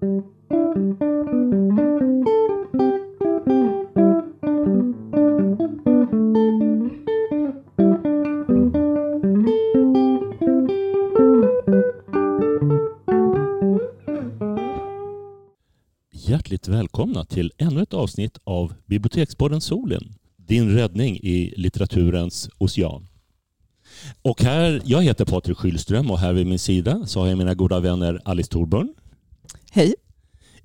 Hjärtligt 0.00 0.18
välkomna 16.68 17.24
till 17.24 17.52
ännu 17.58 17.82
ett 17.82 17.94
avsnitt 17.94 18.38
av 18.44 18.74
Bibliotekspodden 18.86 19.60
Solen. 19.60 20.02
Din 20.36 20.74
räddning 20.74 21.16
i 21.16 21.54
litteraturens 21.56 22.50
ocean. 22.58 23.06
Och 24.22 24.42
här, 24.42 24.82
jag 24.84 25.02
heter 25.02 25.24
Patrik 25.24 25.58
Skylström 25.58 26.10
och 26.10 26.18
här 26.18 26.32
vid 26.32 26.46
min 26.46 26.58
sida 26.58 27.06
så 27.06 27.20
har 27.20 27.28
jag 27.28 27.38
mina 27.38 27.54
goda 27.54 27.80
vänner 27.80 28.20
Alice 28.24 28.50
Thorburn, 28.50 28.94
Hej. 29.70 29.94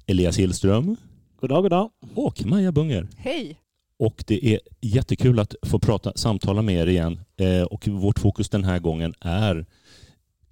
Elias 0.05 0.37
Hillström 0.37 0.95
God 1.41 1.49
dag, 1.49 1.63
god 1.63 1.71
dag. 1.71 1.89
och 2.15 2.45
Maja 2.45 2.71
Bunger. 2.71 3.07
Hej. 3.17 3.59
Och 3.99 4.23
det 4.27 4.45
är 4.53 4.59
jättekul 4.81 5.39
att 5.39 5.55
få 5.61 5.79
prata, 5.79 6.13
samtala 6.15 6.61
med 6.61 6.75
er 6.75 6.87
igen. 6.87 7.19
Eh, 7.37 7.63
och 7.63 7.87
vårt 7.87 8.19
fokus 8.19 8.49
den 8.49 8.63
här 8.63 8.79
gången 8.79 9.13
är 9.19 9.65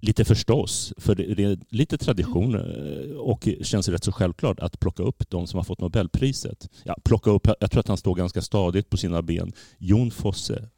lite 0.00 0.24
förstås, 0.24 0.92
för 0.96 1.14
det 1.14 1.42
är 1.44 1.58
lite 1.68 1.98
tradition 1.98 2.54
eh, 2.54 3.16
och 3.16 3.48
känns 3.62 3.88
rätt 3.88 4.04
så 4.04 4.12
självklart 4.12 4.60
att 4.60 4.80
plocka 4.80 5.02
upp 5.02 5.30
de 5.30 5.46
som 5.46 5.56
har 5.56 5.64
fått 5.64 5.80
Nobelpriset. 5.80 6.68
Ja, 6.84 6.96
plocka 7.04 7.30
upp, 7.30 7.48
jag 7.60 7.70
tror 7.70 7.80
att 7.80 7.88
han 7.88 7.96
står 7.96 8.14
ganska 8.14 8.42
stadigt 8.42 8.90
på 8.90 8.96
sina 8.96 9.22
ben. 9.22 9.52
Jon 9.78 10.10
Fosse. 10.10 10.68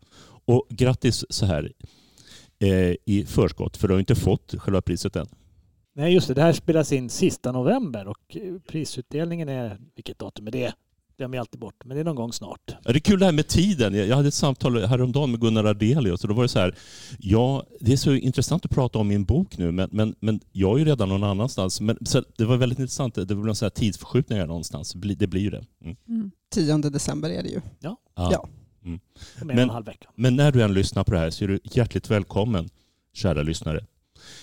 Och 0.45 0.67
grattis 0.71 1.25
så 1.31 1.47
här 1.47 1.73
eh, 2.59 2.95
i 3.05 3.25
förskott, 3.29 3.77
för 3.77 3.89
du 3.89 3.95
har 3.95 3.99
inte 3.99 4.15
fått 4.15 4.55
själva 4.59 4.83
priset 4.83 5.17
än. 5.17 5.27
Nej, 5.97 6.15
just 6.15 6.29
det. 6.29 6.35
Det 6.35 6.43
här 6.43 6.53
spelas 6.53 6.93
in 6.93 7.11
sista 7.11 7.53
november 7.53 8.07
och 8.09 8.37
eh, 8.37 8.55
prisutdelningen 8.69 9.49
är... 9.49 9.79
Vilket 9.95 10.19
datum 10.19 10.47
är 10.47 10.51
det? 10.51 10.73
Glömmer 11.19 11.37
jag 11.37 11.41
alltid 11.43 11.61
bort. 11.61 11.85
Men 11.85 11.95
det 11.97 12.01
är 12.01 12.05
någon 12.05 12.17
gång 12.17 12.33
snart. 12.33 12.61
Ja, 12.85 12.93
det 12.93 12.99
är 12.99 13.01
kul 13.01 13.19
det 13.19 13.25
här 13.25 13.33
med 13.33 13.49
tiden. 13.49 13.95
Jag 13.95 14.17
hade 14.17 14.29
ett 14.29 14.35
samtal 14.35 14.85
häromdagen 14.85 15.31
med 15.31 15.41
Gunnar 15.41 15.65
Ardelius 15.65 16.23
och 16.23 16.29
då 16.29 16.35
var 16.35 16.43
det 16.43 16.49
så 16.49 16.59
här, 16.59 16.75
ja, 17.19 17.65
det 17.81 17.93
är 17.93 17.97
så 17.97 18.13
intressant 18.15 18.65
att 18.65 18.71
prata 18.71 18.99
om 18.99 19.09
min 19.09 19.25
bok 19.25 19.59
nu, 19.59 19.73
men, 19.73 19.89
men, 19.93 20.15
men 20.21 20.41
jag 20.53 20.75
är 20.75 20.79
ju 20.79 20.85
redan 20.85 21.09
någon 21.09 21.25
annanstans. 21.25 21.81
Men, 21.81 21.99
så 22.07 22.23
det 22.39 22.45
var 22.45 22.57
väldigt 22.57 22.79
intressant, 22.79 23.15
det 23.15 23.35
var 23.35 23.45
någon 23.45 23.57
så 23.57 23.65
här 23.65 23.71
tidsförskjutningar 23.71 24.47
någonstans. 24.47 24.93
Det 24.93 24.99
blir- 25.27 25.37
ju 25.41 25.51
det. 25.51 25.65
Mm. 25.85 25.97
Mm. 26.09 26.31
10 26.55 26.77
december 26.79 27.31
är 27.31 27.43
det 27.43 27.49
ju. 27.49 27.61
Ja. 27.81 27.97
Ja. 28.15 28.49
Om 28.85 29.01
en 29.41 29.47
Men- 29.47 29.57
och 29.57 29.63
en 29.63 29.71
halv 29.71 29.87
vecka. 29.87 30.09
Men 30.15 30.37
när 30.37 30.53
du 30.53 30.63
än 30.63 30.75
lyssnar 30.75 31.05
på 31.05 31.13
det 31.13 31.19
här 31.19 31.31
så 31.31 31.45
är 31.45 31.49
du 31.49 31.61
hjärtligt 31.65 32.11
välkommen, 32.11 32.69
kära 33.15 33.43
lyssnare. 33.43 33.85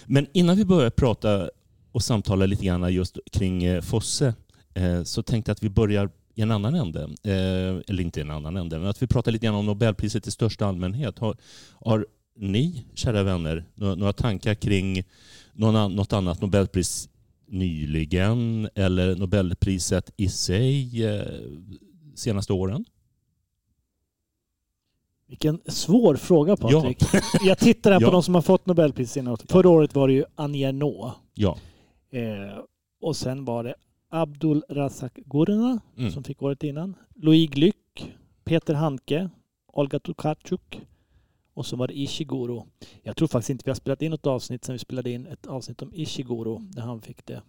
Men 0.05 0.27
innan 0.33 0.55
vi 0.55 0.65
börjar 0.65 0.89
prata 0.89 1.49
och 1.91 2.03
samtala 2.03 2.45
lite 2.45 2.65
grann 2.65 2.93
just 2.93 3.17
kring 3.31 3.63
eh, 3.63 3.81
Fosse 3.81 4.33
eh, 4.73 5.03
så 5.03 5.23
tänkte 5.23 5.49
jag 5.49 5.53
att 5.53 5.63
vi 5.63 5.69
börjar 5.69 6.09
i 6.35 6.41
en 6.41 6.51
annan 6.51 6.75
ände. 6.75 7.01
Eh, 7.23 7.81
eller 7.87 8.01
inte 8.01 8.19
i 8.19 8.23
en 8.23 8.31
annan 8.31 8.57
ände, 8.57 8.79
men 8.79 8.87
att 8.87 9.01
vi 9.01 9.07
pratar 9.07 9.31
lite 9.31 9.45
grann 9.45 9.55
om 9.55 9.65
Nobelpriset 9.65 10.27
i 10.27 10.31
största 10.31 10.65
allmänhet. 10.65 11.19
Har, 11.19 11.37
har 11.85 12.05
ni, 12.35 12.85
kära 12.93 13.23
vänner, 13.23 13.65
några, 13.75 14.13
tankar 14.13 14.55
kring 14.55 15.03
något 15.53 16.13
annat 16.13 16.41
Nobelpris 16.41 17.09
nyligen 17.47 18.69
eller 18.75 19.15
Nobelpriset 19.15 20.11
i 20.17 20.29
sig 20.29 20.91
senaste 22.15 22.53
åren? 22.53 22.85
Vilken 25.27 25.59
svår 25.65 26.15
fråga 26.15 26.57
Patrik. 26.57 26.97
Jag 27.43 27.57
tittar 27.57 27.91
här 27.91 28.01
Ja. 28.01 28.07
på 28.07 28.11
de 28.13 28.23
som 28.23 28.35
har 28.35 28.41
fått 28.41 28.65
Nobelpris 28.65 29.11
senare. 29.11 29.37
Förra 29.49 29.69
året 29.69 29.95
var 29.95 30.07
det 30.07 30.13
ju 30.13 30.25
Annie 30.35 30.63
Ernaux. 30.63 31.17
Ja. 31.33 31.57
Eh, 32.11 32.59
och 33.01 33.15
sen 33.15 33.45
var 33.45 33.63
det 33.63 33.75
Abdul 34.09 34.63
Razak 34.69 35.13
Gurna 35.25 35.79
Mm. 35.97 36.11
som 36.11 36.23
fick 36.23 36.41
året 36.41 36.63
innan. 36.63 36.95
Louis 37.15 37.49
Glück, 37.49 38.13
Peter 38.43 38.73
Handke, 38.73 39.29
Olga 39.73 39.99
Tokarczuk 39.99 40.81
och 41.53 41.65
så 41.65 41.75
var 41.75 41.87
det 41.87 41.99
Ishiguro. 41.99 42.67
Jag 43.03 43.15
tror 43.17 43.27
faktiskt 43.27 43.49
inte 43.49 43.63
vi 43.65 43.69
har 43.71 43.75
spelat 43.75 44.01
in 44.01 44.11
något 44.11 44.27
avsnitt 44.27 44.65
sen 44.65 44.73
vi 44.73 44.79
spelade 44.79 45.11
in 45.11 45.27
ett 45.27 45.45
avsnitt 45.47 45.81
om 45.81 45.91
Ishiguro 45.93 46.61
när 46.75 46.81
han 46.81 47.01
fick 47.01 47.25
det. 47.25 47.41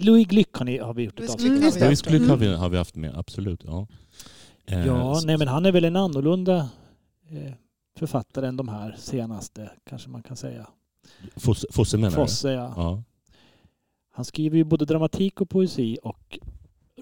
Louis 0.00 0.26
Glück 0.28 0.58
har, 0.58 0.64
ni, 0.64 0.78
har 0.78 0.94
vi 0.94 1.02
gjort 1.04 1.20
ett 1.20 1.28
Louis 1.28 1.34
avsnitt 1.34 1.50
Glück 1.52 1.56
om. 1.56 1.62
har 1.62 1.70
vi 1.70 1.80
Ja, 1.80 1.84
haft. 1.84 1.90
visst 1.92 2.02
skulle 2.04 2.16
Mm. 2.16 2.30
har 2.30 2.36
vi, 2.36 2.46
har 2.54 2.68
vi 2.68 2.76
haft 2.76 2.96
med, 2.96 3.18
absolut. 3.18 3.62
Ja, 3.64 3.86
Ja, 4.70 5.12
s- 5.18 5.24
nej 5.24 5.38
men 5.38 5.48
han 5.48 5.66
är 5.66 5.72
väl 5.72 5.84
en 5.84 5.96
annorlunda 5.96 6.70
eh, 7.28 7.52
författare 7.96 8.46
än 8.46 8.56
de 8.56 8.68
här 8.68 8.94
senaste, 8.98 9.70
kanske 9.84 10.10
man 10.10 10.22
kan 10.22 10.36
säga. 10.36 10.66
Fosse, 11.36 11.66
Fosse 11.70 11.96
menar 11.98 12.10
Fosse, 12.16 12.50
ja. 12.52 12.72
du? 12.76 12.82
Ja. 12.82 13.02
Han 14.12 14.24
skriver 14.24 14.56
ju 14.56 14.64
både 14.64 14.84
dramatik 14.84 15.40
och 15.40 15.48
poesi 15.50 15.98
och 16.02 16.38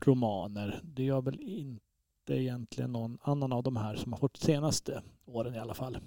romaner. 0.05 0.81
Det 0.83 1.03
gör 1.03 1.21
väl 1.23 1.41
inte 1.41 1.83
egentligen 2.29 2.93
någon 2.93 3.19
annan 3.23 3.53
av 3.53 3.63
de 3.63 3.77
här 3.77 3.97
som 3.97 4.13
har 4.13 4.19
fått 4.19 4.37
senaste 4.37 5.03
åren 5.27 5.55
i 5.55 5.59
alla 5.59 5.75
fall. 5.75 5.99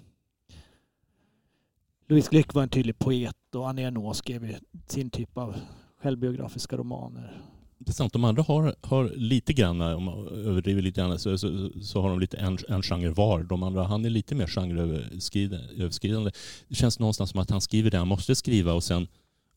Louise 2.08 2.30
Glück 2.30 2.54
var 2.54 2.62
en 2.62 2.68
tydlig 2.68 2.98
poet 2.98 3.54
och 3.54 3.68
Annie 3.68 3.82
Ernaux 3.86 4.18
skrev 4.18 4.56
sin 4.86 5.10
typ 5.10 5.38
av 5.38 5.56
självbiografiska 6.02 6.76
romaner. 6.76 7.42
Det 7.82 7.90
är 7.90 7.92
sant, 7.92 8.12
de 8.12 8.24
andra 8.24 8.42
har, 8.42 8.74
har 8.80 9.08
lite 9.16 9.52
grann, 9.52 9.80
om 9.80 10.04
man 10.04 10.28
överdriver 10.28 10.82
lite 10.82 11.00
grann, 11.00 11.18
så, 11.18 11.38
så, 11.38 11.70
så 11.82 12.02
har 12.02 12.10
de 12.10 12.20
lite 12.20 12.36
en, 12.36 12.58
en 12.68 12.82
genre 12.82 13.10
var. 13.10 13.42
De 13.42 13.62
andra, 13.62 13.84
han 13.84 14.04
är 14.04 14.10
lite 14.10 14.34
mer 14.34 14.46
genreöverskridande. 14.46 16.30
Det 16.68 16.74
känns 16.74 16.98
någonstans 16.98 17.30
som 17.30 17.40
att 17.40 17.50
han 17.50 17.60
skriver 17.60 17.90
det 17.90 17.98
han 17.98 18.08
måste 18.08 18.34
skriva 18.34 18.72
och 18.72 18.84
sen 18.84 19.08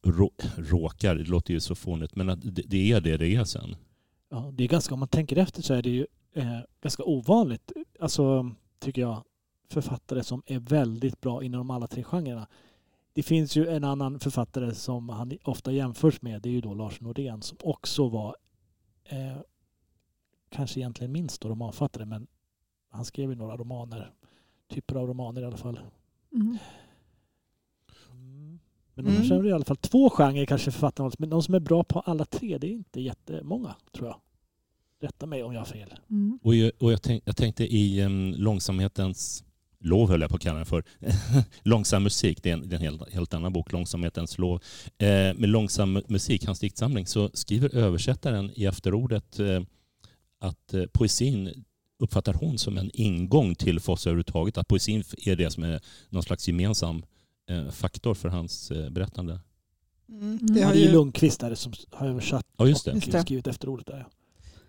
rå, 0.03 0.31
råkar, 0.57 1.15
det 1.15 1.23
låter 1.23 1.53
ju 1.53 1.59
så 1.59 1.75
fånigt, 1.75 2.15
men 2.15 2.29
att 2.29 2.39
det, 2.41 2.61
det 2.65 2.91
är 2.91 3.01
det 3.01 3.17
det 3.17 3.35
är 3.35 3.43
sen. 3.43 3.75
Ja, 4.29 4.51
det 4.53 4.63
är 4.63 4.67
ganska, 4.67 4.93
om 4.93 4.99
man 4.99 5.07
tänker 5.07 5.37
efter 5.37 5.61
så 5.61 5.73
är 5.73 5.81
det 5.81 5.89
ju 5.89 6.05
eh, 6.35 6.59
ganska 6.81 7.03
ovanligt, 7.03 7.71
alltså 7.99 8.51
tycker 8.79 9.01
jag, 9.01 9.23
författare 9.71 10.23
som 10.23 10.43
är 10.45 10.59
väldigt 10.59 11.21
bra 11.21 11.43
inom 11.43 11.69
alla 11.69 11.87
tre 11.87 12.03
genrerna. 12.03 12.47
Det 13.13 13.23
finns 13.23 13.55
ju 13.55 13.67
en 13.67 13.83
annan 13.83 14.19
författare 14.19 14.75
som 14.75 15.09
han 15.09 15.31
ofta 15.43 15.71
jämförs 15.71 16.21
med, 16.21 16.41
det 16.41 16.49
är 16.49 16.53
ju 16.53 16.61
då 16.61 16.73
Lars 16.73 17.01
Norén 17.01 17.41
som 17.41 17.57
också 17.63 18.09
var 18.09 18.35
eh, 19.03 19.37
kanske 20.49 20.79
egentligen 20.79 21.11
minst 21.11 21.41
då 21.41 21.49
romanfattare, 21.49 22.05
men 22.05 22.27
han 22.89 23.05
skrev 23.05 23.29
ju 23.29 23.35
några 23.35 23.57
romaner, 23.57 24.13
typer 24.69 24.95
av 24.95 25.07
romaner 25.07 25.41
i 25.41 25.45
alla 25.45 25.57
fall. 25.57 25.79
Mm. 26.33 26.57
Men 28.95 29.05
Mm. 29.05 29.17
annars 29.17 29.31
är 29.31 29.43
det 29.43 29.49
i 29.49 29.53
alla 29.53 29.65
fall 29.65 29.77
två 29.77 30.09
genrer 30.09 30.45
kanske 30.45 30.71
författarna, 30.71 31.11
men 31.17 31.29
de 31.29 31.43
som 31.43 31.55
är 31.55 31.59
bra 31.59 31.83
på 31.83 31.99
alla 31.99 32.25
tre, 32.25 32.57
det 32.57 32.67
är 32.67 32.71
inte 32.71 33.01
jättemånga 33.01 33.75
tror 33.91 34.07
jag. 34.07 34.19
Rätta 34.99 35.25
mig 35.25 35.43
om 35.43 35.53
jag 35.53 35.59
har 35.61 35.65
fel. 35.65 35.93
Mm. 36.09 36.39
Och 36.43 36.55
jag, 36.55 36.71
och 36.79 36.91
jag, 36.91 37.01
tänk, 37.01 37.23
jag 37.25 37.35
tänkte 37.37 37.75
i 37.75 38.03
um, 38.05 38.33
långsamhetens 38.37 39.43
lov 39.83 40.09
höll 40.09 40.21
jag 40.21 40.29
på 40.29 40.35
att 40.35 40.41
kalla 40.41 40.57
den 40.57 40.65
för. 40.65 40.83
långsam 41.63 42.03
musik, 42.03 42.43
det 42.43 42.49
är 42.49 42.53
en, 42.53 42.69
det 42.69 42.75
är 42.75 42.77
en 42.77 42.83
helt, 42.83 43.13
helt 43.13 43.33
annan 43.33 43.53
bok, 43.53 43.71
Långsamhetens 43.71 44.37
lov. 44.37 44.61
Eh, 44.97 45.07
med 45.07 45.49
långsam 45.49 46.01
musik, 46.07 46.45
hans 46.45 46.59
diktsamling, 46.59 47.07
så 47.07 47.29
skriver 47.33 47.75
översättaren 47.75 48.51
i 48.55 48.65
efterordet 48.65 49.39
eh, 49.39 49.61
att 50.39 50.73
eh, 50.73 50.83
poesin 50.93 51.63
uppfattar 51.99 52.33
hon 52.33 52.57
som 52.57 52.77
en 52.77 52.91
ingång 52.93 53.55
till 53.55 53.79
Fosse 53.79 54.09
överhuvudtaget. 54.09 54.57
Att 54.57 54.67
poesin 54.67 55.03
är 55.25 55.35
det 55.35 55.49
som 55.51 55.63
är 55.63 55.81
någon 56.09 56.23
slags 56.23 56.47
gemensam 56.47 57.03
eh, 57.49 57.69
faktor 57.69 58.13
för 58.13 58.29
hans 58.29 58.71
eh, 58.71 58.89
berättande. 58.89 59.39
Mm. 60.09 60.39
Det 60.41 60.53
Det 60.53 60.61
har 60.61 60.73
ju, 60.73 60.91
Lundqvist 60.91 61.43
är 61.43 61.49
det 61.49 61.55
som 61.55 61.73
har 61.91 62.07
översatt 62.07 62.45
Ja, 62.57 62.67
just 62.67 62.85
det. 62.85 62.91
och 62.91 62.99
det. 62.99 63.21
skrivit 63.21 63.47
efter 63.47 63.69
ordet 63.69 63.87
där. 63.87 64.07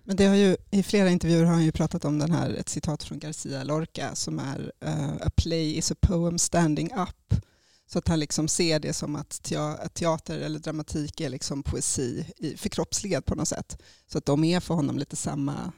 Men 0.05 0.17
det 0.17 0.25
har 0.27 0.35
ju, 0.35 0.57
i 0.71 0.83
flera 0.83 1.11
intervjuer 1.11 1.45
har 1.45 1.53
han 1.55 1.65
ju 1.65 1.73
pratat 1.73 2.05
om 2.05 2.19
den 2.19 2.31
här, 2.33 2.51
ett 2.51 2.69
citat 2.69 3.03
från 3.03 3.19
Garcia 3.19 3.65
Lorca 3.65 4.15
som 4.15 4.39
är 4.39 4.73
eh, 4.81 5.13
A 5.27 5.31
play 5.37 5.77
is 5.79 5.91
a 5.91 5.95
poem 6.01 6.39
standing 6.39 6.91
up. 6.93 7.41
Så 7.87 7.99
att 7.99 8.09
han 8.09 8.21
liksom 8.21 8.49
ser 8.49 8.81
det 8.81 8.93
som 8.93 9.17
att 9.17 9.31
tea- 9.31 9.77
att 9.79 9.95
teater 9.95 10.39
eller 10.39 10.59
dramatik 10.59 11.21
är 11.21 11.29
liksom 11.31 11.63
poesi 11.63 12.27
förkroppsligad 12.57 13.25
på 13.25 13.35
något 13.35 13.49
sätt. 13.49 13.83
Så 14.07 14.19
att 14.19 14.27
de 14.27 14.45
är 14.45 14.61
för 14.61 14.75
honom 14.75 14.99
lite 14.99 15.17
samma. 15.17 15.73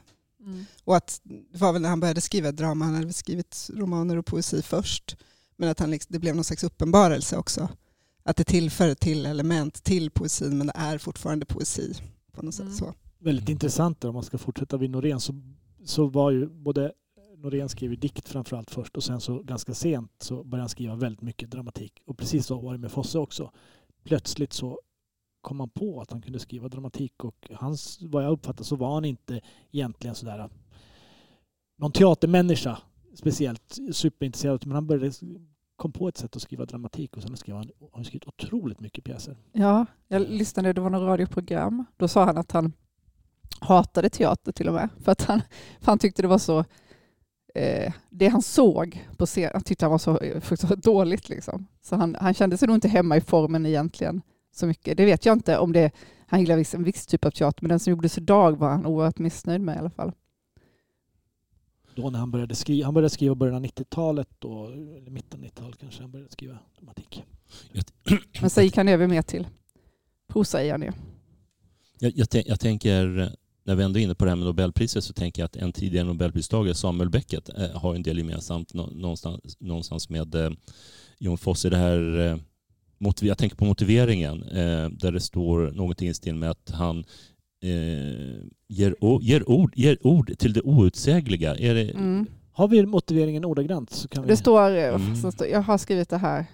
Och 0.83 0.97
att 0.97 1.21
det 1.51 1.57
var 1.57 1.73
väl 1.73 1.81
när 1.81 1.89
han 1.89 1.99
började 1.99 2.21
skriva 2.21 2.51
drama, 2.51 2.85
han 2.85 2.95
hade 2.95 3.13
skrivit 3.13 3.69
romaner 3.73 4.17
och 4.17 4.25
poesi 4.25 4.61
först. 4.61 5.17
Men 5.55 5.69
att 5.69 5.79
han 5.79 5.91
liksom, 5.91 6.13
det 6.13 6.19
blev 6.19 6.35
någon 6.35 6.43
slags 6.43 6.63
uppenbarelse 6.63 7.37
också. 7.37 7.69
Att 8.23 8.37
det 8.37 8.43
tillför 8.43 8.89
ett 8.89 8.99
till 8.99 9.25
element 9.25 9.83
till 9.83 10.11
poesin 10.11 10.57
men 10.57 10.67
det 10.67 10.73
är 10.75 10.97
fortfarande 10.97 11.45
poesi. 11.45 11.93
På 12.33 12.41
något 12.41 12.59
Mm. 12.59 12.69
sätt 12.71 12.79
så. 12.79 12.93
Väldigt 13.19 13.49
intressant 13.49 14.01
där, 14.01 14.09
om 14.09 14.13
man 14.13 14.23
ska 14.23 14.37
fortsätta 14.37 14.77
vid 14.77 14.89
Norén 14.89 15.19
så, 15.19 15.33
så 15.83 16.07
var 16.07 16.31
ju 16.31 16.47
både 16.49 16.91
Norén 17.37 17.69
skrev 17.69 17.91
ju 17.91 17.95
dikt 17.95 18.29
framförallt 18.29 18.71
först 18.71 18.97
och 18.97 19.03
sen 19.03 19.21
så 19.21 19.39
ganska 19.39 19.73
sent 19.73 20.11
så 20.19 20.43
började 20.43 20.61
han 20.61 20.69
skriva 20.69 20.95
väldigt 20.95 21.21
mycket 21.21 21.49
dramatik. 21.49 22.01
Och 22.05 22.17
precis 22.17 22.45
så 22.45 22.59
var 22.59 22.73
det 22.73 22.79
med 22.79 22.91
Fosse 22.91 23.19
också. 23.19 23.51
Plötsligt 24.03 24.53
så 24.53 24.79
kom 25.41 25.59
han 25.59 25.69
på 25.69 26.01
att 26.01 26.11
han 26.11 26.21
kunde 26.21 26.39
skriva 26.39 26.67
dramatik 26.69 27.23
och 27.23 27.51
hans, 27.55 27.99
vad 28.01 28.23
jag 28.23 28.31
uppfattar 28.31 28.63
så 28.63 28.75
var 28.75 28.93
han 28.93 29.05
inte 29.05 29.41
egentligen 29.71 30.15
sådär 30.15 30.49
någon 31.77 31.91
teatermänniska 31.91 32.77
speciellt 33.13 33.77
superintresserad 33.91 34.67
men 34.67 34.75
han 34.75 34.87
började 34.87 35.11
kom 35.75 35.91
på 35.91 36.07
ett 36.07 36.17
sätt 36.17 36.35
att 36.35 36.41
skriva 36.41 36.65
dramatik 36.65 37.17
och 37.17 37.23
sen 37.23 37.37
skrev 37.37 37.55
han, 37.55 37.69
han 37.93 38.05
skrivit 38.05 38.27
otroligt 38.27 38.79
mycket 38.79 39.03
pjäser. 39.03 39.37
Ja, 39.51 39.85
jag 40.07 40.21
lyssnade, 40.21 40.73
det 40.73 40.81
var 40.81 40.89
något 40.89 41.07
radioprogram. 41.07 41.85
Då 41.97 42.07
sa 42.07 42.25
han 42.25 42.37
att 42.37 42.51
han 42.51 42.73
hatade 43.59 44.09
teater 44.09 44.51
till 44.51 44.67
och 44.67 44.73
med. 44.73 44.89
För 45.03 45.11
att 45.11 45.21
han, 45.21 45.41
för 45.79 45.91
han 45.91 45.99
tyckte 45.99 46.21
det 46.21 46.27
var 46.27 46.37
så... 46.37 46.65
Eh, 47.55 47.93
det 48.09 48.27
han 48.27 48.41
såg 48.41 49.07
på 49.17 49.25
scen, 49.25 49.49
han 49.53 49.63
tyckte 49.63 49.85
han 49.85 49.91
var 49.91 49.97
så, 49.97 50.19
så 50.67 50.75
dåligt. 50.75 51.29
Liksom. 51.29 51.67
Så 51.81 51.95
han, 51.95 52.15
han 52.19 52.33
kände 52.33 52.57
sig 52.57 52.67
nog 52.67 52.77
inte 52.77 52.87
hemma 52.87 53.17
i 53.17 53.21
formen 53.21 53.65
egentligen 53.65 54.21
så 54.55 54.67
mycket. 54.67 54.97
Det 54.97 55.05
vet 55.05 55.25
jag 55.25 55.33
inte 55.33 55.57
om 55.57 55.73
det... 55.73 55.91
Han 56.29 56.39
gillar 56.39 56.75
en 56.75 56.83
viss 56.83 57.05
typ 57.05 57.25
av 57.25 57.31
teater, 57.31 57.63
men 57.63 57.69
den 57.69 57.79
som 57.79 57.91
gjordes 57.91 58.17
idag 58.17 58.57
var 58.57 58.69
han 58.69 58.85
oerhört 58.85 59.19
missnöjd 59.19 59.61
med 59.61 59.75
i 59.75 59.79
alla 59.79 59.89
fall. 59.89 60.11
Då 61.95 62.09
när 62.09 62.19
han 62.19 62.31
började 62.31 62.55
skriva, 62.55 62.85
han 62.85 62.93
började 62.93 63.09
skriva 63.09 63.35
början 63.35 63.55
av 63.55 63.63
90-talet, 63.63 64.29
eller 64.43 65.11
mitten 65.11 65.39
av 65.39 65.45
90-talet 65.45 65.79
kanske, 65.79 66.01
han 66.01 66.11
började 66.11 66.31
skriva 66.31 66.59
dramatik. 66.77 67.23
Men 68.41 68.49
sen 68.49 68.63
gick 68.63 68.77
han 68.77 68.87
över 68.87 69.07
mer 69.07 69.21
till 69.21 69.47
prosa 70.27 70.63
igen 70.63 70.81
ju. 70.81 70.91
Jag, 71.99 72.13
jag, 72.15 72.43
jag, 72.47 72.59
tänker, 72.59 73.35
när 73.67 73.75
vi 73.75 73.83
ändå 73.83 73.99
är 73.99 74.03
inne 74.03 74.15
på 74.15 74.25
det 74.25 74.31
här 74.31 74.35
med 74.35 74.45
Nobelpriset 74.45 75.03
så 75.03 75.13
tänker 75.13 75.41
jag 75.41 75.45
att 75.45 75.55
en 75.55 75.73
tidigare 75.73 76.05
Nobelpristagare, 76.05 76.75
Samuel 76.75 77.09
Beckett, 77.09 77.49
eh, 77.49 77.71
har 77.71 77.95
en 77.95 78.03
del 78.03 78.17
gemensamt 78.17 78.73
någonstans, 78.73 79.57
någonstans 79.59 80.09
med 80.09 80.35
eh, 80.35 80.51
Jon 81.19 81.37
Fosse. 81.37 81.69
Det 81.69 81.77
här, 81.77 82.19
eh, 82.19 82.37
jag 83.21 83.37
tänker 83.37 83.55
på 83.55 83.65
motiveringen 83.65 84.39
där 84.91 85.11
det 85.11 85.19
står 85.19 85.71
någonting 85.71 86.09
i 86.09 86.13
stil 86.13 86.35
med 86.35 86.49
att 86.49 86.71
han 86.71 87.03
ger, 88.67 88.95
ger, 89.21 89.49
ord, 89.49 89.73
ger 89.75 90.07
ord 90.07 90.37
till 90.37 90.53
det 90.53 90.61
outsägliga. 90.61 91.55
Är 91.55 91.75
det, 91.75 91.91
mm. 91.91 92.25
Har 92.51 92.67
vi 92.67 92.85
motiveringen 92.85 93.45
ordagrant 93.45 93.89
så 93.89 94.07
kan 94.07 94.23
vi... 94.23 94.29
Det 94.29 94.37
står, 94.37 94.69
mm. 94.69 95.15
jag 95.51 95.61
har 95.61 95.77
skrivit 95.77 96.09
det 96.09 96.17
här. 96.17 96.45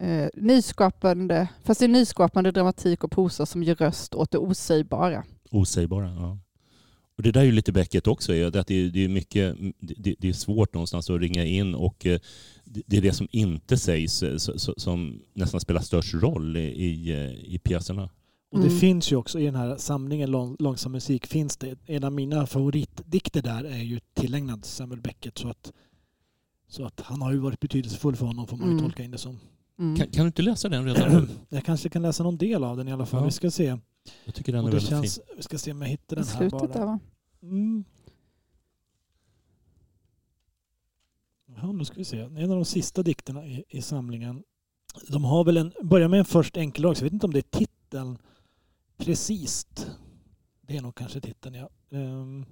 Eh, 0.00 0.28
nyskapande, 0.34 1.48
fast 1.64 1.80
det 1.80 1.86
är 1.86 1.88
nyskapande 1.88 2.50
dramatik 2.50 3.04
och 3.04 3.10
prosa 3.10 3.46
som 3.46 3.62
ger 3.62 3.74
röst 3.74 4.14
åt 4.14 4.30
det 4.30 4.38
osägbara. 4.38 5.24
Osägbara, 5.50 6.14
ja. 6.14 6.38
Och 7.16 7.22
det 7.22 7.32
där 7.32 7.40
är 7.40 7.44
ju 7.44 7.52
lite 7.52 7.72
Beckett 7.72 8.06
också, 8.06 8.32
att 8.32 8.66
det 8.66 8.74
är, 8.74 8.90
det 8.90 9.04
är, 9.04 9.08
mycket, 9.08 9.56
det, 9.80 10.14
det, 10.18 10.28
är 10.28 10.32
svårt 10.32 10.74
någonstans 10.74 11.10
att 11.10 11.20
ringa 11.20 11.44
in 11.44 11.74
och 11.74 12.06
eh, 12.06 12.20
det 12.64 12.96
är 12.96 13.02
det 13.02 13.12
som 13.12 13.28
inte 13.30 13.76
sägs 13.76 14.22
eh, 14.22 14.36
som 14.56 15.22
nästan 15.34 15.60
spelar 15.60 15.80
störst 15.80 16.14
roll 16.14 16.56
i, 16.56 16.60
i, 16.60 17.12
i 17.54 17.58
pjäserna. 17.58 18.10
Och 18.52 18.58
det 18.58 18.66
mm. 18.66 18.78
finns 18.78 19.12
ju 19.12 19.16
också 19.16 19.40
i 19.40 19.44
den 19.44 19.54
här 19.54 19.76
samlingen 19.76 20.30
lång, 20.30 20.56
Långsam 20.58 20.92
musik, 20.92 21.26
finns 21.26 21.56
det 21.56 21.78
en 21.86 22.04
av 22.04 22.12
mina 22.12 22.46
favoritdikter 22.46 23.42
där 23.42 23.64
är 23.64 23.82
ju 23.82 24.00
tillägnad 24.14 24.64
Samuel 24.64 25.00
Beckett 25.00 25.38
så 25.38 25.48
att, 25.48 25.72
så 26.68 26.84
att 26.84 27.00
han 27.00 27.22
har 27.22 27.32
ju 27.32 27.38
varit 27.38 27.60
betydelsefull 27.60 28.16
för 28.16 28.26
honom 28.26 28.46
får 28.46 28.56
man 28.56 28.66
ju 28.66 28.72
mm. 28.72 28.84
tolka 28.84 29.02
in 29.02 29.10
det 29.10 29.18
som. 29.18 29.38
Mm. 29.80 29.96
Kan, 29.96 30.06
kan, 30.06 30.24
du 30.24 30.26
inte 30.26 30.42
läsa 30.42 30.68
den 30.68 30.84
redan 30.84 31.12
nu? 31.12 31.28
Jag 31.48 31.64
kanske 31.64 31.88
kan 31.88 32.02
läsa 32.02 32.22
någon 32.22 32.36
del 32.36 32.64
av 32.64 32.76
den 32.76 32.88
i 32.88 32.92
alla 32.92 33.06
fall. 33.06 33.20
Ja. 33.20 33.24
Vi 33.24 33.30
ska 33.30 33.50
se. 33.50 33.78
Jag 34.24 34.34
tycker 34.34 34.52
den 34.52 34.64
är 34.64 34.70
väldigt 34.70 34.88
känns, 34.88 35.14
fin. 35.14 35.24
Vi 35.36 35.42
ska 35.42 35.58
se 35.58 35.72
om 35.72 35.82
jag 35.82 35.88
hittar 35.88 36.16
den 36.16 36.24
här 36.24 36.50
bara. 36.50 36.66
Där, 36.66 36.86
va? 36.86 36.98
Mm. 37.42 37.84
Ja, 41.56 41.72
nu 41.72 41.84
ska 41.84 41.96
vi 41.96 42.04
se. 42.04 42.20
En 42.20 42.50
av 42.50 42.56
de 42.56 42.64
sista 42.64 43.02
dikterna 43.02 43.46
i, 43.46 43.64
i 43.68 43.82
samlingen. 43.82 44.42
De 45.08 45.24
har 45.24 45.44
väl 45.44 45.56
en, 45.56 45.72
börjar 45.82 46.08
med 46.08 46.18
en 46.18 46.24
först 46.24 46.56
enkel 46.56 46.82
så 46.82 46.88
jag 46.88 47.04
vet 47.04 47.12
inte 47.12 47.26
om 47.26 47.32
det 47.32 47.38
är 47.38 47.58
titeln 47.58 48.18
precis. 48.96 49.66
Det 50.60 50.76
är 50.76 50.82
nog 50.82 50.94
kanske 50.94 51.20
titeln, 51.20 51.54
ja. 51.54 51.68
Um, 51.90 52.46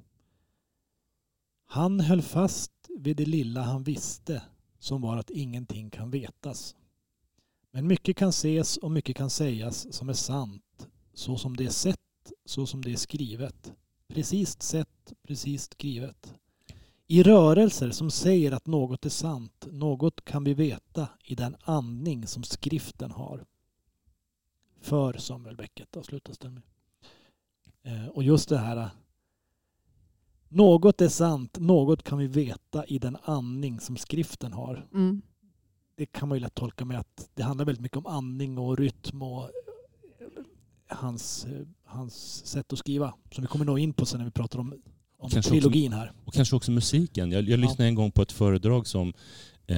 han 1.66 2.00
höll 2.00 2.22
fast 2.22 2.72
vid 2.98 3.16
det 3.16 3.26
lilla 3.26 3.62
han 3.62 3.82
visste 3.82 4.42
som 4.78 5.00
var 5.00 5.16
att 5.16 5.30
ingenting 5.30 5.90
kan 5.90 6.10
vetas. 6.10 6.74
Men 7.70 7.86
mycket 7.86 8.16
kan 8.16 8.28
ses 8.28 8.76
och 8.76 8.90
mycket 8.90 9.16
kan 9.16 9.30
sägas 9.30 9.94
som 9.94 10.08
är 10.08 10.12
sant, 10.12 10.88
så 11.14 11.36
som 11.36 11.56
det 11.56 11.64
är 11.64 11.70
sett, 11.70 12.32
så 12.44 12.66
som 12.66 12.82
det 12.82 12.92
är 12.92 12.96
skrivet. 12.96 13.72
Precis 14.08 14.62
sett, 14.62 15.12
precis 15.22 15.62
skrivet. 15.62 16.34
I 17.06 17.22
rörelser 17.22 17.90
som 17.90 18.10
säger 18.10 18.52
att 18.52 18.66
något 18.66 19.06
är 19.06 19.10
sant, 19.10 19.66
något 19.70 20.24
kan 20.24 20.44
vi 20.44 20.54
veta 20.54 21.08
i 21.24 21.34
den 21.34 21.56
andning 21.60 22.26
som 22.26 22.42
skriften 22.42 23.10
har. 23.10 23.44
För 24.80 25.18
Samuel 25.18 25.56
Beckett 25.56 25.96
avslutas 25.96 26.38
den 26.38 26.54
med. 26.54 26.62
Eh, 27.82 28.08
och 28.08 28.22
just 28.22 28.48
det 28.48 28.58
här 28.58 28.76
eh, 28.76 28.88
något 30.48 31.00
är 31.00 31.08
sant, 31.08 31.58
något 31.60 32.02
kan 32.02 32.18
vi 32.18 32.26
veta 32.26 32.84
i 32.84 32.98
den 32.98 33.16
andning 33.22 33.80
som 33.80 33.96
skriften 33.96 34.52
har. 34.52 34.88
Mm 34.94 35.22
det 35.98 36.06
kan 36.06 36.28
man 36.28 36.38
ju 36.38 36.42
lätt 36.42 36.54
tolka 36.54 36.84
med 36.84 36.98
att 36.98 37.30
det 37.34 37.42
handlar 37.42 37.64
väldigt 37.64 37.82
mycket 37.82 37.98
om 37.98 38.06
andning 38.06 38.58
och 38.58 38.78
rytm 38.78 39.22
och 39.22 39.42
eh, 39.42 39.48
hans, 40.88 41.44
eh, 41.44 41.66
hans 41.84 42.46
sätt 42.46 42.72
att 42.72 42.78
skriva. 42.78 43.14
Som 43.30 43.42
vi 43.42 43.48
kommer 43.48 43.64
nå 43.64 43.78
in 43.78 43.92
på 43.92 44.06
sen 44.06 44.18
när 44.18 44.24
vi 44.24 44.30
pratar 44.30 44.58
om, 44.58 44.74
om 45.18 45.30
trilogin 45.30 45.92
här. 45.92 46.12
Och 46.24 46.34
kanske 46.34 46.56
också 46.56 46.70
musiken. 46.70 47.32
Jag, 47.32 47.48
jag 47.48 47.60
lyssnade 47.60 47.82
ja. 47.82 47.88
en 47.88 47.94
gång 47.94 48.10
på 48.10 48.22
ett 48.22 48.32
föredrag 48.32 48.86
som 48.86 49.08
eh, 49.66 49.76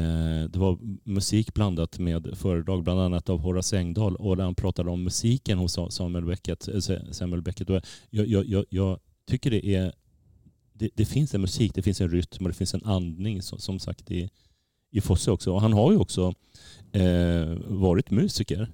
det 0.50 0.56
var 0.56 0.78
musik 1.04 1.54
blandat 1.54 1.98
med 1.98 2.38
föredrag, 2.38 2.82
bland 2.82 3.00
annat 3.00 3.28
av 3.28 3.40
Horace 3.40 3.78
Engdahl. 3.78 4.16
Och 4.16 4.36
där 4.36 4.44
han 4.44 4.54
pratade 4.54 4.90
om 4.90 5.04
musiken 5.04 5.58
hos 5.58 5.78
Samuel 5.90 6.24
Beckett. 6.24 6.68
Samuel 7.10 7.42
Beckett. 7.42 7.70
Och 7.70 7.80
jag, 8.10 8.26
jag, 8.26 8.46
jag, 8.46 8.64
jag 8.70 8.98
tycker 9.26 9.50
det 9.50 9.66
är 9.66 9.92
det, 10.72 10.90
det, 10.94 11.04
finns 11.04 11.34
en 11.34 11.40
musik, 11.40 11.74
det 11.74 11.82
finns 11.82 12.00
en 12.00 12.10
rytm 12.10 12.44
och 12.44 12.48
det 12.48 12.56
finns 12.56 12.74
en 12.74 12.84
andning 12.84 13.42
som, 13.42 13.58
som 13.58 13.78
sagt 13.78 14.10
i, 14.10 14.30
i 14.90 15.00
Fosse 15.00 15.30
också. 15.30 15.52
Och 15.52 15.60
han 15.60 15.72
har 15.72 15.92
ju 15.92 15.98
också 15.98 16.34
eh, 16.92 17.56
varit 17.66 18.10
musiker. 18.10 18.68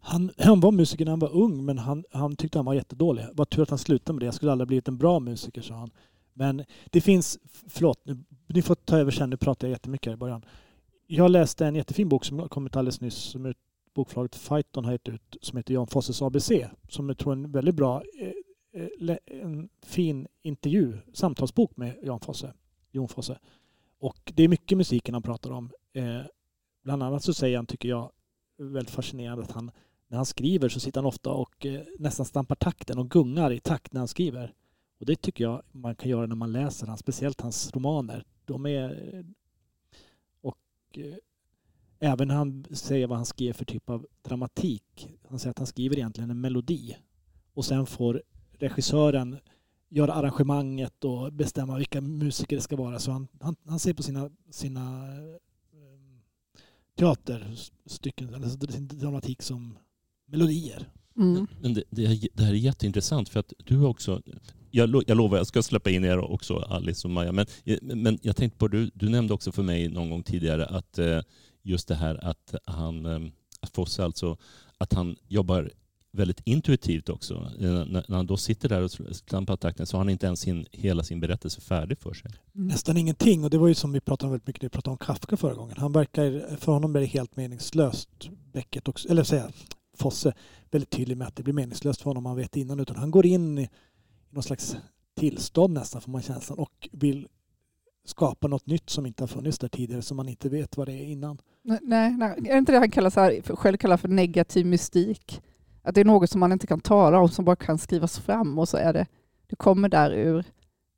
Han, 0.00 0.30
han 0.38 0.60
var 0.60 0.72
musiker 0.72 1.04
när 1.04 1.12
han 1.12 1.18
var 1.18 1.34
ung 1.34 1.64
men 1.64 1.78
han, 1.78 2.04
han 2.12 2.36
tyckte 2.36 2.58
han 2.58 2.66
var 2.66 2.74
jättedålig. 2.74 3.24
Det 3.24 3.30
var 3.34 3.44
tur 3.44 3.62
att 3.62 3.70
han 3.70 3.78
slutade 3.78 4.12
med 4.12 4.22
det. 4.22 4.26
Jag 4.26 4.34
skulle 4.34 4.52
aldrig 4.52 4.68
blivit 4.68 4.88
en 4.88 4.98
bra 4.98 5.20
musiker, 5.20 5.62
sa 5.62 5.74
han. 5.74 5.90
Men 6.34 6.64
det 6.90 7.00
finns, 7.00 7.38
förlåt, 7.68 8.00
nu, 8.04 8.18
ni 8.46 8.62
får 8.62 8.74
ta 8.74 8.98
över 8.98 9.10
sen, 9.10 9.30
nu 9.30 9.36
pratar 9.36 9.68
jag 9.68 9.72
jättemycket 9.72 10.06
här 10.06 10.14
i 10.14 10.16
början. 10.16 10.44
Jag 11.06 11.30
läste 11.30 11.66
en 11.66 11.74
jättefin 11.74 12.08
bok 12.08 12.24
som 12.24 12.48
kommit 12.48 12.76
alldeles 12.76 13.00
nyss 13.00 13.14
som 13.14 13.46
ut, 13.46 13.56
bokförlaget 13.94 14.34
Fighton 14.34 14.84
har 14.84 14.92
gett 14.92 15.08
ut 15.08 15.36
som 15.40 15.56
heter 15.56 15.74
Jan 15.74 15.86
Fosses 15.86 16.22
ABC. 16.22 16.50
Som 16.88 17.08
jag 17.08 17.18
tror 17.18 17.32
är 17.32 17.36
en 17.36 17.52
väldigt 17.52 17.74
bra, 17.74 18.02
eh, 18.20 18.82
eh, 19.10 19.16
en 19.42 19.68
fin 19.82 20.26
intervju, 20.42 20.98
samtalsbok 21.12 21.76
med 21.76 21.96
Jan 22.02 22.20
Fosse. 22.20 22.52
Jon 22.92 23.08
Fosse. 23.08 23.38
Och 24.00 24.32
det 24.34 24.42
är 24.42 24.48
mycket 24.48 24.78
musiken 24.78 25.14
han 25.14 25.22
pratar 25.22 25.50
om. 25.50 25.70
Eh, 25.92 26.22
bland 26.84 27.02
annat 27.02 27.24
så 27.24 27.34
säger 27.34 27.56
han, 27.56 27.66
tycker 27.66 27.88
jag, 27.88 28.12
väldigt 28.58 28.94
fascinerande 28.94 29.44
att 29.44 29.50
han 29.50 29.70
när 30.10 30.16
han 30.16 30.26
skriver 30.26 30.68
så 30.68 30.80
sitter 30.80 31.00
han 31.00 31.08
ofta 31.08 31.30
och 31.30 31.66
eh, 31.66 31.82
nästan 31.98 32.26
stampar 32.26 32.54
takten 32.54 32.98
och 32.98 33.10
gungar 33.10 33.52
i 33.52 33.60
takt 33.60 33.92
när 33.92 34.00
han 34.00 34.08
skriver. 34.08 34.54
Och 35.00 35.06
det 35.06 35.16
tycker 35.16 35.44
jag 35.44 35.62
man 35.72 35.96
kan 35.96 36.10
göra 36.10 36.26
när 36.26 36.36
man 36.36 36.52
läser 36.52 36.86
han, 36.86 36.98
speciellt 36.98 37.40
hans 37.40 37.74
romaner. 37.74 38.24
De 38.44 38.66
är... 38.66 39.14
Eh, 39.14 39.24
och 40.40 40.58
eh, 40.96 41.14
även 41.98 42.28
när 42.28 42.34
han 42.34 42.64
säger 42.70 43.06
vad 43.06 43.18
han 43.18 43.26
skriver 43.26 43.52
för 43.52 43.64
typ 43.64 43.90
av 43.90 44.06
dramatik. 44.22 45.08
Han 45.28 45.38
säger 45.38 45.50
att 45.50 45.58
han 45.58 45.66
skriver 45.66 45.96
egentligen 45.96 46.30
en 46.30 46.40
melodi. 46.40 46.96
Och 47.54 47.64
sen 47.64 47.86
får 47.86 48.22
regissören 48.52 49.38
göra 49.90 50.12
arrangemanget 50.12 51.04
och 51.04 51.32
bestämma 51.32 51.78
vilka 51.78 52.00
musiker 52.00 52.56
det 52.56 52.62
ska 52.62 52.76
vara. 52.76 52.98
Så 52.98 53.10
han, 53.10 53.28
han, 53.40 53.56
han 53.66 53.78
ser 53.78 53.94
på 53.94 54.02
sina, 54.02 54.30
sina 54.50 55.08
um, 55.72 56.20
teaterstycken, 56.98 58.34
eller 58.34 58.48
sin 58.48 58.88
dramatik 58.88 59.42
som 59.42 59.78
melodier. 60.26 60.88
Mm. 61.16 61.46
Men 61.60 61.74
det, 61.74 61.84
det, 61.90 62.06
här 62.42 62.50
är 62.50 62.54
jätteintressant 62.54 63.28
för 63.28 63.40
att 63.40 63.52
du 63.58 63.84
också, 63.84 64.22
jag, 64.70 65.04
jag 65.06 65.16
lovar 65.16 65.36
jag 65.36 65.46
ska 65.46 65.62
släppa 65.62 65.90
in 65.90 66.04
er 66.04 66.18
också 66.18 66.56
Alice 66.56 67.08
och 67.08 67.10
Maja, 67.10 67.32
men, 67.32 67.46
men 67.80 68.18
jag 68.22 68.36
tänkte 68.36 68.58
på, 68.58 68.68
du, 68.68 68.90
du 68.94 69.08
nämnde 69.08 69.34
också 69.34 69.52
för 69.52 69.62
mig 69.62 69.88
någon 69.88 70.10
gång 70.10 70.22
tidigare 70.22 70.66
att 70.66 70.98
eh, 70.98 71.20
just 71.62 71.88
det 71.88 71.94
här 71.94 72.24
att 72.24 72.54
han, 72.64 73.06
eh, 73.06 73.32
att 73.60 73.70
Fosse 73.70 74.04
alltså, 74.04 74.36
att 74.78 74.92
han 74.92 75.16
jobbar 75.28 75.70
väldigt 76.12 76.40
intuitivt 76.44 77.08
också. 77.08 77.34
Eh, 77.34 77.70
när 77.86 78.14
han 78.16 78.26
då 78.26 78.36
sitter 78.36 78.68
där 78.68 78.82
och 78.82 78.90
klampar 79.24 79.56
takten 79.56 79.86
så 79.86 79.96
har 79.96 80.00
han 80.00 80.08
inte 80.08 80.26
ens 80.26 80.40
sin, 80.40 80.66
hela 80.72 81.02
sin 81.02 81.20
berättelse 81.20 81.60
färdig 81.60 81.98
för 81.98 82.12
sig. 82.12 82.30
Mm. 82.54 82.68
Nästan 82.68 82.96
ingenting 82.96 83.44
och 83.44 83.50
det 83.50 83.58
var 83.58 83.68
ju 83.68 83.74
som 83.74 83.92
vi 83.92 84.00
pratade 84.00 84.26
om 84.26 84.30
väldigt 84.30 84.46
mycket, 84.46 84.64
vi 84.64 84.68
pratade 84.68 84.92
om 84.92 84.98
Kafka 84.98 85.36
förra 85.36 85.54
gången. 85.54 85.76
Han 85.78 85.92
verkar, 85.92 86.56
för 86.56 86.72
honom 86.72 86.96
är 86.96 87.00
det 87.00 87.06
helt 87.06 87.36
meningslöst, 87.36 88.08
Beckett 88.52 88.88
också, 88.88 89.08
eller 89.08 89.24
säga 89.24 89.50
Fosse, 89.96 90.32
väldigt 90.70 90.90
tydlig 90.90 91.16
med 91.16 91.26
att 91.26 91.36
det 91.36 91.42
blir 91.42 91.54
meningslöst 91.54 92.00
för 92.00 92.10
honom, 92.10 92.26
han 92.26 92.36
vet 92.36 92.56
innan, 92.56 92.80
utan 92.80 92.96
han 92.96 93.10
går 93.10 93.26
in 93.26 93.58
i, 93.58 93.62
i 93.62 93.68
någon 94.30 94.42
slags 94.42 94.76
tillstånd 95.16 95.74
nästan 95.74 96.00
får 96.00 96.12
man 96.12 96.22
känslan 96.22 96.58
och 96.58 96.88
vill 96.92 97.28
skapa 98.04 98.48
något 98.48 98.66
nytt 98.66 98.90
som 98.90 99.06
inte 99.06 99.22
har 99.22 99.28
funnits 99.28 99.58
där 99.58 99.68
tidigare 99.68 100.02
som 100.02 100.16
man 100.16 100.28
inte 100.28 100.48
vet 100.48 100.76
vad 100.76 100.88
det 100.88 100.92
är 100.92 101.04
innan. 101.04 101.38
Nej, 101.62 101.78
nej 101.82 102.20
är 102.22 102.52
det 102.52 102.58
inte 102.58 102.72
det 102.72 102.78
han 102.78 102.90
kallar 102.90 103.10
så 103.10 103.20
här, 103.20 103.56
själv 103.56 103.76
kallar 103.76 103.96
för 103.96 104.08
negativ 104.08 104.66
mystik? 104.66 105.40
Att 105.82 105.94
det 105.94 106.00
är 106.00 106.04
något 106.04 106.30
som 106.30 106.40
man 106.40 106.52
inte 106.52 106.66
kan 106.66 106.80
tala 106.80 107.18
om, 107.18 107.28
som 107.28 107.44
bara 107.44 107.56
kan 107.56 107.78
skrivas 107.78 108.18
fram 108.18 108.58
och 108.58 108.68
så 108.68 108.76
är 108.76 108.92
det, 108.92 109.06
det 109.46 109.56
kommer 109.56 109.88
där 109.88 110.10
ur. 110.10 110.44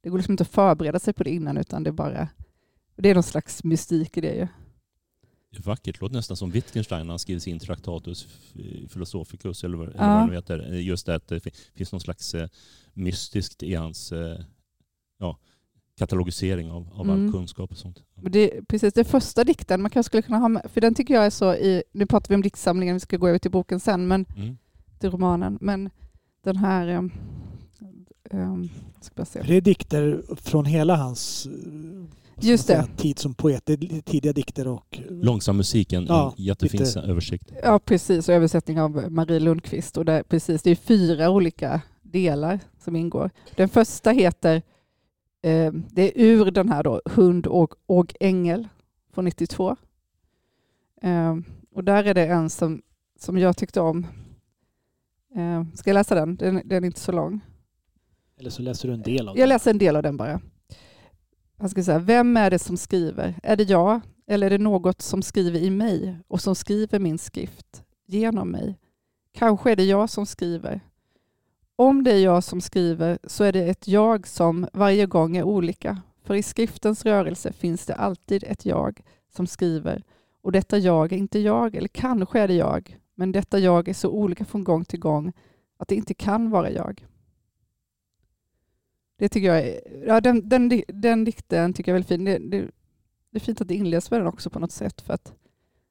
Det 0.03 0.11
går 0.11 0.19
liksom 0.19 0.33
inte 0.33 0.43
att 0.43 0.49
förbereda 0.49 0.99
sig 0.99 1.15
på 1.15 1.25
det 1.25 1.31
innan 1.31 1.57
utan 1.57 1.83
det 1.83 1.93
bara 1.93 2.29
Det 2.97 3.09
är 3.11 3.15
någon 3.15 3.23
slags 3.23 3.65
mystik 3.65 4.17
i 4.17 4.21
det 4.21 4.35
ju. 4.35 4.49
Är 5.57 5.63
vackert. 5.63 6.01
Låter 6.01 6.15
nästan 6.17 6.37
som 6.37 6.51
Wittgenstein 6.51 7.07
när 7.07 7.13
han 7.13 7.19
skriver 7.19 7.41
sin 7.41 7.59
Traktatus 7.59 8.29
Philosophicus, 8.93 9.65
eller 9.65 9.83
eller 9.83 9.95
Ja. 9.99 10.21
vad 10.21 10.29
det 10.29 10.35
heter. 10.35 10.59
Just 10.75 11.07
det 11.07 11.15
att 11.15 11.29
det 11.29 11.41
fi- 11.41 11.53
finns 11.75 11.93
någon 11.93 12.01
slags 12.01 12.35
eh, 12.35 12.49
mystiskt 12.93 13.63
i 13.63 13.75
hans 13.75 14.13
eh, 14.13 14.39
ja, 15.19 15.39
katalogisering 15.99 16.71
av, 16.71 16.89
av 16.93 17.11
all 17.11 17.19
Mm. 17.19 17.33
kunskap 17.33 17.71
och 17.71 17.79
sånt. 17.79 18.03
Det, 18.15 18.69
precis, 18.69 18.95
det 18.95 19.05
första 19.05 19.45
dikten, 19.45 19.83
man 19.83 19.91
kanske 19.91 20.09
skulle 20.09 20.23
kunna 20.23 20.39
ha 20.39 20.49
med, 20.49 20.71
för 20.73 20.81
den 20.81 20.95
tycker 20.95 21.15
jag 21.15 21.27
är 21.27 21.31
så 21.31 21.55
i, 21.55 21.83
nu 21.93 22.07
pratar 22.07 22.29
vi 22.29 22.35
om 22.35 22.43
diktsamlingen, 22.43 22.95
vi 22.97 23.01
ska 23.01 23.17
gå 23.17 23.29
över 23.29 23.39
till 23.39 23.51
boken 23.51 23.81
sen, 23.81 24.09
men 24.09 24.27
Mm. 24.37 24.57
Till 25.03 25.11
romanen, 25.11 25.59
men 25.61 25.91
den 26.45 26.57
här, 26.57 26.89
um, 26.89 27.13
um, 28.31 28.69
ska 29.01 29.15
bara 29.15 29.25
se. 29.25 29.43
Det 29.43 29.55
är 29.57 29.61
dikter 29.61 30.23
från 30.37 30.65
hela 30.65 30.97
hans 30.97 31.47
eh, 31.47 32.05
Just 32.49 32.67
det. 32.69 32.87
tid 32.97 33.19
som 33.19 33.35
poet. 33.35 33.67
Det 33.67 33.73
är 33.73 34.01
tidiga 34.01 34.33
dikter 34.33 34.69
och 34.69 35.01
Långsam 35.09 35.57
musik, 35.57 35.93
en, 35.93 36.07
Ja, 36.07 36.35
en 36.39 36.45
jättefin 36.45 36.81
lite- 36.81 37.01
översikt. 37.01 37.53
Ja, 37.63 37.79
precis, 37.79 38.29
och 38.29 38.35
översättning 38.35 38.81
av 38.81 39.13
Marie 39.13 39.41
Lundqvist. 39.41 39.97
Och 39.97 40.05
det, 40.05 40.25
precis, 40.29 40.63
det 40.63 40.71
är 40.71 40.75
fyra 40.75 41.31
olika 41.31 41.81
delar 42.03 42.61
som 42.85 42.97
ingår. 42.97 43.31
Den 43.57 43.69
första 43.69 44.11
heter, 44.11 44.57
eh, 45.43 45.73
det 45.73 46.03
är 46.03 46.13
ur 46.15 46.51
den 46.51 46.69
här 46.69 46.83
då, 46.83 47.01
Hund 47.05 47.47
och, 47.47 47.75
och 47.87 48.15
ängel 48.21 48.69
från 49.15 49.25
92. 49.25 49.77
Eh, 51.03 51.37
och 51.75 51.85
där 51.85 52.05
är 52.05 52.15
det 52.15 52.27
en 52.27 52.51
som, 52.51 52.83
som 53.21 53.39
jag 53.39 53.57
tyckte 53.57 53.81
om. 53.81 54.07
Eh, 55.37 55.65
ska 55.75 55.91
jag 55.91 55.95
läsa 55.95 56.15
den? 56.15 56.37
den? 56.37 56.63
Den 56.65 56.85
är 56.85 56.87
inte 56.87 57.01
så 57.01 57.13
lång. 57.13 57.41
Eller 58.39 58.51
så 58.51 58.63
läser 58.63 58.89
du 58.89 58.95
en 58.95 59.03
del 59.03 59.29
av 59.29 59.39
Jag 59.39 59.49
det. 59.49 59.55
läser 59.55 59.71
en 59.71 59.79
del 59.79 59.97
av 59.97 60.03
den 60.03 60.17
bara. 60.17 60.41
Han 61.59 61.69
ska 61.69 61.83
säga, 61.85 61.99
vem 61.99 62.37
är 62.37 62.51
det 62.51 62.59
som 62.59 62.77
skriver? 62.77 63.35
Är 63.43 63.57
det 63.57 63.63
jag 63.71 64.01
eller 64.27 64.47
är 64.47 64.51
det 64.51 64.59
något 64.65 65.03
som 65.03 65.23
skriver 65.23 65.61
i 65.61 65.71
mig 65.71 66.19
och 66.29 66.41
som 66.41 66.55
skriver 66.55 66.99
min 66.99 67.19
skrift 67.19 67.85
genom 68.07 68.51
mig? 68.51 68.79
Kanske 69.33 69.73
är 69.73 69.77
det 69.77 69.85
jag 69.85 70.11
som 70.11 70.27
skriver. 70.27 70.81
Om 71.77 72.05
det 72.05 72.13
är 72.13 72.19
jag 72.19 72.45
som 72.45 72.61
skriver 72.61 73.19
så 73.25 73.45
är 73.45 73.53
det 73.53 73.69
ett 73.69 73.89
jag 73.89 74.27
som 74.27 74.67
varje 74.73 75.07
gång 75.07 75.37
är 75.37 75.43
olika. 75.43 76.03
För 76.25 76.35
i 76.35 76.43
skriftens 76.43 77.05
rörelse 77.05 77.53
finns 77.53 77.87
det 77.87 77.95
alltid 77.95 78.45
ett 78.45 78.67
jag 78.67 79.01
som 79.37 79.47
skriver. 79.47 80.03
Och 80.43 80.53
detta 80.53 80.79
jag 80.79 81.13
är 81.13 81.17
inte 81.17 81.39
jag, 81.39 81.75
eller 81.77 81.89
kanske 81.89 82.41
är 82.41 82.49
det 82.49 82.55
jag. 82.55 82.99
Men 83.15 83.33
detta 83.33 83.59
jag 83.59 83.89
är 83.89 83.95
så 83.95 84.11
olika 84.11 84.45
från 84.45 84.65
gång 84.65 84.85
till 84.85 85.01
gång 85.01 85.33
att 85.77 85.89
det 85.89 85.95
inte 85.95 86.15
kan 86.15 86.51
vara 86.51 86.71
jag. 86.71 87.07
Det 89.19 89.29
tycker 89.29 89.49
jag 89.49 89.61
är, 89.61 89.81
ja, 90.07 90.21
den, 90.21 90.49
den, 90.49 90.83
den 90.89 91.25
dikten 91.25 91.75
tycker 91.75 91.93
jag 91.93 91.95
är 91.97 92.03
väldigt 92.03 92.09
fin. 92.09 92.25
Det, 92.25 92.59
det, 92.59 92.71
det 93.31 93.39
är 93.39 93.41
fint 93.41 93.61
att 93.61 93.69
det 93.69 93.75
inleds 93.75 94.11
med 94.11 94.21
den 94.21 94.27
också 94.27 94.51
på 94.51 94.59
något 94.59 94.73
sätt. 94.73 95.01
För 95.01 95.15
att, 95.15 95.35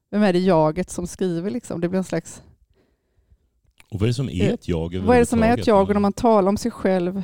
vem 0.10 0.24
är 0.24 0.34
det 0.34 0.40
jaget 0.40 0.90
som 0.90 1.08
skriver? 1.08 1.52
Liksom? 1.52 1.82
Det 1.82 1.90
blir 1.90 1.98
en 1.98 2.04
slags, 2.04 2.44
Och 3.92 4.00
vad 4.00 4.04
är 4.04 4.08
det 4.08 4.14
som 4.14 4.30
är 4.30 4.54
ett 4.54 4.68
jag 4.68 5.00
vad 5.00 5.16
är 5.16 5.20
det 5.20 5.26
som 5.26 5.44
är 5.44 5.58
ett 5.58 5.68
jag? 5.68 5.90
Och 5.90 5.94
när 5.94 6.00
man 6.00 6.14
talar 6.14 6.50
om 6.50 6.58
sig 6.58 6.72
själv, 6.72 7.24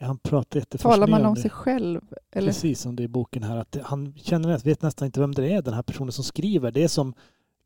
Han 0.00 0.18
pratar 0.18 0.60
talar 0.60 1.06
man 1.06 1.26
om 1.26 1.36
sig 1.36 1.50
själv? 1.50 2.00
Eller? 2.30 2.48
Precis 2.48 2.80
som 2.80 2.96
det 2.96 3.02
är 3.02 3.04
i 3.04 3.08
boken 3.08 3.42
här. 3.42 3.56
Att 3.56 3.76
han 3.82 4.14
känner, 4.16 4.58
vet 4.58 4.82
nästan 4.82 5.06
inte 5.06 5.20
vem 5.20 5.34
det 5.34 5.52
är, 5.52 5.62
den 5.62 5.74
här 5.74 5.82
personen 5.82 6.12
som 6.12 6.24
skriver. 6.24 6.70
Det 6.70 6.84
är 6.84 6.88
som 6.88 7.14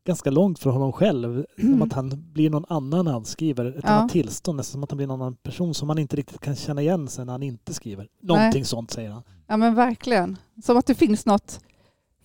ganska 0.05 0.29
långt 0.31 0.59
från 0.59 0.73
honom 0.73 0.91
själv. 0.91 1.45
Som 1.59 1.67
Mm. 1.67 1.81
att 1.81 1.93
han 1.93 2.23
blir 2.33 2.49
någon 2.49 2.65
annan 2.69 3.05
när 3.05 3.11
han 3.11 3.25
skriver. 3.25 3.65
Ett 3.65 3.75
Ja. 3.83 3.89
annat 3.89 4.11
tillstånd. 4.11 4.57
Nästan 4.57 4.71
som 4.71 4.83
att 4.83 4.91
han 4.91 4.97
blir 4.97 5.07
någon 5.07 5.21
annan 5.21 5.35
person 5.35 5.73
som 5.73 5.87
man 5.87 5.97
inte 5.99 6.15
riktigt 6.15 6.39
kan 6.41 6.55
känna 6.55 6.81
igen 6.81 7.07
sen 7.07 7.25
när 7.25 7.33
han 7.33 7.43
inte 7.43 7.73
skriver. 7.73 8.07
Någonting 8.21 8.65
sånt 8.65 8.91
säger 8.91 9.09
han. 9.09 9.23
Ja 9.47 9.57
men 9.57 9.75
verkligen. 9.75 10.37
Som 10.63 10.77
att 10.77 10.85
det 10.85 10.95
finns 10.95 11.25
något. 11.25 11.59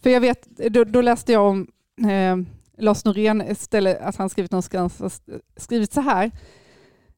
För 0.02 0.10
jag 0.10 0.20
vet, 0.20 0.48
då, 0.70 0.84
då 0.84 1.00
läste 1.00 1.32
jag 1.32 1.46
om 1.48 1.66
eh, 2.10 2.36
Lars 2.78 3.04
Norén 3.04 3.54
ställe, 3.56 3.98
att 3.98 4.16
han 4.16 4.28
skrivit 4.30 4.50
någonstans, 4.52 5.20
skrivit 5.56 5.92
så 5.92 6.00
här. 6.00 6.30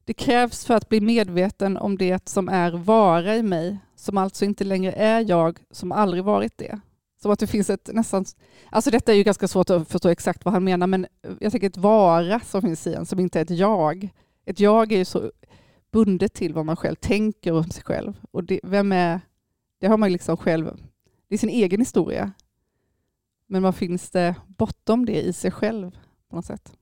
Det 0.05 0.13
krävs 0.13 0.65
för 0.65 0.73
att 0.73 0.89
bli 0.89 1.01
medveten 1.01 1.77
om 1.77 1.97
det 1.97 2.29
som 2.29 2.49
är 2.49 2.71
vara 2.71 3.35
i 3.35 3.43
mig, 3.43 3.77
som 3.95 4.17
alltså 4.17 4.45
inte 4.45 4.63
längre 4.63 4.91
är 4.91 5.29
jag, 5.29 5.59
som 5.71 5.91
aldrig 5.91 6.23
varit 6.23 6.57
det. 6.57 6.79
Som 7.21 7.31
att 7.31 7.39
det 7.39 7.47
finns 7.47 7.69
ett 7.69 7.89
nästan... 7.93 8.25
Alltså 8.69 8.91
detta 8.91 9.11
är 9.11 9.15
ju 9.15 9.23
ganska 9.23 9.47
svårt 9.47 9.69
att 9.69 9.87
förstå 9.87 10.09
exakt 10.09 10.45
vad 10.45 10.53
han 10.53 10.63
menar, 10.63 10.87
men 10.87 11.07
jag 11.39 11.51
tänker 11.51 11.67
ett 11.67 11.77
vara 11.77 12.39
som 12.39 12.61
finns 12.61 12.87
i 12.87 12.93
en, 12.93 13.05
som 13.05 13.19
inte 13.19 13.39
är 13.39 13.43
ett 13.43 13.49
jag. 13.49 14.09
Ett 14.45 14.59
jag 14.59 14.91
är 14.91 14.97
ju 14.97 15.05
så 15.05 15.31
bundet 15.91 16.33
till 16.33 16.53
vad 16.53 16.65
man 16.65 16.75
själv 16.75 16.95
tänker 16.95 17.51
om 17.51 17.69
sig 17.69 17.83
själv. 17.83 18.13
Och 18.31 18.43
det, 18.43 18.59
vem 18.63 18.91
är... 18.91 19.21
Det 19.79 19.87
har 19.87 19.97
man 19.97 20.11
liksom 20.11 20.37
själv... 20.37 20.71
Det 21.27 21.35
är 21.35 21.39
sin 21.39 21.49
egen 21.49 21.79
historia. 21.79 22.31
Men 23.47 23.63
vad 23.63 23.75
finns 23.75 24.09
det 24.09 24.35
bortom 24.47 25.05
det 25.05 25.21
i 25.21 25.33
sig 25.33 25.51
själv 25.51 25.91
på 26.29 26.35
något 26.35 26.45
sätt? 26.45 26.73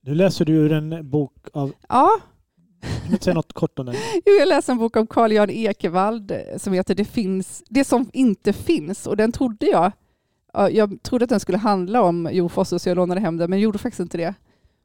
Nu 0.00 0.14
läser 0.14 0.44
du 0.44 0.52
ur 0.52 0.72
en 0.72 1.10
bok 1.10 1.48
av... 1.52 1.72
Ja, 1.88 2.20
kan 2.80 3.10
du 3.10 3.18
säga 3.18 3.34
något 3.34 3.52
kort 3.52 3.78
om 3.78 3.86
den? 3.86 3.94
Jag 4.38 4.48
läste 4.48 4.72
en 4.72 4.78
bok 4.78 4.96
om 4.96 5.06
Carl 5.06 5.32
Jan 5.32 5.50
Ekevald 5.50 6.30
eh, 6.30 6.38
som 6.56 6.72
heter 6.72 6.94
det, 6.94 7.04
finns, 7.04 7.62
det 7.68 7.84
som 7.84 8.10
inte 8.12 8.52
finns 8.52 9.06
och 9.06 9.16
den 9.16 9.32
trodde 9.32 9.66
jag. 9.66 9.92
Jag 10.70 11.02
trodde 11.02 11.24
att 11.24 11.28
den 11.28 11.40
skulle 11.40 11.58
handla 11.58 12.02
om 12.02 12.28
Jo 12.32 12.48
Fosse 12.48 12.78
så 12.78 12.88
jag 12.88 12.96
lånade 12.96 13.20
hem 13.20 13.36
den 13.36 13.50
men 13.50 13.60
gjorde 13.60 13.78
faktiskt 13.78 14.00
inte 14.00 14.18
det. 14.18 14.34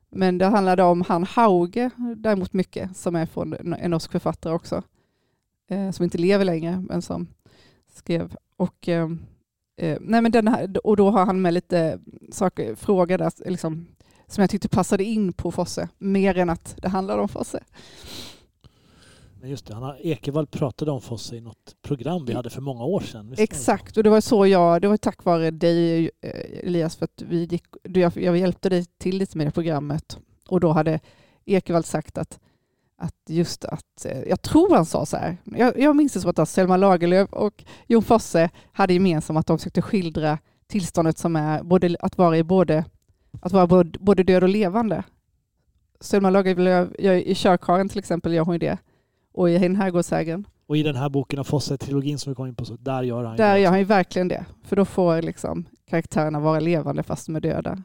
Men 0.10 0.38
det 0.38 0.46
handlade 0.46 0.84
om 0.84 1.02
han 1.02 1.24
Hauge 1.24 1.90
däremot 2.18 2.54
mycket 2.54 2.98
som 2.98 3.16
är 3.16 3.26
från 3.26 3.54
en 3.74 3.92
norsk 3.92 4.12
författare 4.12 4.54
också. 4.54 4.84
Eh, 5.72 5.92
som 5.92 6.04
inte 6.04 6.18
lever 6.18 6.46
längre 6.46 6.84
men 6.90 7.02
som 7.02 7.28
skrev. 7.94 8.36
Och, 8.58 8.90
eh, 8.90 9.10
eh, 9.78 9.98
nej 10.02 10.22
men 10.22 10.32
den 10.32 10.48
här, 10.48 10.88
och 10.88 10.98
då 10.98 11.10
har 11.10 11.26
han 11.26 11.42
med 11.42 11.54
lite 11.54 12.00
saker, 12.32 12.76
frågor 12.76 13.18
där, 13.18 13.50
liksom, 13.50 13.88
som 14.32 14.42
jag 14.42 14.50
tyckte 14.50 14.70
passade 14.70 15.04
in 15.04 15.34
på 15.34 15.52
Fosse. 15.52 15.90
Mer 15.98 16.38
än 16.38 16.50
att 16.50 16.76
det 16.82 16.90
handlar 16.90 17.18
om 17.18 17.30
Fosse. 17.30 17.64
Men 19.42 19.50
just 19.50 19.66
det, 19.66 19.74
han 19.74 19.84
har, 19.84 19.98
Ekevall 20.02 20.48
pratade 20.48 20.92
om 20.92 21.02
Fosse 21.02 21.36
i 21.36 21.42
något 21.42 21.76
program 21.82 22.26
vi 22.26 22.34
hade 22.34 22.50
för 22.50 22.62
många 22.62 22.84
år 22.84 23.00
sedan. 23.00 23.30
Visst? 23.30 23.42
Exakt, 23.42 23.98
och 23.98 24.04
det 24.04 24.10
var 24.10 24.22
så 24.22 24.48
jag, 24.48 24.82
det 24.82 24.88
var 24.88 24.98
tack 24.98 25.24
vare 25.24 25.52
dig 25.52 26.06
eh, 26.22 26.68
Elias, 26.68 26.96
för 26.96 27.06
att 27.06 27.22
vi 27.22 27.44
gick, 27.44 27.64
jag, 27.84 28.18
jag 28.18 28.38
hjälpte 28.38 28.70
dig 28.70 28.86
till 28.86 29.18
lite 29.18 29.38
med 29.38 29.48
det 29.48 29.52
programmet. 29.52 30.18
Och 30.48 30.60
då 30.60 30.72
hade 30.72 31.00
Ekevall 31.46 31.84
sagt 31.84 32.18
att, 32.18 32.40
att 32.98 33.16
just 33.28 33.66
att, 33.66 34.06
eh, 34.06 34.22
jag 34.22 34.42
tror 34.42 34.76
han 34.76 34.86
sa 34.86 35.06
så 35.06 35.18
här, 35.18 35.38
jag, 35.44 35.80
jag 35.80 35.96
minns 35.96 36.14
det 36.14 36.22
som 36.22 36.34
att 36.36 36.50
Selma 36.50 36.78
Lagerlöf 36.78 37.34
och 37.34 37.64
Jon 37.88 38.04
Fosse 38.04 38.50
hade 38.72 38.94
gemensamt 38.94 39.40
att 39.40 39.48
de 39.48 39.58
försökte 39.58 39.82
skildra 39.82 40.38
tillståndet 40.68 41.18
som 41.18 41.36
är 41.36 41.64
både, 41.64 41.96
att 42.00 42.18
vara 42.18 42.38
i 42.38 42.44
både, 42.44 42.86
att 43.42 43.52
vara 43.52 43.84
både, 43.84 44.24
död 44.24 44.44
och 44.44 44.50
levande. 44.50 45.04
Selma 46.00 46.30
Lagerlöf, 46.30 46.90
jag, 47.00 47.22
i 47.22 47.36
Körkaren 47.36 47.90
till 47.90 48.00
exempel 48.00 48.34
gör 48.34 48.44
hon 48.44 48.56
ju 48.56 48.60
det. 48.60 48.78
Och 49.34 49.50
i 49.50 49.56
En 49.56 49.76
herrgårdsägaren. 49.76 50.48
Och 50.68 50.78
i 50.78 50.84
den 50.84 50.96
här 50.96 51.10
boken 51.10 51.40
av 51.40 51.44
Fosse-trilogin 51.44 52.18
som 52.18 52.32
vi 52.32 52.36
kom 52.36 52.48
in 52.48 52.56
på, 52.56 52.66
så 52.66 52.76
där 52.76 53.04
gör 53.04 53.24
han 53.24 53.38
Där 53.38 53.54
det 53.54 53.60
gör 53.60 53.70
han 53.70 53.80
ju 53.80 53.86
verkligen 53.86 54.28
det. 54.28 54.46
För 54.64 54.76
då 54.76 54.86
får 54.86 55.22
liksom 55.22 55.66
karaktärerna 55.90 56.40
vara 56.40 56.60
levande 56.60 57.04
fast 57.04 57.26
de 57.26 57.36
är 57.36 57.42
döda. 57.42 57.84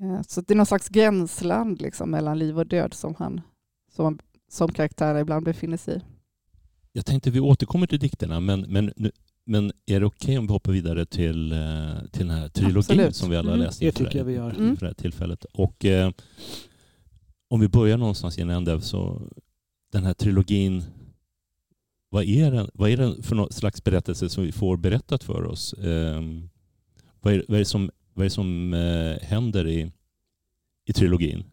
Eh, 0.00 0.22
Så 0.28 0.40
det 0.40 0.54
är 0.54 0.56
någon 0.56 0.66
slags 0.66 0.88
gränsland 0.88 1.80
liksom 1.80 2.10
mellan 2.10 2.38
liv 2.38 2.58
och 2.58 2.66
död 2.66 2.94
som, 2.94 3.14
han, 3.18 3.40
som, 3.90 4.18
som 4.48 4.72
karaktärerna 4.72 5.20
ibland 5.20 5.44
befinner 5.44 5.76
sig 5.76 5.96
i. 5.96 6.00
Jag 6.92 7.06
tänkte 7.06 7.30
vi 7.30 7.40
återkommer 7.40 7.86
till 7.86 7.98
dikterna, 7.98 8.40
men, 8.40 8.60
men, 8.60 8.92
nu, 8.96 9.10
men 9.48 9.72
är 9.86 10.00
det 10.00 10.06
okej 10.06 10.38
om 10.38 10.46
vi 10.46 10.52
hoppar 10.52 10.72
vidare 10.72 11.06
till, 11.06 11.52
eh, 11.52 11.58
till 12.12 12.26
den 12.28 12.36
här 12.36 12.48
trilogin 12.48 12.78
Absolut. 12.78 13.16
som 13.16 13.30
vi 13.30 13.36
alla 13.36 13.52
Mm. 13.52 13.64
läst 13.66 13.80
Det 13.80 13.86
inför, 13.86 14.04
tycker 14.04 14.18
jag 14.18 14.24
vi 14.24 14.32
gör. 14.32 14.50
Mm. 14.50 14.74
det 14.80 14.86
här 14.86 14.94
tillfället? 14.94 15.44
Och, 15.44 15.84
eh, 15.84 16.10
om 17.48 17.60
vi 17.60 17.68
börjar 17.68 17.96
någonstans 17.96 18.38
i 18.38 18.40
en 18.42 18.50
ände, 18.50 18.80
så 18.80 19.22
den 19.92 20.04
här 20.04 20.14
trilogin, 20.14 20.82
vad 22.10 22.24
är 22.24 22.50
den, 22.52 22.70
vad 22.74 22.90
är 22.90 22.96
den 22.96 23.22
för 23.22 23.36
någon 23.36 23.52
slags 23.52 23.84
berättelse 23.84 24.28
som 24.28 24.44
vi 24.44 24.52
får 24.52 24.76
berättat 24.76 25.24
för 25.24 25.44
oss? 25.44 25.72
Eh, 25.72 26.22
vad, 27.20 27.34
är, 27.34 27.44
vad 27.48 27.54
är 27.54 27.58
det 27.58 27.64
som, 27.64 27.90
vad 28.14 28.22
är 28.24 28.26
det 28.26 28.30
som 28.34 28.74
eh, 28.74 29.18
händer 29.28 29.66
i, 29.66 29.92
i 30.86 30.92
trilogin? 30.92 31.44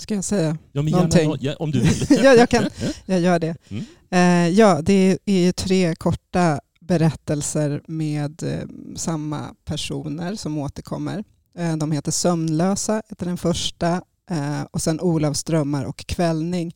Ska 0.00 0.14
jag 0.14 0.24
säga? 0.24 0.58
Ja, 0.72 0.82
men 0.82 0.92
Någonting. 0.92 1.20
gärna, 1.20 1.36
ja, 1.40 1.54
om 1.58 1.70
du 1.70 1.80
vill. 1.80 2.06
Ja, 2.24 2.34
jag 2.34 2.48
kan. 2.48 2.64
Jag 3.06 3.20
gör 3.20 3.38
det. 3.38 3.56
Mm. 3.68 3.84
Eh, 4.10 4.58
ja, 4.58 4.80
det 4.82 5.18
är 5.24 5.52
tre 5.52 5.94
korta 5.94 6.60
berättelser 6.80 7.82
med 7.86 8.42
eh, 8.42 8.68
samma 8.96 9.54
personer 9.64 10.34
som 10.34 10.58
återkommer. 10.58 11.24
Eh, 11.58 11.76
de 11.76 11.92
heter 11.92 12.12
Sömnlösa, 12.12 13.02
heter 13.08 13.26
den 13.26 13.36
första, 13.36 14.02
eh, 14.30 14.62
och 14.70 14.82
sen 14.82 15.00
Olavs 15.00 15.44
drömmar 15.44 15.84
och 15.84 15.96
Kvällning. 16.06 16.74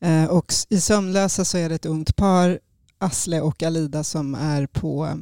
Eh, 0.00 0.24
och 0.24 0.52
I 0.68 0.80
Sömnlösa 0.80 1.44
så 1.44 1.58
är 1.58 1.68
det 1.68 1.74
ett 1.74 1.86
ungt 1.86 2.16
par, 2.16 2.58
Asle 2.98 3.40
och 3.40 3.62
Alida, 3.62 4.04
som 4.04 4.34
är 4.34 4.66
på... 4.66 5.18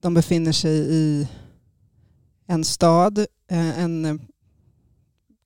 De 0.00 0.14
befinner 0.14 0.52
sig 0.52 0.76
i 0.94 1.28
en 2.46 2.64
stad, 2.64 3.18
eh, 3.50 3.78
en 3.78 4.20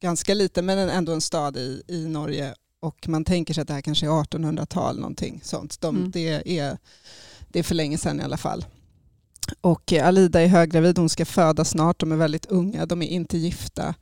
ganska 0.01 0.35
liten 0.35 0.67
men 0.67 0.79
en- 0.79 0.91
ändå 0.91 1.13
en 1.13 1.21
stad 1.21 1.57
i, 1.57 1.83
i 1.89 2.05
Norge 2.09 2.55
och 2.81 3.09
man 3.09 3.25
tänker 3.25 3.55
sig 3.55 3.63
att 3.63 3.69
det 3.69 3.75
här 3.75 3.81
kanske 3.81 4.07
är 4.07 4.11
1800-tal 4.11 4.97
någonting 4.99 5.41
sånt. 5.45 5.81
De, 5.81 5.97
Mm. 5.97 6.11
Det 6.11 6.59
är 6.59 6.79
Det 7.49 7.59
är 7.59 7.63
för 7.63 7.75
länge 7.75 7.99
sedan 7.99 8.21
i 8.21 8.25
alla 8.25 8.37
fall. 8.37 8.65
Och 9.61 9.93
eh, 9.93 10.07
Alida 10.07 10.41
är 10.43 10.47
höggravid, 10.47 10.99
hon 10.99 11.09
ska 11.09 11.25
föda 11.25 11.65
snart, 11.65 12.01
de 12.01 12.13
är 12.13 12.17
väldigt 12.17 12.47
unga, 12.47 12.87
de 12.87 13.03
är 13.03 13.07
inte 13.07 13.39
gifta. 13.39 13.95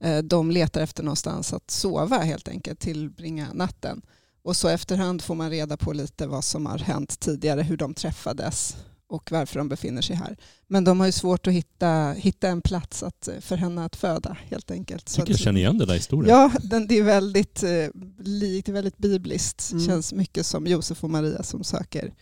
Eh, 0.00 0.18
De 0.18 0.50
letar 0.50 0.80
efter 0.80 1.02
någonstans 1.02 1.52
att 1.52 1.70
sova 1.70 2.18
helt 2.18 2.48
enkelt, 2.48 2.80
tillbringa 2.80 3.48
natten. 3.52 4.02
Och 4.44 4.56
så 4.56 4.68
efterhand 4.68 5.22
får 5.22 5.34
man 5.34 5.50
reda 5.50 5.76
på 5.76 5.92
lite 5.92 6.26
vad 6.26 6.44
som 6.44 6.66
har 6.66 6.78
hänt 6.78 7.20
tidigare, 7.20 7.62
hur 7.62 7.76
de 7.76 7.94
träffades 7.94 8.76
och 9.12 9.32
varför 9.32 9.58
de 9.58 9.68
befinner 9.68 10.02
sig 10.02 10.16
här. 10.16 10.36
Men 10.66 10.84
de 10.84 11.00
har 11.00 11.06
ju 11.06 11.12
svårt 11.12 11.46
att 11.46 11.52
hitta, 11.52 12.12
hitta 12.12 12.48
en 12.48 12.62
plats 12.62 13.02
att, 13.02 13.28
eh, 13.28 13.40
för 13.40 13.56
henne 13.56 13.84
att 13.84 13.96
föda 13.96 14.36
helt 14.48 14.70
enkelt. 14.70 15.02
Jag 15.02 15.10
Så 15.10 15.20
tycker 15.20 15.32
jag 15.32 15.40
känner 15.40 15.60
igen 15.60 15.78
den 15.78 15.88
där 15.88 15.94
historien. 15.94 16.36
Ja, 16.36 16.52
den, 16.62 16.86
det 16.86 16.98
är 16.98 17.02
väldigt 17.02 17.62
eh, 17.62 17.70
likt, 18.18 18.68
väldigt 18.68 18.98
bibliskt. 18.98 19.72
Mm. 19.72 19.84
känns 19.86 20.12
mycket 20.12 20.46
som 20.46 20.66
Josef 20.66 21.04
och 21.04 21.10
Maria 21.10 21.42
som 21.42 21.64
söker, 21.64 22.14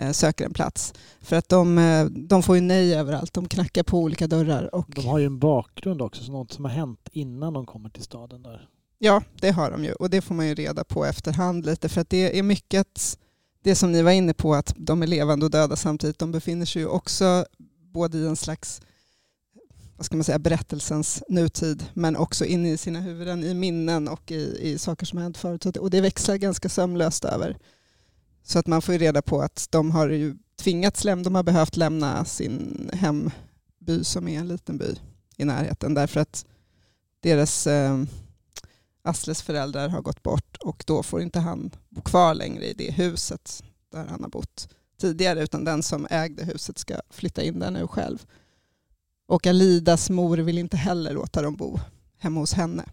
eh, 0.00 0.10
söker 0.10 0.44
en 0.44 0.52
plats. 0.52 0.94
För 1.20 1.36
att 1.36 1.48
de, 1.48 2.26
de 2.28 2.42
får 2.42 2.54
ju 2.54 2.60
nej 2.60 2.94
överallt, 2.94 3.34
de 3.34 3.48
knackar 3.48 3.82
på 3.82 3.98
olika 3.98 4.26
dörrar. 4.26 4.74
Och, 4.74 4.86
De 4.94 5.06
har 5.06 5.18
ju 5.18 5.26
en 5.26 5.38
bakgrund 5.38 6.02
också, 6.02 6.24
så 6.24 6.32
något 6.32 6.52
som 6.52 6.64
har 6.64 6.72
hänt 6.72 7.08
innan 7.12 7.52
de 7.52 7.66
kommer 7.66 7.88
till 7.88 8.02
staden 8.02 8.42
där. 8.42 8.68
Ja, 8.98 9.22
det 9.40 9.50
har 9.50 9.70
de 9.70 9.84
ju 9.84 9.92
och 9.92 10.10
det 10.10 10.20
får 10.20 10.34
man 10.34 10.46
ju 10.46 10.54
reda 10.54 10.84
på 10.84 11.04
efterhand 11.04 11.66
lite 11.66 11.88
för 11.88 12.00
att 12.00 12.10
det 12.10 12.38
är 12.38 12.42
mycket 12.42 12.80
att 12.80 13.18
det 13.66 13.74
som 13.74 13.92
ni 13.92 14.02
var 14.02 14.10
inne 14.10 14.34
på 14.34 14.54
att 14.54 14.74
de 14.76 15.02
är 15.02 15.06
levande 15.06 15.44
och 15.44 15.50
döda 15.50 15.76
samtidigt. 15.76 16.18
De 16.18 16.32
befinner 16.32 16.66
sig 16.66 16.82
ju 16.82 16.88
också 16.88 17.46
både 17.92 18.18
i 18.18 18.26
en 18.26 18.36
slags 18.36 18.80
vad 19.96 20.06
ska 20.06 20.16
man 20.16 20.24
säga, 20.24 20.38
berättelsens 20.38 21.22
nutid 21.28 21.84
men 21.94 22.16
också 22.16 22.44
inne 22.44 22.72
i 22.72 22.76
sina 22.76 23.00
huvuden 23.00 23.44
i 23.44 23.54
minnen 23.54 24.08
och 24.08 24.30
i, 24.30 24.58
i 24.60 24.78
saker 24.78 25.06
som 25.06 25.16
har 25.16 25.22
hänt 25.22 25.36
förut. 25.36 25.76
Och 25.76 25.90
det 25.90 26.00
växlar 26.00 26.36
ganska 26.36 26.68
sömlöst 26.68 27.24
över. 27.24 27.58
Så 28.42 28.58
att 28.58 28.66
man 28.66 28.82
får 28.82 28.94
ju 28.94 28.98
reda 28.98 29.22
på 29.22 29.42
att 29.42 29.68
de 29.70 29.90
har 29.90 30.08
ju 30.08 30.36
tvingats 30.56 31.04
lämna, 31.04 31.24
de 31.24 31.34
har 31.34 31.42
behövt 31.42 31.76
lämna 31.76 32.24
sin 32.24 32.90
hemby 32.92 34.04
som 34.04 34.28
är 34.28 34.38
en 34.40 34.48
liten 34.48 34.78
by 34.78 34.94
i 35.36 35.44
närheten 35.44 35.94
därför 35.94 36.20
att 36.20 36.46
deras 37.20 37.66
eh, 37.66 38.02
Asles 39.06 39.42
föräldrar 39.42 39.88
har 39.88 40.02
gått 40.02 40.22
bort 40.22 40.56
och 40.60 40.84
då 40.86 41.02
får 41.02 41.22
inte 41.22 41.38
han 41.40 41.70
bo 41.88 42.00
kvar 42.00 42.34
längre 42.34 42.64
i 42.64 42.72
det 42.74 42.90
huset 42.90 43.62
där 43.92 44.06
han 44.06 44.22
har 44.22 44.28
bott 44.30 44.68
tidigare 45.00 45.42
utan 45.42 45.64
den 45.64 45.82
som 45.82 46.06
ägde 46.10 46.44
huset 46.44 46.78
ska 46.78 47.00
flytta 47.10 47.42
in 47.42 47.58
där 47.58 47.70
nu 47.70 47.86
själv. 47.86 48.26
Och 49.26 49.46
Alidas 49.46 50.10
mor 50.10 50.36
vill 50.36 50.58
inte 50.58 50.76
heller 50.76 51.12
låta 51.12 51.42
dem 51.42 51.56
bo 51.56 51.78
hemma 52.18 52.40
hos 52.40 52.52
henne. 52.52 52.84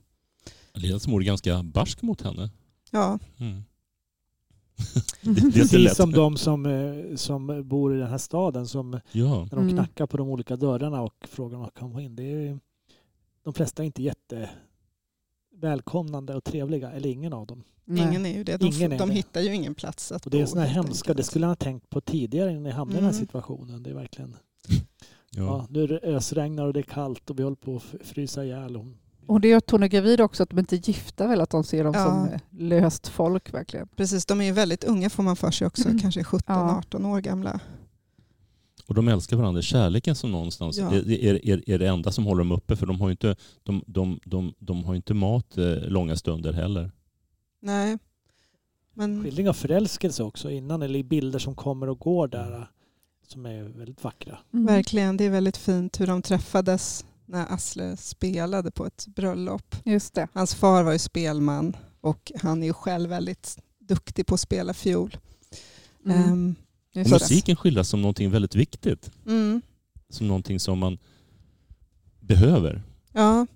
Alidas 0.75 1.07
mor 1.07 1.21
är 1.21 1.25
ganska 1.25 1.63
barsk 1.63 2.01
mot 2.01 2.21
henne. 2.21 2.49
Ja, 2.91 3.19
Mm. 3.39 3.63
Det, 5.21 5.31
det 5.33 5.41
är 5.41 5.45
inte 5.45 5.59
Precis 5.59 5.79
lätt. 5.79 5.95
som 5.97 6.11
de 6.11 6.37
som, 6.37 6.65
eh, 6.65 7.15
som 7.15 7.67
bor 7.67 7.95
i 7.95 7.99
den 7.99 8.07
här 8.09 8.17
staden 8.17 8.67
som 8.67 8.99
Ja. 9.11 9.39
när 9.39 9.49
de 9.49 9.59
Mm. 9.63 9.69
knackar 9.75 10.05
på 10.07 10.17
de 10.17 10.29
olika 10.29 10.55
dörrarna 10.55 11.01
och 11.01 11.13
frågar 11.29 11.57
om 11.57 11.63
de 11.63 11.71
kan 11.71 11.89
komma 11.89 12.01
in. 12.01 12.15
Det 12.15 12.23
är, 12.47 12.59
de 13.43 13.53
flesta 13.53 13.83
är 13.83 13.85
inte 13.85 14.03
jätte 14.03 14.49
välkomnande 15.63 16.35
och 16.35 16.43
trevliga, 16.43 16.91
eller 16.91 17.09
ingen 17.09 17.33
av 17.33 17.47
dem. 17.47 17.63
Nej. 17.85 18.03
ingen 18.07 18.25
är 18.25 18.33
ju 18.37 18.43
det. 18.43 18.57
De, 18.57 18.65
Ingen 18.65 18.91
är 18.91 18.97
de 18.99 19.09
det. 19.09 19.15
hittar 19.15 19.41
ju 19.41 19.53
ingen 19.55 19.75
plats 19.75 20.11
att 20.11 20.25
Och 20.25 20.31
det 20.31 20.41
är 20.41 20.45
sådana 20.45 20.67
här 20.67 20.73
hemska, 20.73 21.13
det 21.13 21.23
skulle 21.23 21.45
han 21.45 21.51
ha 21.51 21.55
tänkt 21.55 21.89
på 21.89 22.01
tidigare 22.01 22.51
innan 22.51 22.65
jag 22.65 22.73
hamnade 22.73 22.97
i 22.97 23.01
den 23.01 23.05
här 23.05 23.11
Mm. 23.13 23.25
situationen. 23.25 23.83
Det 23.83 23.89
är 23.89 23.93
verkligen, 23.93 24.35
Ja. 25.31 25.43
ja. 25.43 25.67
nu 25.69 25.83
är 25.83 25.87
det 25.87 25.99
ösregnar 25.99 26.65
och 26.65 26.73
det 26.73 26.79
är 26.79 26.83
kallt 26.83 27.29
och 27.29 27.39
vi 27.39 27.43
håller 27.43 27.55
på 27.55 27.75
att 27.75 28.07
frysa 28.07 28.43
ihjäl. 28.45 28.77
Och- 28.77 28.85
Och 29.27 29.41
det 29.41 29.51
är 29.51 29.57
att 29.57 29.71
hon 29.71 29.83
är 29.83 29.87
gravid 29.87 30.21
också, 30.21 30.43
att 30.43 30.49
de 30.49 30.59
inte 30.59 30.75
är 30.75 30.87
gifta 30.89 31.27
väl, 31.27 31.41
att 31.41 31.49
de 31.49 31.63
ser 31.63 31.83
dem 31.83 31.93
Ja. 31.95 32.05
som 32.05 32.27
eh, 32.33 32.39
löst 32.51 33.07
folk 33.07 33.53
verkligen. 33.53 33.87
Precis, 33.95 34.25
de 34.25 34.41
är 34.41 34.45
ju 34.45 34.51
väldigt 34.51 34.83
unga 34.83 35.09
får 35.09 35.23
man 35.23 35.35
för 35.35 35.51
sig 35.51 35.67
också, 35.67 35.87
Mm. 35.87 35.99
kanske 35.99 36.23
17-18 36.23 37.05
år 37.05 37.19
gamla. 37.21 37.59
Och 38.93 38.95
de 39.03 39.07
älskar 39.07 39.37
varandra. 39.37 39.61
Kärleken 39.61 40.15
som 40.15 40.31
någonstans 40.31 40.77
Ja. 40.77 40.91
är, 40.91 41.11
är, 41.11 41.45
är, 41.49 41.69
är 41.69 41.79
det 41.79 41.87
enda 41.87 42.11
som 42.11 42.25
håller 42.25 42.39
dem 42.39 42.51
uppe. 42.51 42.75
För 42.75 42.85
de 42.85 43.01
har 43.01 43.07
ju 43.07 43.11
inte, 43.11 43.35
de, 43.63 43.83
de, 43.87 44.19
de, 44.25 44.53
de 44.59 44.83
har 44.83 44.95
inte 44.95 45.13
mat 45.13 45.57
eh, 45.57 45.65
långa 45.87 46.15
stunder 46.15 46.53
heller. 46.53 46.91
Nej. 47.61 47.97
Men 48.93 49.23
Skildring 49.23 49.49
av 49.49 49.53
förälskelse 49.53 50.23
också 50.23 50.51
innan, 50.51 50.81
eller 50.81 50.99
i 50.99 51.03
bilder 51.03 51.39
som 51.39 51.55
kommer 51.55 51.89
och 51.89 51.99
går 51.99 52.27
där 52.27 52.51
eh, 52.55 52.63
som 53.27 53.45
är 53.45 53.63
väldigt 53.63 54.03
vackra. 54.03 54.37
Mm. 54.53 54.65
verkligen, 54.65 55.17
det 55.17 55.23
är 55.23 55.29
väldigt 55.29 55.57
fint 55.57 55.99
hur 55.99 56.07
de 56.07 56.21
träffades 56.21 57.05
när 57.25 57.53
Asle 57.53 57.97
spelade 57.97 58.71
på 58.71 58.85
ett 58.85 59.07
bröllop. 59.07 59.75
Just 59.85 60.13
det. 60.13 60.27
Hans 60.33 60.55
far 60.55 60.83
var 60.83 60.91
ju 60.91 60.99
spelman 60.99 61.75
och 62.01 62.31
han 62.41 62.63
är 62.63 62.67
ju 62.67 62.73
själv 62.73 63.09
väldigt 63.09 63.57
duktig 63.79 64.25
på 64.25 64.33
att 64.33 64.41
spela 64.41 64.73
fiol. 64.73 65.17
Mm. 66.05 66.23
Ehm, 66.23 66.55
Och 66.95 67.09
musiken 67.09 67.55
skildras 67.55 67.89
som 67.89 68.01
någonting 68.01 68.31
väldigt 68.31 68.55
viktigt. 68.55 69.11
mm, 69.27 69.61
Som 70.09 70.27
någonting 70.27 70.59
som 70.59 70.79
man 70.79 70.97
behöver. 72.19 72.83
ja, 73.13 73.47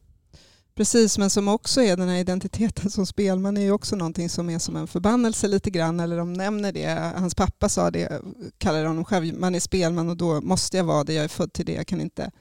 precis. 0.76 1.17
Men 1.17 1.30
som 1.30 1.47
också 1.47 1.82
är 1.82 1.97
den 1.97 2.10
här 2.10 2.17
identiteten 2.17 2.89
som 2.91 3.06
spelman 3.06 3.58
är 3.58 3.62
ju 3.62 3.71
också 3.71 3.95
någonting 3.95 4.30
som 4.30 4.50
är 4.50 4.60
som 4.60 4.76
en 4.76 4.88
förbannelse 4.88 5.47
lite 5.47 5.69
grann. 5.69 6.00
Eller 6.00 6.17
de 6.17 6.34
nämner 6.34 6.71
det. 6.71 7.12
Hans 7.15 7.36
pappa 7.36 7.69
sa 7.69 7.91
det, 7.91 8.21
kallar 8.58 8.86
honom 8.86 9.06
själv, 9.06 9.39
man 9.39 9.56
är 9.56 9.60
spelman 9.60 10.10
och 10.10 10.17
då 10.17 10.41
måste 10.41 10.78
jag 10.78 10.84
vara 10.84 11.04
det. 11.04 11.13
Jag 11.13 11.23
är 11.23 11.28
född 11.28 11.54
till 11.54 11.65
det. 11.65 11.73
Jag 11.73 11.88
kan 11.88 12.02
inte, 12.02 12.32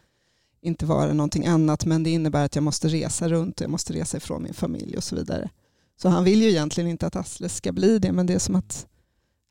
inte 0.61 0.87
vara 0.87 1.13
någonting 1.13 1.47
annat. 1.47 1.85
Men 1.85 2.03
det 2.03 2.11
innebär 2.11 2.45
att 2.45 2.55
jag 2.55 2.65
måste 2.65 2.89
resa 2.89 3.29
runt 3.29 3.61
och 3.61 3.65
jag 3.65 3.71
måste 3.71 3.93
resa 3.93 4.17
ifrån 4.17 4.43
min 4.43 4.55
familj 4.55 4.97
och 4.97 5.05
så 5.05 5.17
vidare. 5.17 5.51
Så 6.03 6.09
han 6.09 6.25
vill 6.25 6.43
ju 6.43 6.49
egentligen 6.49 6.91
inte 6.91 7.07
att 7.07 7.17
Asle 7.17 7.49
ska 7.49 7.73
bli 7.73 7.99
det. 7.99 8.13
Men 8.13 8.27
det 8.27 8.35
är 8.35 8.39
som 8.39 8.55
att 8.55 8.87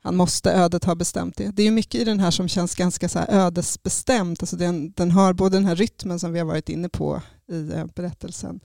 han 0.05 0.15
måste, 0.15 0.51
ödet 0.51 0.83
ha 0.83 0.95
bestämt 0.95 1.37
det. 1.37 1.51
Det 1.55 1.61
är 1.61 1.65
ju 1.65 1.71
mycket 1.71 2.01
i 2.01 2.03
den 2.03 2.19
här 2.19 2.31
som 2.31 2.47
känns 2.47 2.75
ganska 2.75 3.09
så 3.09 3.19
här 3.19 3.27
ödesbestämt. 3.29 4.43
Alltså 4.43 4.55
den, 4.55 4.91
den 4.91 5.11
har 5.11 5.33
både 5.33 5.57
den 5.57 5.65
här 5.65 5.75
rytmen 5.75 6.19
som 6.19 6.33
vi 6.33 6.39
har 6.39 6.45
varit 6.45 6.69
inne 6.69 6.89
på 6.89 7.21
i 7.51 7.71
eh, 7.71 7.85
berättelsen 7.95 8.59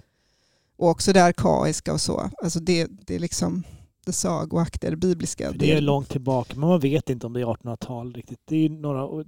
och 0.77 0.89
också 0.89 1.13
det 1.13 1.25
arkaiska 1.25 1.93
och 1.93 2.01
så. 2.01 2.31
Alltså 2.43 2.61
det, 2.61 2.87
det 3.07 3.15
är 3.15 3.19
liksom 3.19 3.63
det 4.05 4.13
sagoaktiga, 4.13 4.91
det 4.91 4.97
bibliska. 4.97 5.53
Det 5.53 5.73
är 5.73 5.81
långt 5.81 6.09
tillbaka, 6.09 6.55
men 6.57 6.69
man 6.69 6.81
vet 6.81 7.11
inte 7.11 7.27
om 7.27 7.33
det 7.33 7.41
är 7.41 7.45
1800-tal 7.47 8.13
riktigt. 8.13 8.41
Det, 8.45 8.57
är 8.57 8.69
några, 8.69 9.25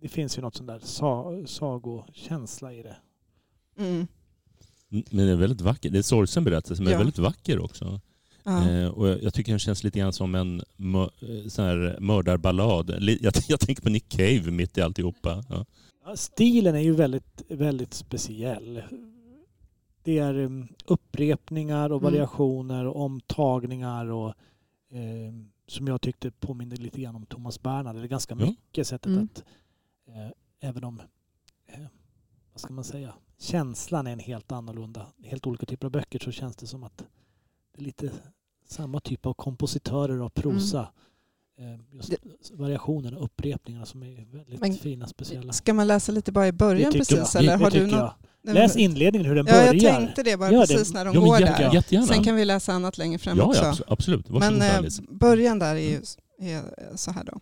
det 0.00 0.08
finns 0.08 0.38
ju 0.38 0.42
något 0.42 0.54
sånt 0.56 0.68
där 0.68 0.80
sa, 0.82 1.32
sagokänsla 1.46 2.72
i 2.72 2.82
det. 2.82 2.96
Mm. 3.78 4.06
Men 4.88 5.26
det 5.26 5.32
är 5.32 5.36
väldigt 5.36 5.60
vacker. 5.60 5.90
Det 5.90 5.96
är 5.96 5.98
en 5.98 6.02
sorgsen 6.04 6.44
berättelse, 6.44 6.82
men 6.82 6.92
Ja. 6.92 6.98
väldigt 6.98 7.18
vacker 7.18 7.58
också. 7.60 8.00
Ja. 8.44 8.70
Eh, 8.70 8.88
och 8.88 9.08
jag, 9.08 9.22
jag 9.22 9.34
tycker 9.34 9.52
den 9.52 9.58
känns 9.58 9.84
lite 9.84 9.98
grann 9.98 10.12
som 10.12 10.34
en 10.34 10.62
mö, 10.76 11.02
eh, 11.02 11.48
sån 11.48 11.64
här 11.64 11.96
mördarballad. 12.00 12.90
Jag, 13.20 13.32
jag 13.48 13.60
tänker 13.60 13.82
på 13.82 13.88
Nick 13.88 14.08
Cave 14.08 14.50
mitt 14.50 14.78
i 14.78 14.82
alltihopa. 14.82 15.44
Ja. 15.48 15.64
Ja, 16.04 16.16
stilen 16.16 16.74
är 16.74 16.80
ju 16.80 16.92
väldigt, 16.94 17.42
väldigt 17.48 17.94
speciell. 17.94 18.82
Det 20.02 20.18
är 20.18 20.34
um, 20.38 20.68
upprepningar 20.84 21.92
och 21.92 22.00
Mm. 22.02 22.12
variationer 22.12 22.86
och 22.86 22.96
omtagningar 23.04 24.06
och 24.10 24.28
eh, 24.90 25.32
som 25.66 25.86
jag 25.86 26.00
tyckte 26.00 26.30
påminner 26.30 26.76
lite 26.76 27.00
grann 27.00 27.16
om 27.16 27.26
Thomas 27.26 27.62
Bernhard. 27.62 27.96
Eller 27.96 28.08
ganska 28.08 28.36
Ja. 28.38 28.46
mycket 28.46 28.86
sättet 28.86 29.06
Mm. 29.06 29.24
att 29.24 29.44
eh, 30.08 30.68
även 30.68 30.84
om 30.84 31.00
eh, 31.66 31.80
vad 32.52 32.60
ska 32.60 32.72
man 32.72 32.84
säga 32.84 33.14
känslan 33.38 34.06
är 34.06 34.12
en 34.12 34.18
helt 34.18 34.52
annorlunda. 34.52 35.06
Helt 35.24 35.46
olika 35.46 35.66
typer 35.66 35.86
av 35.86 35.90
böcker 35.90 36.18
så 36.18 36.30
känns 36.32 36.56
det 36.56 36.66
som 36.66 36.84
att 36.84 37.04
det 37.74 37.80
är 37.80 37.84
lite 37.84 38.10
samma 38.68 39.00
typ 39.00 39.26
av 39.26 39.34
kompositörer 39.34 40.20
och 40.22 40.34
prosa. 40.34 40.88
Eh, 41.58 41.80
just 41.96 42.12
variationerna 42.52 43.18
och 43.18 43.24
upprepningarna 43.24 43.86
som 43.86 44.02
är 44.02 44.24
väldigt 44.36 44.60
Men- 44.60 44.74
fina, 44.74 45.06
speciella. 45.06 45.52
Ska 45.52 45.74
man 45.74 45.86
läsa 45.86 46.12
lite 46.12 46.32
bara 46.32 46.46
i 46.46 46.50
Det 46.50 46.56
början 46.56 46.92
precis? 46.92 47.34
jag. 47.34 47.36
Eller 47.42 47.58
det 47.58 47.64
har 47.64 47.70
du 47.70 47.88
jag. 47.88 48.14
Läs 48.54 48.76
inledningen 48.76 49.26
hur 49.28 49.34
den 49.34 49.46
Ja, 49.46 49.52
börjar. 49.52 49.74
jag 49.74 49.96
tänkte 49.96 50.22
det 50.22 50.36
bara 50.36 50.52
Gör 50.52 50.60
det. 50.60 50.66
precis 50.74 50.94
när 50.94 51.04
de 51.04 51.14
Ja, 51.14 51.20
men 51.20 51.28
går 51.28 51.36
jä- 51.38 51.58
där. 51.58 51.74
jättegärna. 51.74 52.06
Sen 52.06 52.24
kan 52.24 52.36
vi 52.36 52.44
läsa 52.44 52.72
annat 52.72 52.98
längre 52.98 53.18
fram 53.18 53.38
ja, 53.38 53.44
också. 53.44 53.62
ja, 53.62 53.72
abso- 53.72 53.84
absolut. 53.88 54.30
Varsågod 54.30 54.58
Men 54.58 54.84
eh, 54.84 54.90
början 55.08 55.58
där 55.58 55.74
är, 55.74 55.78
ju, 55.90 55.96
är 56.40 56.62
så 56.96 57.10
här 57.10 57.24
då. 57.24 57.40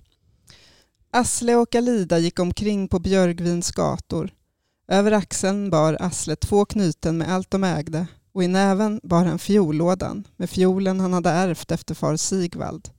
Asle 1.10 1.56
och 1.56 1.74
Alida 1.74 2.18
gick 2.18 2.38
omkring 2.38 2.88
på 2.88 2.98
Björgvins 2.98 3.70
gator. 3.72 4.30
Över 4.88 5.12
axeln 5.12 5.70
bar 5.70 5.96
Asle 6.00 6.36
två 6.36 6.64
knyten 6.64 7.18
med 7.18 7.32
allt 7.32 7.50
de 7.50 7.64
ägde 7.64 8.06
och 8.32 8.44
i 8.44 8.48
näven 8.48 9.00
bar 9.02 9.24
han 9.24 9.38
fiollådan 9.38 10.26
med 10.36 10.50
fiolen 10.50 11.00
han 11.00 11.12
hade 11.12 11.30
ärvt 11.30 11.70
efter 11.70 11.94
far 11.94 12.16
Sigvald. 12.16 12.90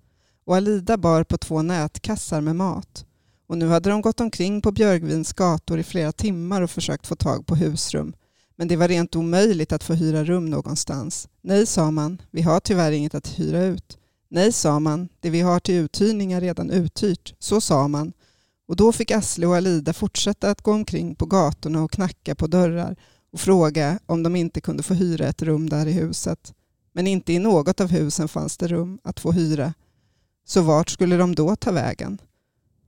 Och 0.46 0.56
Alida 0.56 0.98
bar 0.98 1.24
på 1.24 1.38
två 1.38 1.62
nätkassar 1.62 2.41
med 2.41 2.56
mat. 2.56 3.06
Och 3.48 3.58
nu 3.58 3.67
hade 3.67 3.89
de 3.89 4.02
gått 4.02 4.20
omkring 4.20 4.62
på 4.62 4.72
Björgvins 4.72 5.34
gator 5.34 5.80
i 5.80 5.84
flera 5.84 6.12
timmar 6.12 6.62
och 6.62 6.72
försökt 6.72 7.08
få 7.08 7.15
tag 7.15 7.46
på 7.46 7.56
husrum. 7.56 8.13
Men 8.56 8.67
det 8.67 8.76
var 8.76 8.88
rent 8.88 9.15
omöjligt 9.15 9.72
att 9.72 9.84
få 9.84 9.94
hyra 9.94 10.24
rum 10.24 10.46
någonstans. 10.46 11.28
Nej, 11.41 11.65
sa 11.65 11.91
man, 11.91 12.22
vi 12.32 12.41
har 12.41 12.60
tyvärr 12.60 12.91
inget 12.91 13.15
att 13.15 13.39
hyra 13.39 13.63
ut. 13.63 13.98
Nej, 14.30 14.52
sa 14.52 14.80
man, 14.80 15.10
det 15.20 15.30
vi 15.30 15.41
har 15.41 15.60
till 15.60 15.76
uthyrning 15.76 16.32
är 16.32 16.41
redan 16.41 16.70
uthyrt. 16.70 17.36
Så 17.39 17.62
sa 17.62 17.88
man. 17.88 18.13
Och 18.67 18.76
då 18.76 18.91
fick 18.91 19.12
Asle 19.12 19.48
och 19.48 19.56
Alida 19.56 19.94
fortsätta 19.94 20.50
att 20.50 20.62
gå 20.62 20.72
omkring 20.72 21.15
på 21.15 21.26
gatorna 21.26 21.84
och 21.84 21.91
knacka 21.91 22.36
på 22.36 22.48
dörrar 22.48 22.96
och 23.32 23.39
fråga 23.39 24.00
om 24.06 24.24
de 24.24 24.36
inte 24.36 24.62
kunde 24.62 24.84
få 24.84 24.94
hyra 24.94 25.28
ett 25.28 25.41
rum 25.41 25.70
där 25.70 25.88
i 25.88 25.91
huset. 25.91 26.54
Men 26.94 27.08
inte 27.08 27.34
i 27.34 27.39
något 27.39 27.82
av 27.82 27.89
husen 27.89 28.28
fanns 28.28 28.58
det 28.58 28.67
rum 28.67 29.00
att 29.04 29.20
få 29.20 29.32
hyra. 29.32 29.74
Så 30.46 30.62
vart 30.62 30.89
skulle 30.89 31.17
de 31.17 31.36
då 31.36 31.56
ta 31.56 31.72
vägen? 31.72 32.22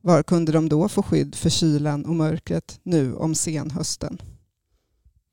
Var 0.02 0.24
kunde 0.24 0.52
de 0.52 0.70
då 0.70 0.90
få 0.90 1.04
skydd 1.04 1.36
för 1.36 1.50
kylan 1.50 2.06
och 2.06 2.16
mörkret 2.16 2.80
nu 2.84 3.14
om 3.14 3.36
senhösten? 3.36 4.18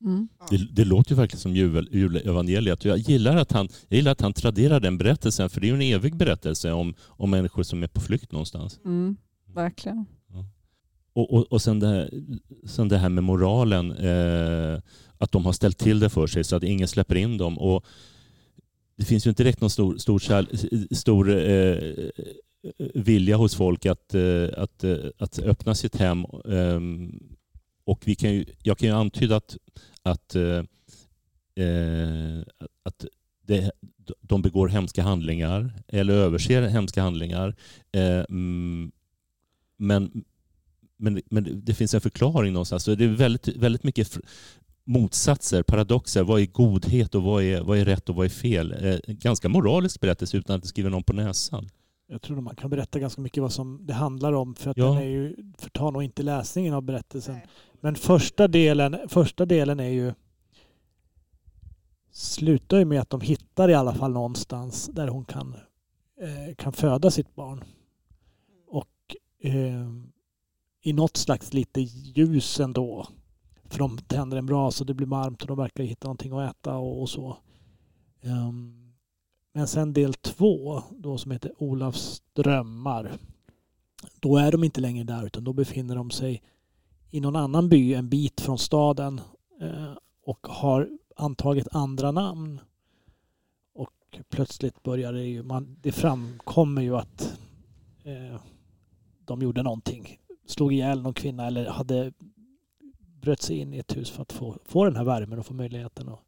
Mm. 0.03 0.27
Det, 0.49 0.57
det 0.57 0.85
låter 0.85 1.11
ju 1.11 1.17
verkligen 1.17 1.41
som 1.41 1.55
jul, 1.55 1.89
julevangeliet. 1.91 2.85
Jag 2.85 2.97
gillar, 2.97 3.35
att 3.35 3.51
han, 3.51 3.69
jag 3.87 3.97
gillar 3.97 4.11
att 4.11 4.21
han 4.21 4.33
traderar 4.33 4.79
den 4.79 4.97
berättelsen, 4.97 5.49
för 5.49 5.61
det 5.61 5.67
är 5.67 5.69
ju 5.69 5.75
en 5.75 5.95
evig 5.95 6.15
berättelse 6.15 6.71
om, 6.71 6.93
om 7.01 7.29
människor 7.29 7.63
som 7.63 7.83
är 7.83 7.87
på 7.87 8.01
flykt 8.01 8.31
någonstans. 8.31 8.79
Mm. 8.85 9.17
Verkligen. 9.53 10.05
Och, 11.13 11.33
och, 11.33 11.51
och 11.51 11.61
sen, 11.61 11.79
det 11.79 11.87
här, 11.87 12.09
sen 12.65 12.89
det 12.89 12.97
här 12.97 13.09
med 13.09 13.23
moralen, 13.23 13.91
eh, 13.91 14.79
att 15.17 15.31
de 15.31 15.45
har 15.45 15.53
ställt 15.53 15.77
till 15.77 15.99
det 15.99 16.09
för 16.09 16.27
sig 16.27 16.43
så 16.43 16.55
att 16.55 16.63
ingen 16.63 16.87
släpper 16.87 17.15
in 17.15 17.37
dem. 17.37 17.59
Och 17.59 17.85
det 18.95 19.05
finns 19.05 19.25
ju 19.25 19.29
inte 19.29 19.43
direkt 19.43 19.61
någon 19.61 19.69
stor, 19.69 19.97
stor, 19.97 20.19
kärl- 20.19 20.95
stor 20.95 21.29
eh, 21.29 22.09
vilja 22.93 23.37
hos 23.37 23.55
folk 23.55 23.85
att, 23.85 24.13
eh, 24.13 24.47
att, 24.57 24.83
eh, 24.83 24.97
att 25.17 25.39
öppna 25.39 25.75
sitt 25.75 25.95
hem. 25.95 26.25
Ehm, 26.49 27.19
och 27.83 28.01
vi 28.05 28.15
kan 28.15 28.33
ju, 28.33 28.45
jag 28.63 28.77
kan 28.77 28.89
ju 28.89 28.95
antyda 28.95 29.35
att, 29.35 29.57
att, 30.03 30.35
eh, 30.35 30.63
eh 31.65 32.41
att 32.83 33.05
det, 33.45 33.71
de 34.21 34.41
begår 34.41 34.67
hemska 34.67 35.03
handlingar 35.03 35.73
eller 35.87 36.13
överser 36.13 36.61
hemska 36.61 37.01
handlingar. 37.01 37.55
Eh, 37.91 38.23
men, 39.77 40.23
men, 41.01 41.21
men 41.29 41.61
det 41.65 41.73
finns 41.73 41.93
en 41.93 42.01
förklaring 42.01 42.53
någonstans. 42.53 42.83
Så 42.83 42.95
det 42.95 43.03
är 43.03 43.07
väldigt, 43.09 43.47
väldigt 43.47 43.83
mycket 43.83 44.17
motsatser, 44.83 45.63
paradoxer. 45.63 46.23
Vad 46.23 46.41
är 46.41 46.45
godhet 46.45 47.15
och 47.15 47.23
vad 47.23 47.43
är, 47.43 47.61
vad 47.61 47.77
är 47.77 47.85
rätt 47.85 48.09
och 48.09 48.15
vad 48.15 48.25
är 48.25 48.29
fel? 48.29 48.85
Eh, 48.85 48.99
ganska 49.07 49.49
moralisk 49.49 49.99
berättelse 50.01 50.37
utan 50.37 50.55
att 50.55 50.61
det 50.61 50.67
skriver 50.67 50.89
någon 50.89 51.03
på 51.03 51.13
näsan. 51.13 51.69
Jag 52.07 52.21
tror 52.21 52.41
man 52.41 52.55
kan 52.55 52.69
berätta 52.69 52.99
ganska 52.99 53.21
mycket 53.21 53.41
vad 53.43 53.53
som 53.53 53.85
det 53.85 53.93
handlar 53.93 54.33
om 54.33 54.55
för 54.55 54.71
att 54.71 54.77
Ja. 54.77 54.85
den 54.85 54.97
är 54.97 55.07
ju, 55.07 55.35
förtar 55.57 55.91
nog 55.91 56.03
inte 56.03 56.23
läsningen 56.23 56.73
av 56.73 56.81
berättelsen. 56.81 57.35
Men 57.81 57.95
första 57.95 58.47
delen, 58.47 58.97
första 59.07 59.45
delen 59.45 59.79
är 59.79 59.89
ju 59.89 60.13
slutar 62.11 62.77
ju 62.79 62.85
med 62.85 63.01
att 63.01 63.09
de 63.09 63.21
hittar 63.21 63.69
i 63.69 63.73
alla 63.73 63.93
fall 63.93 64.11
någonstans 64.11 64.89
där 64.93 65.07
hon 65.07 65.25
kan, 65.25 65.55
eh, 66.21 66.55
kan 66.55 66.73
föda 66.73 67.11
sitt 67.11 67.35
barn. 67.35 67.63
Och 68.67 69.15
eh, 69.43 69.87
i 70.81 70.93
något 70.93 71.17
slags 71.17 71.53
lite 71.53 71.81
ljus 71.81 72.59
ändå. 72.59 73.07
För 73.65 73.79
de 73.79 73.97
tänder 73.97 74.37
en 74.37 74.45
brasa 74.45 74.83
och 74.83 74.85
det 74.85 74.93
blir 74.93 75.07
varmt 75.07 75.41
och 75.41 75.47
de 75.47 75.57
verkar 75.57 75.83
hitta 75.83 76.07
någonting 76.07 76.31
att 76.31 76.55
äta 76.55 76.77
och, 76.77 77.01
och 77.01 77.09
så. 77.09 77.37
Um, 78.23 78.93
men 79.53 79.67
sen 79.67 79.93
del 79.93 80.13
två, 80.13 80.83
då 80.91 81.17
som 81.17 81.31
heter 81.31 81.51
Olafs 81.57 82.21
drömmar. 82.33 83.11
Då 84.19 84.37
är 84.37 84.51
de 84.51 84.63
inte 84.63 84.81
längre 84.81 85.03
där 85.03 85.25
utan 85.25 85.43
då 85.43 85.53
befinner 85.53 85.95
de 85.95 86.11
sig 86.11 86.43
i 87.09 87.19
någon 87.19 87.35
annan 87.35 87.69
by 87.69 87.93
en 87.93 88.09
bit 88.09 88.41
från 88.41 88.57
staden 88.57 89.21
eh, 89.61 89.93
och 90.25 90.47
har 90.47 90.89
antagit 91.15 91.67
andra 91.71 92.11
namn. 92.11 92.59
Och 93.73 94.19
plötsligt 94.29 94.83
börjar 94.83 95.13
det 95.13 95.23
ju, 95.23 95.43
man, 95.43 95.77
det 95.81 95.91
framkommer 95.91 96.81
ju 96.81 96.95
att 96.95 97.39
eh, 98.03 98.41
de 99.25 99.41
gjorde 99.41 99.63
någonting. 99.63 100.17
Slog 100.51 100.73
ihjäl 100.73 101.01
någon 101.01 101.13
kvinna 101.13 101.47
eller 101.47 101.69
hade 101.69 102.11
bröt 103.21 103.41
sig 103.41 103.57
in 103.57 103.73
i 103.73 103.77
ett 103.77 103.97
hus 103.97 104.09
för 104.11 104.21
att 104.21 104.31
få, 104.33 104.57
få 104.65 104.85
den 104.85 104.95
här 104.95 105.03
värmen 105.03 105.39
och 105.39 105.45
få 105.45 105.53
möjligheten 105.53 106.09
att, 106.09 106.19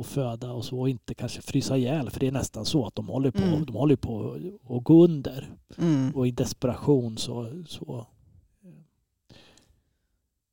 att 0.00 0.06
föda 0.06 0.52
och 0.52 0.64
så 0.64 0.80
och 0.80 0.88
inte 0.88 1.14
kanske 1.14 1.42
frysa 1.42 1.76
ihjäl 1.76 2.10
för 2.10 2.20
det 2.20 2.26
är 2.26 2.32
nästan 2.32 2.64
så 2.64 2.86
att 2.86 2.94
de 2.94 3.08
håller 3.08 3.30
på, 3.30 3.42
Mm. 3.42 3.64
de 3.66 3.74
håller 3.74 3.96
på 3.96 4.38
att 4.68 4.84
gå 4.84 5.04
under 5.04 5.48
Mm. 5.78 6.10
och 6.14 6.26
i 6.28 6.30
desperation 6.30 7.18
så, 7.18 7.62
så 7.66 8.06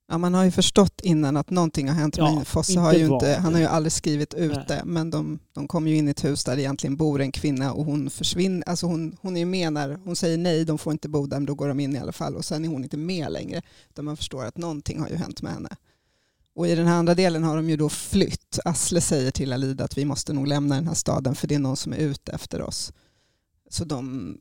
Ja, 0.09 0.17
man 0.17 0.33
har 0.33 0.43
ju 0.43 0.51
förstått 0.51 1.01
innan 1.03 1.37
att 1.37 1.49
någonting 1.49 1.87
har 1.87 1.95
hänt. 1.95 2.17
Ja, 2.17 2.35
men 2.35 2.45
Fosse 2.45 2.79
har 2.79 2.93
ju 2.93 3.05
inte, 3.05 3.39
han 3.41 3.53
har 3.53 3.61
ju 3.61 3.67
aldrig 3.67 3.91
skrivit 3.91 4.33
ut 4.33 4.55
Nej. 4.55 4.65
det. 4.67 4.81
Men 4.85 5.09
de, 5.09 5.39
de 5.53 5.67
kommer 5.67 5.91
ju 5.91 5.97
in 5.97 6.07
i 6.07 6.11
ett 6.11 6.23
hus 6.23 6.43
där 6.43 6.55
det 6.55 6.61
egentligen 6.61 6.95
bor 6.95 7.21
en 7.21 7.31
kvinna 7.31 7.73
och 7.73 7.85
hon 7.85 8.09
försvinner. 8.09 8.69
Alltså 8.69 8.85
hon, 8.85 9.17
hon 9.21 9.35
är 9.35 9.39
ju 9.39 9.45
med 9.45 9.73
när 9.73 9.99
hon 10.05 10.15
säger 10.15 10.37
nej, 10.37 10.65
de 10.65 10.77
får 10.77 10.93
inte 10.93 11.09
bo 11.09 11.25
där, 11.25 11.37
men 11.37 11.45
då 11.45 11.55
går 11.55 11.67
de 11.67 11.79
in 11.79 11.95
i 11.95 11.99
alla 11.99 12.11
fall. 12.11 12.35
Och 12.35 12.45
sen 12.45 12.65
är 12.65 12.69
hon 12.69 12.83
inte 12.83 12.97
med 12.97 13.31
längre. 13.31 13.61
Utan 13.89 14.05
man 14.05 14.17
förstår 14.17 14.45
att 14.45 14.57
någonting 14.57 14.99
har 14.99 15.09
ju 15.09 15.15
hänt 15.15 15.41
med 15.41 15.53
henne. 15.53 15.69
Och 16.55 16.67
i 16.67 16.75
den 16.75 16.87
här 16.87 16.95
andra 16.95 17.15
delen 17.15 17.43
har 17.43 17.55
de 17.55 17.69
ju 17.69 17.77
då 17.77 17.89
flytt. 17.89 18.59
Asle 18.65 19.01
säger 19.01 19.31
till 19.31 19.53
Alida 19.53 19.83
att 19.83 19.97
vi 19.97 20.05
måste 20.05 20.33
nog 20.33 20.47
lämna 20.47 20.75
den 20.75 20.87
här 20.87 20.93
staden 20.93 21.35
för 21.35 21.47
det 21.47 21.55
är 21.55 21.59
någon 21.59 21.77
som 21.77 21.93
är 21.93 21.97
ute 21.97 22.31
efter 22.31 22.61
oss. 22.61 22.93
Så 23.69 23.85
de 23.85 24.37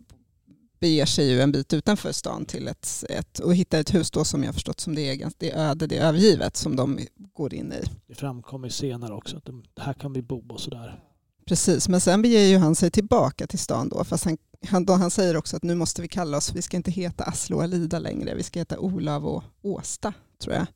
beger 0.81 1.07
sig 1.07 1.31
ju 1.31 1.41
en 1.41 1.53
bit 1.53 1.73
utanför 1.73 2.13
stan 2.13 2.45
till 2.45 2.69
ett, 2.69 3.05
ett, 3.11 3.39
och 3.39 3.55
hittar 3.55 3.81
ett 3.81 3.95
hus 3.95 4.11
då 4.11 4.25
som 4.25 4.45
jag 4.45 4.55
förstått 4.55 4.81
som 4.81 4.95
det 4.95 5.03
är, 5.23 5.31
det 5.39 5.51
är 5.51 5.71
öde, 5.71 5.87
det 5.87 5.97
är 5.99 6.09
övergivet 6.09 6.57
som 6.57 6.77
de 6.77 6.99
går 7.35 7.55
in 7.55 7.73
i. 7.73 7.83
det 8.07 8.15
framkommer 8.15 8.69
senare 8.69 9.15
också 9.15 9.37
att 9.37 9.45
de, 9.45 9.65
här 9.77 9.93
kan 9.95 10.13
vi 10.13 10.23
bo 10.23 10.45
och 10.49 10.61
sådär. 10.61 11.03
Precis, 11.47 11.89
men 11.89 12.01
sen 12.01 12.23
beger 12.23 12.41
ju 12.41 12.59
han 12.59 12.75
sig 12.75 12.91
tillbaka 12.91 13.47
till 13.47 13.59
stan 13.59 13.89
då. 13.89 14.05
Fast 14.05 14.25
han, 14.25 14.37
han, 14.67 14.85
då 14.85 14.93
han 14.93 15.11
säger 15.11 15.37
också 15.37 15.57
att 15.57 15.63
nu 15.63 15.75
måste 15.75 16.03
vi 16.03 16.09
kalla 16.09 16.37
oss, 16.37 16.53
vi 16.55 16.63
ska 16.63 16.77
inte 16.77 16.91
heta 16.91 17.25
Aslo 17.25 17.57
och 17.57 17.63
Alida 17.63 17.99
längre, 17.99 18.35
vi 18.35 18.43
ska 18.43 18.59
heta 18.59 18.79
Olav 18.79 19.27
och 19.27 19.43
Åsta 19.63 20.13
tror 20.43 20.55
jag. 20.55 20.67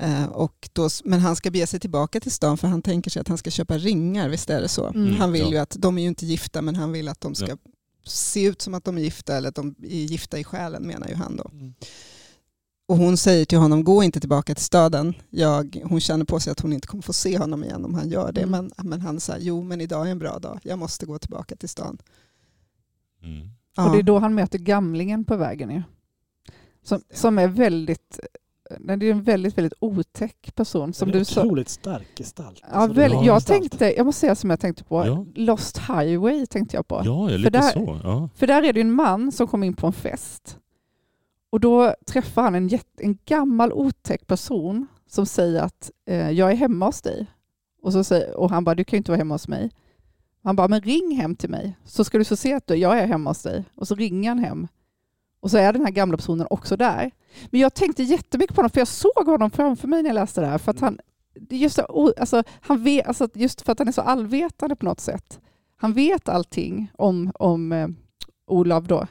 Eh, 0.00 0.24
och 0.24 0.68
då, 0.72 0.88
men 1.04 1.20
han 1.20 1.36
ska 1.36 1.50
bege 1.50 1.66
sig 1.66 1.80
tillbaka 1.80 2.20
till 2.20 2.32
stan 2.32 2.58
för 2.58 2.68
han 2.68 2.82
tänker 2.82 3.10
sig 3.10 3.20
att 3.20 3.28
han 3.28 3.38
ska 3.38 3.50
köpa 3.50 3.78
ringar, 3.78 4.28
visst 4.28 4.50
är 4.50 4.60
det 4.60 4.68
så? 4.68 4.86
Mm. 4.86 5.14
Han 5.16 5.32
vill 5.32 5.42
Ja. 5.42 5.50
ju 5.50 5.58
att, 5.58 5.76
de 5.78 5.98
är 5.98 6.02
ju 6.02 6.08
inte 6.08 6.26
gifta 6.26 6.62
men 6.62 6.76
han 6.76 6.92
vill 6.92 7.08
att 7.08 7.20
de 7.20 7.34
ska 7.34 7.46
Ja. 7.48 7.56
Se 8.04 8.44
ut 8.44 8.62
som 8.62 8.74
att 8.74 8.84
de 8.84 8.98
är 8.98 9.02
gifta 9.02 9.36
eller 9.36 9.48
att 9.48 9.54
de 9.54 9.74
är 9.82 10.04
gifta 10.04 10.38
i 10.38 10.44
själen 10.44 10.86
menar 10.86 11.08
ju 11.08 11.14
han 11.14 11.36
då. 11.36 11.50
Mm. 11.52 11.74
Och 12.86 12.96
hon 12.96 13.16
säger 13.16 13.44
till 13.44 13.58
honom, 13.58 13.84
gå 13.84 14.02
inte 14.02 14.20
tillbaka 14.20 14.54
till 14.54 14.64
staden. 14.64 15.14
Jag, 15.30 15.82
hon 15.84 16.00
känner 16.00 16.24
på 16.24 16.40
sig 16.40 16.50
att 16.50 16.60
hon 16.60 16.72
inte 16.72 16.86
kommer 16.86 17.02
få 17.02 17.12
se 17.12 17.38
honom 17.38 17.64
igen 17.64 17.84
om 17.84 17.94
han 17.94 18.08
gör 18.08 18.32
det. 18.32 18.42
Mm. 18.42 18.50
Men, 18.50 18.88
men 18.88 19.00
han 19.00 19.20
säger, 19.20 19.40
jo 19.40 19.62
men 19.62 19.80
idag 19.80 20.06
är 20.06 20.10
en 20.10 20.18
bra 20.18 20.38
dag, 20.38 20.60
jag 20.62 20.78
måste 20.78 21.06
gå 21.06 21.18
tillbaka 21.18 21.56
till 21.56 21.68
stan. 21.68 21.98
Mm. 23.22 23.48
Ja. 23.76 23.86
Och 23.86 23.92
det 23.92 23.98
är 23.98 24.02
då 24.02 24.18
han 24.18 24.34
möter 24.34 24.58
gamlingen 24.58 25.24
på 25.24 25.36
vägen. 25.36 25.70
ju. 25.70 25.82
Som, 26.82 27.00
som 27.14 27.38
är 27.38 27.48
väldigt, 27.48 28.18
nej, 28.80 28.96
det 28.96 29.06
är 29.06 29.10
en 29.10 29.22
väldigt, 29.22 29.58
väldigt 29.58 29.72
otäck 29.80 30.54
person. 30.54 30.92
Som 30.92 31.10
du 31.10 31.24
sa. 31.24 31.40
otroligt 31.40 31.68
stark 31.68 32.06
gestalt. 32.18 32.58
Ja, 32.62 32.68
Alltså, 32.68 32.94
väl, 33.00 33.12
jag, 33.12 33.22
gestalt. 33.24 33.46
tänkte, 33.46 33.94
jag 33.96 34.06
måste 34.06 34.20
säga 34.20 34.34
som 34.34 34.50
jag 34.50 34.60
tänkte 34.60 34.84
på. 34.84 35.06
Ja. 35.06 35.26
Lost 35.34 35.78
Highway 35.78 36.46
tänkte 36.46 36.76
jag 36.76 36.88
på. 36.88 37.02
Ja, 37.04 37.28
lite 37.28 37.50
där- 37.50 37.62
så. 37.62 38.00
Ja. 38.04 38.28
För 38.34 38.46
där 38.46 38.62
är 38.62 38.72
det 38.72 38.80
en 38.80 38.92
man 38.92 39.32
som 39.32 39.46
kommer 39.46 39.66
in 39.66 39.74
på 39.74 39.86
en 39.86 39.92
fest. 39.92 40.58
Och 41.50 41.60
då 41.60 41.94
träffar 42.06 42.42
han 42.42 42.54
en, 42.54 42.68
jätte, 42.68 43.02
en 43.04 43.18
gammal 43.24 43.72
otäck 43.72 44.26
person 44.26 44.86
som 45.06 45.26
säger 45.26 45.62
att 45.62 45.90
eh, 46.08 46.30
jag 46.30 46.50
är 46.50 46.54
hemma 46.56 46.86
hos 46.86 47.02
dig. 47.02 47.26
Och, 47.82 47.92
så 47.92 48.04
säger, 48.04 48.36
och 48.36 48.50
han 48.50 48.64
bara, 48.64 48.74
du 48.74 48.84
kan 48.84 48.96
ju 48.96 48.98
inte 48.98 49.10
vara 49.10 49.18
hemma 49.18 49.34
hos 49.34 49.48
mig. 49.48 49.70
Han 50.42 50.56
bara, 50.56 50.68
men 50.68 50.80
ring 50.80 51.16
hem 51.16 51.36
till 51.36 51.50
mig 51.50 51.76
så 51.84 52.04
ska 52.04 52.18
du 52.18 52.24
få 52.24 52.36
se 52.36 52.52
att 52.52 52.66
du, 52.66 52.74
jag 52.74 52.98
är 52.98 53.06
hemma 53.06 53.30
hos 53.30 53.42
dig. 53.42 53.64
Och 53.74 53.88
så 53.88 53.94
ringer 53.94 54.28
han 54.28 54.38
hem. 54.38 54.68
Och 55.44 55.50
så 55.50 55.58
är 55.58 55.72
den 55.72 55.84
här 55.84 55.90
gamla 55.92 56.16
personen 56.16 56.46
också 56.50 56.76
där. 56.76 57.10
Men 57.50 57.60
jag 57.60 57.74
tänkte 57.74 58.02
jättemycket 58.02 58.56
på 58.56 58.58
honom, 58.58 58.70
för 58.70 58.80
jag 58.80 58.88
såg 58.88 59.26
honom 59.26 59.50
framför 59.50 59.88
mig 59.88 60.02
när 60.02 60.10
jag 60.10 60.14
läste 60.14 60.40
det 60.40 60.46
här. 60.46 60.58
För 60.58 60.70
att 60.70 60.80
han, 60.80 60.98
det 61.40 61.54
är 61.56 61.58
just, 61.58 61.78
alltså, 62.18 62.42
han 62.60 62.84
vet, 62.84 63.06
alltså, 63.06 63.28
just 63.34 63.62
för 63.62 63.72
att 63.72 63.78
han 63.78 63.88
är 63.88 63.92
så 63.92 64.00
allvetande 64.00 64.76
på 64.76 64.84
något 64.84 65.00
sätt. 65.00 65.40
Han 65.76 65.92
vet 65.92 66.28
allting 66.28 66.90
om, 66.98 67.32
om 67.34 67.72
eh, 67.72 67.88
Olav 68.46 68.86
då, 68.86 69.06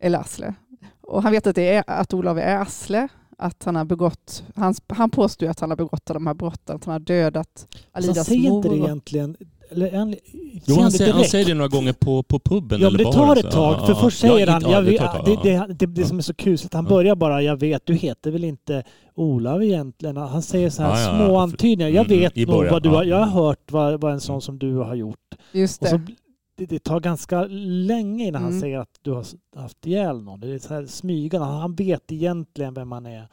eller 0.00 0.18
Asle. 0.18 0.54
Och 1.00 1.22
han 1.22 1.32
vet 1.32 1.46
att, 1.46 1.54
det 1.56 1.74
är, 1.74 1.84
att 1.86 2.14
Olav 2.14 2.38
är 2.38 2.56
Asle, 2.56 3.08
att 3.38 3.64
han 3.64 3.76
har 3.76 3.84
begått, 3.84 4.44
han, 4.54 4.74
han 4.88 5.10
påstår 5.10 5.46
att 5.46 5.60
han 5.60 5.70
har 5.70 5.76
begått 5.76 6.06
de 6.06 6.26
här 6.26 6.34
brotten, 6.34 6.76
att 6.76 6.84
han 6.84 6.92
har 6.92 7.00
dödat 7.00 7.58
Så 7.58 7.78
han 7.92 8.02
Alidas 8.04 8.26
säger 8.26 8.50
inte 8.50 8.68
det 8.68 8.76
mor. 8.76 8.86
egentligen. 8.86 9.36
Eller, 9.72 9.90
en, 9.92 10.16
Jo, 10.66 10.76
han, 10.80 10.92
säger, 10.92 11.12
han 11.12 11.24
säger 11.24 11.44
det 11.46 11.54
några 11.54 11.68
gånger 11.68 11.92
på, 11.92 12.22
på 12.22 12.38
puben 12.38 12.80
Ja, 12.80 12.86
eller 12.86 12.98
men 12.98 13.06
det 13.06 13.12
tar 13.12 13.36
ett 13.36 13.50
tag. 13.50 13.74
Ja, 13.80 13.86
För 13.86 13.92
ja. 13.92 13.98
först 14.00 14.18
säger 14.20 14.46
han, 14.46 14.62
jag 14.70 14.84
det 14.84 14.90
vet, 14.90 15.00
det, 15.24 15.38
det, 15.42 15.74
det, 15.74 15.86
det 15.86 16.04
som 16.04 16.18
är 16.18 16.22
så 16.22 16.34
kusligt, 16.34 16.74
han 16.74 16.84
Ja. 16.84 16.88
börjar 16.88 17.14
bara, 17.16 17.42
jag 17.42 17.56
vet, 17.60 17.86
du 17.86 17.94
heter 17.94 18.30
väl 18.30 18.44
inte 18.44 18.84
Olav 19.14 19.62
egentligen? 19.62 20.16
Han 20.16 20.42
säger 20.42 20.70
så 20.70 20.82
här 20.82 20.90
Ja, 20.90 21.00
ja, 21.00 21.18
ja. 21.20 21.26
små 21.26 21.36
antydningar. 21.36 21.90
Jag 21.90 22.06
Mm, 22.06 22.18
vet 22.20 22.36
i 22.38 22.46
nog 22.46 22.54
början, 22.54 22.72
vad 22.72 22.82
du 22.82 22.88
har, 22.88 23.04
ja. 23.04 23.18
jag 23.18 23.26
har 23.26 23.44
hört 23.44 23.72
vad, 23.72 24.00
vad 24.00 24.12
en 24.12 24.20
sån 24.20 24.42
som 24.42 24.58
du 24.58 24.76
har 24.76 24.94
gjort. 24.94 25.34
Just 25.52 25.82
Och 25.82 25.88
så, 25.88 25.96
det. 25.96 26.12
det, 26.56 26.66
det 26.66 26.78
tar 26.78 27.00
ganska 27.00 27.44
länge 27.50 28.26
innan 28.26 28.42
han 28.42 28.50
Mm. 28.50 28.60
säger 28.60 28.78
att 28.78 28.98
du 29.02 29.10
har 29.10 29.24
haft 29.56 29.86
ihjäl 29.86 30.22
någon. 30.22 30.40
Det 30.40 30.54
är 30.54 30.58
så 30.58 30.74
här 30.74 30.86
smygande. 30.86 31.46
Han 31.46 31.74
vet 31.74 32.12
egentligen 32.12 32.74
vem 32.74 32.88
man 32.88 33.06
är. 33.06 33.28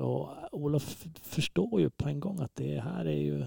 Och 0.00 0.28
Olof 0.52 0.96
förstår 1.22 1.80
ju 1.80 1.90
på 1.90 2.08
en 2.08 2.20
gång 2.20 2.40
att 2.40 2.50
det 2.54 2.80
här 2.80 3.04
är 3.04 3.18
ju 3.22 3.44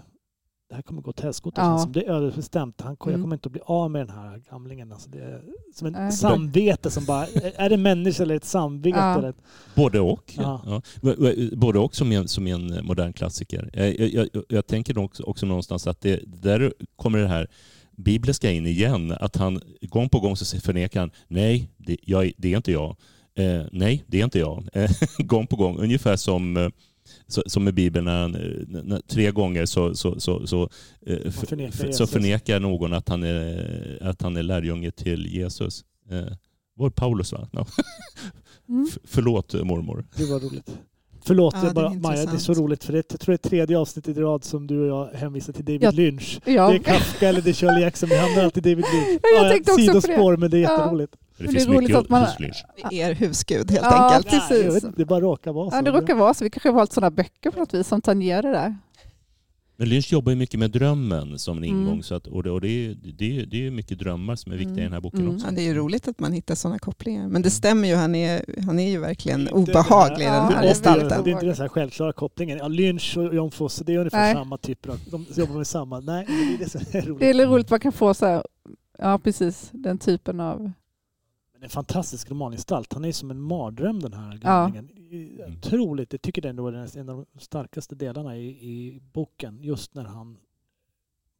det 0.69 0.75
här 0.75 0.81
kommer 0.81 1.01
gå 1.01 1.09
åt 1.09 1.19
helskotta. 1.19 1.61
Ja. 1.61 1.77
som. 1.79 1.91
Det 1.91 2.05
är 2.05 2.09
ödesbestämt. 2.11 2.81
Han, 2.81 2.95
Jag 2.99 3.07
Mm. 3.07 3.21
kommer 3.21 3.35
inte 3.35 3.47
att 3.47 3.51
bli 3.51 3.61
av 3.65 3.91
med 3.91 4.07
den 4.07 4.15
här 4.15 4.41
gamlingen. 4.51 4.91
Alltså 4.91 5.09
det 5.09 5.19
är 5.19 5.41
som 5.73 5.87
en 5.87 5.93
Nej. 5.93 6.11
samvete 6.11 6.91
som 6.91 7.05
bara... 7.05 7.27
Är 7.55 7.69
det 7.69 7.75
en 7.75 7.81
människa 7.81 8.23
eller 8.23 8.35
ett 8.35 8.45
samvete? 8.45 8.97
Ja. 8.97 9.17
Eller 9.17 9.29
ett, 9.29 9.35
Både 9.75 9.99
och. 9.99 10.33
Ja. 10.37 10.81
Ja. 11.01 11.15
Både 11.55 11.79
och 11.79 11.95
som 11.95 12.11
en, 12.11 12.27
som 12.27 12.47
en 12.47 12.85
modern 12.85 13.13
klassiker. 13.13 13.69
Jag, 13.73 13.99
jag, 13.99 14.29
jag, 14.33 14.43
jag 14.49 14.67
tänker 14.67 14.97
också, 14.97 15.23
också 15.23 15.45
någonstans 15.45 15.87
att 15.87 16.01
det, 16.01 16.19
där 16.25 16.73
kommer 16.95 17.19
det 17.19 17.27
här 17.27 17.47
bibliska 17.97 18.51
in 18.51 18.65
igen. 18.67 19.11
Att 19.19 19.35
han 19.35 19.61
gång 19.81 20.09
på 20.09 20.19
gång 20.19 20.35
så 20.35 20.59
förnekar 20.59 20.99
han, 20.99 21.11
nej, 21.27 21.69
det, 21.77 21.97
jag, 22.01 22.31
det 22.37 22.53
är 22.53 22.57
inte 22.57 22.71
jag. 22.71 22.95
Eh, 23.35 23.61
nej, 23.71 24.03
det 24.07 24.19
är 24.19 24.23
inte 24.23 24.39
jag. 24.39 24.67
Eh, 24.73 24.89
gång 25.17 25.47
på 25.47 25.55
gång, 25.55 25.77
ungefär 25.79 26.15
som 26.15 26.71
eh, 27.37 27.43
som 27.45 27.67
i 27.67 27.71
Bibeln, 27.71 28.05
när 28.05 28.21
han, 28.21 28.31
när, 28.67 28.99
tre 28.99 29.31
gånger 29.31 29.65
så, 29.65 29.95
så, 29.95 30.19
så, 30.19 30.47
så, 30.47 30.69
eh, 31.05 31.31
förnekar, 31.31 31.91
så 31.91 32.07
förnekar 32.07 32.59
någon 32.59 32.93
att 32.93 33.09
han 33.09 33.23
är, 33.23 33.97
att 34.01 34.21
han 34.21 34.37
är 34.37 34.43
lärjunge 34.43 34.91
till 34.91 35.25
Jesus. 35.25 35.83
Eh, 36.11 36.33
var 36.75 36.89
Paulus 36.89 37.31
va? 37.31 37.47
No. 37.51 37.65
Mm. 38.69 38.87
Förlåt 39.03 39.53
mormor. 39.53 40.05
Det 40.17 40.25
var 40.25 40.39
roligt. 40.39 40.69
Förlåt 41.25 41.55
ja, 41.63 41.73
bara, 41.73 41.93
Maja, 41.93 42.25
det 42.25 42.31
är 42.31 42.37
så 42.37 42.53
roligt 42.53 42.83
för 42.83 42.93
det, 42.93 43.11
jag 43.11 43.19
tror 43.19 43.33
det 43.33 43.45
är 43.45 43.49
tredje 43.49 43.77
avsnittet 43.77 44.17
i 44.17 44.21
rad 44.21 44.43
som 44.43 44.67
du 44.67 44.79
och 44.81 44.87
jag 44.87 45.17
hänvisar 45.17 45.53
till 45.53 45.65
David 45.65 45.83
ja. 45.83 45.91
Lynch. 45.91 46.39
Ja. 46.45 46.69
Det 46.69 46.75
är 46.75 46.79
Kafka 46.79 47.29
eller 47.29 47.41
det 47.41 47.49
är 47.49 47.53
Shirley 47.53 47.81
Jackson, 47.81 48.09
vi 48.09 48.17
hamnar 48.17 48.43
alltid 48.43 48.63
David 48.63 48.85
Lynch. 48.93 49.19
Ja, 49.23 49.43
jag 49.43 49.51
tänkte 49.51 49.71
också 49.71 49.85
Sidospår, 49.85 50.37
men 50.37 50.51
det 50.51 50.57
är 50.57 50.61
jätteroligt. 50.61 51.15
Det, 51.39 51.45
det 51.45 51.51
finns 51.51 51.67
är 51.67 51.81
mycket 51.81 51.95
att 51.95 52.09
man, 52.09 52.27
Det 52.89 53.01
är 53.01 53.15
husgud 53.15 53.71
helt 53.71 53.85
ja, 53.85 54.13
enkelt. 54.13 54.49
Precis. 54.49 54.83
Vet, 54.83 54.97
det 54.97 55.05
bara 55.05 55.21
råkar 55.21 55.53
vara 55.53 55.71
så. 55.71 55.77
Ja, 55.77 55.81
det 55.81 55.91
råkar 55.91 56.15
vara 56.15 56.33
så. 56.33 56.43
Vi 56.43 56.49
kanske 56.49 56.69
har 56.69 56.73
valt 56.73 56.93
sådana 56.93 57.11
böcker 57.11 57.51
på 57.51 57.59
något 57.59 57.73
vis 57.73 57.87
som 57.87 58.01
tangerar 58.01 58.41
det 58.41 58.51
där. 58.51 58.75
Men 59.79 59.89
Lynch 59.89 60.13
jobbar 60.13 60.31
ju 60.31 60.35
mycket 60.35 60.59
med 60.59 60.71
drömmen 60.71 61.39
som 61.39 61.57
en 61.57 61.63
ingång. 61.63 61.87
Mm. 61.87 62.03
Så 62.03 62.15
att, 62.15 62.27
och 62.27 62.43
det, 62.43 62.51
och 62.51 62.61
det, 62.61 62.67
är, 62.67 62.95
det, 63.17 63.39
är, 63.39 63.45
det 63.45 63.67
är 63.67 63.71
mycket 63.71 63.99
drömmar 63.99 64.35
som 64.35 64.51
är 64.51 64.57
viktiga 64.57 64.73
mm. 64.73 64.81
i 64.81 64.83
den 64.83 64.93
här 64.93 65.01
boken 65.01 65.19
mm. 65.19 65.35
också. 65.35 65.47
Ja, 65.47 65.51
det 65.51 65.61
är 65.61 65.65
ju 65.65 65.73
roligt 65.73 66.07
att 66.07 66.19
man 66.19 66.33
hittar 66.33 66.55
sådana 66.55 66.79
kopplingar. 66.79 67.27
Men 67.27 67.41
det 67.41 67.49
stämmer 67.49 67.87
ju, 67.87 67.95
han 67.95 68.15
är, 68.15 68.45
han 68.65 68.79
är 68.79 68.89
ju 68.89 68.99
verkligen 68.99 69.49
obehaglig 69.49 70.27
den 70.27 70.33
här 70.33 70.63
ja, 70.63 70.69
gestalten. 70.69 71.23
Det 71.23 71.29
är 71.29 71.31
inte 71.31 71.45
den 71.45 71.55
här 71.55 71.67
självklara 71.67 72.13
kopplingen. 72.13 72.57
Ja, 72.57 72.67
Lynch 72.67 73.17
och 73.17 73.35
John 73.35 73.51
Fosse, 73.51 73.83
det 73.83 73.93
är 73.93 73.97
ungefär 73.97 74.19
Nej. 74.19 74.33
samma 74.33 74.57
typer 74.57 74.89
av... 74.89 74.99
De 75.11 75.25
jobbar 75.35 75.55
med 75.55 75.67
samma. 75.67 75.99
Nej, 75.99 76.25
det 76.27 76.33
är 76.33 76.57
det 76.57 76.69
som 76.69 76.81
är 76.91 77.01
roligt. 77.01 77.19
Det 77.19 77.29
är 77.29 77.47
roligt 77.47 77.65
att 77.65 77.71
man 77.71 77.79
kan 77.79 77.91
få 77.91 78.13
så 78.13 78.25
här, 78.25 78.43
ja 78.97 79.19
precis, 79.23 79.69
den 79.71 79.97
typen 79.97 80.39
av 80.39 80.71
en 81.61 81.69
fantastisk 81.69 82.29
romangestalt. 82.29 82.93
Han 82.93 83.05
är 83.05 83.11
som 83.11 83.31
en 83.31 83.41
mardröm 83.41 83.99
den 83.99 84.13
här 84.13 84.37
gamlingen. 84.37 84.89
Ja. 85.37 85.45
Otroligt. 85.47 86.13
Jag 86.13 86.21
tycker 86.21 86.41
det 86.41 86.47
är 86.47 86.97
en 86.97 87.09
av 87.09 87.25
de 87.33 87.39
starkaste 87.39 87.95
delarna 87.95 88.37
i, 88.37 88.47
i 88.47 89.01
boken. 89.13 89.59
Just 89.61 89.95
när 89.95 90.03
han 90.03 90.37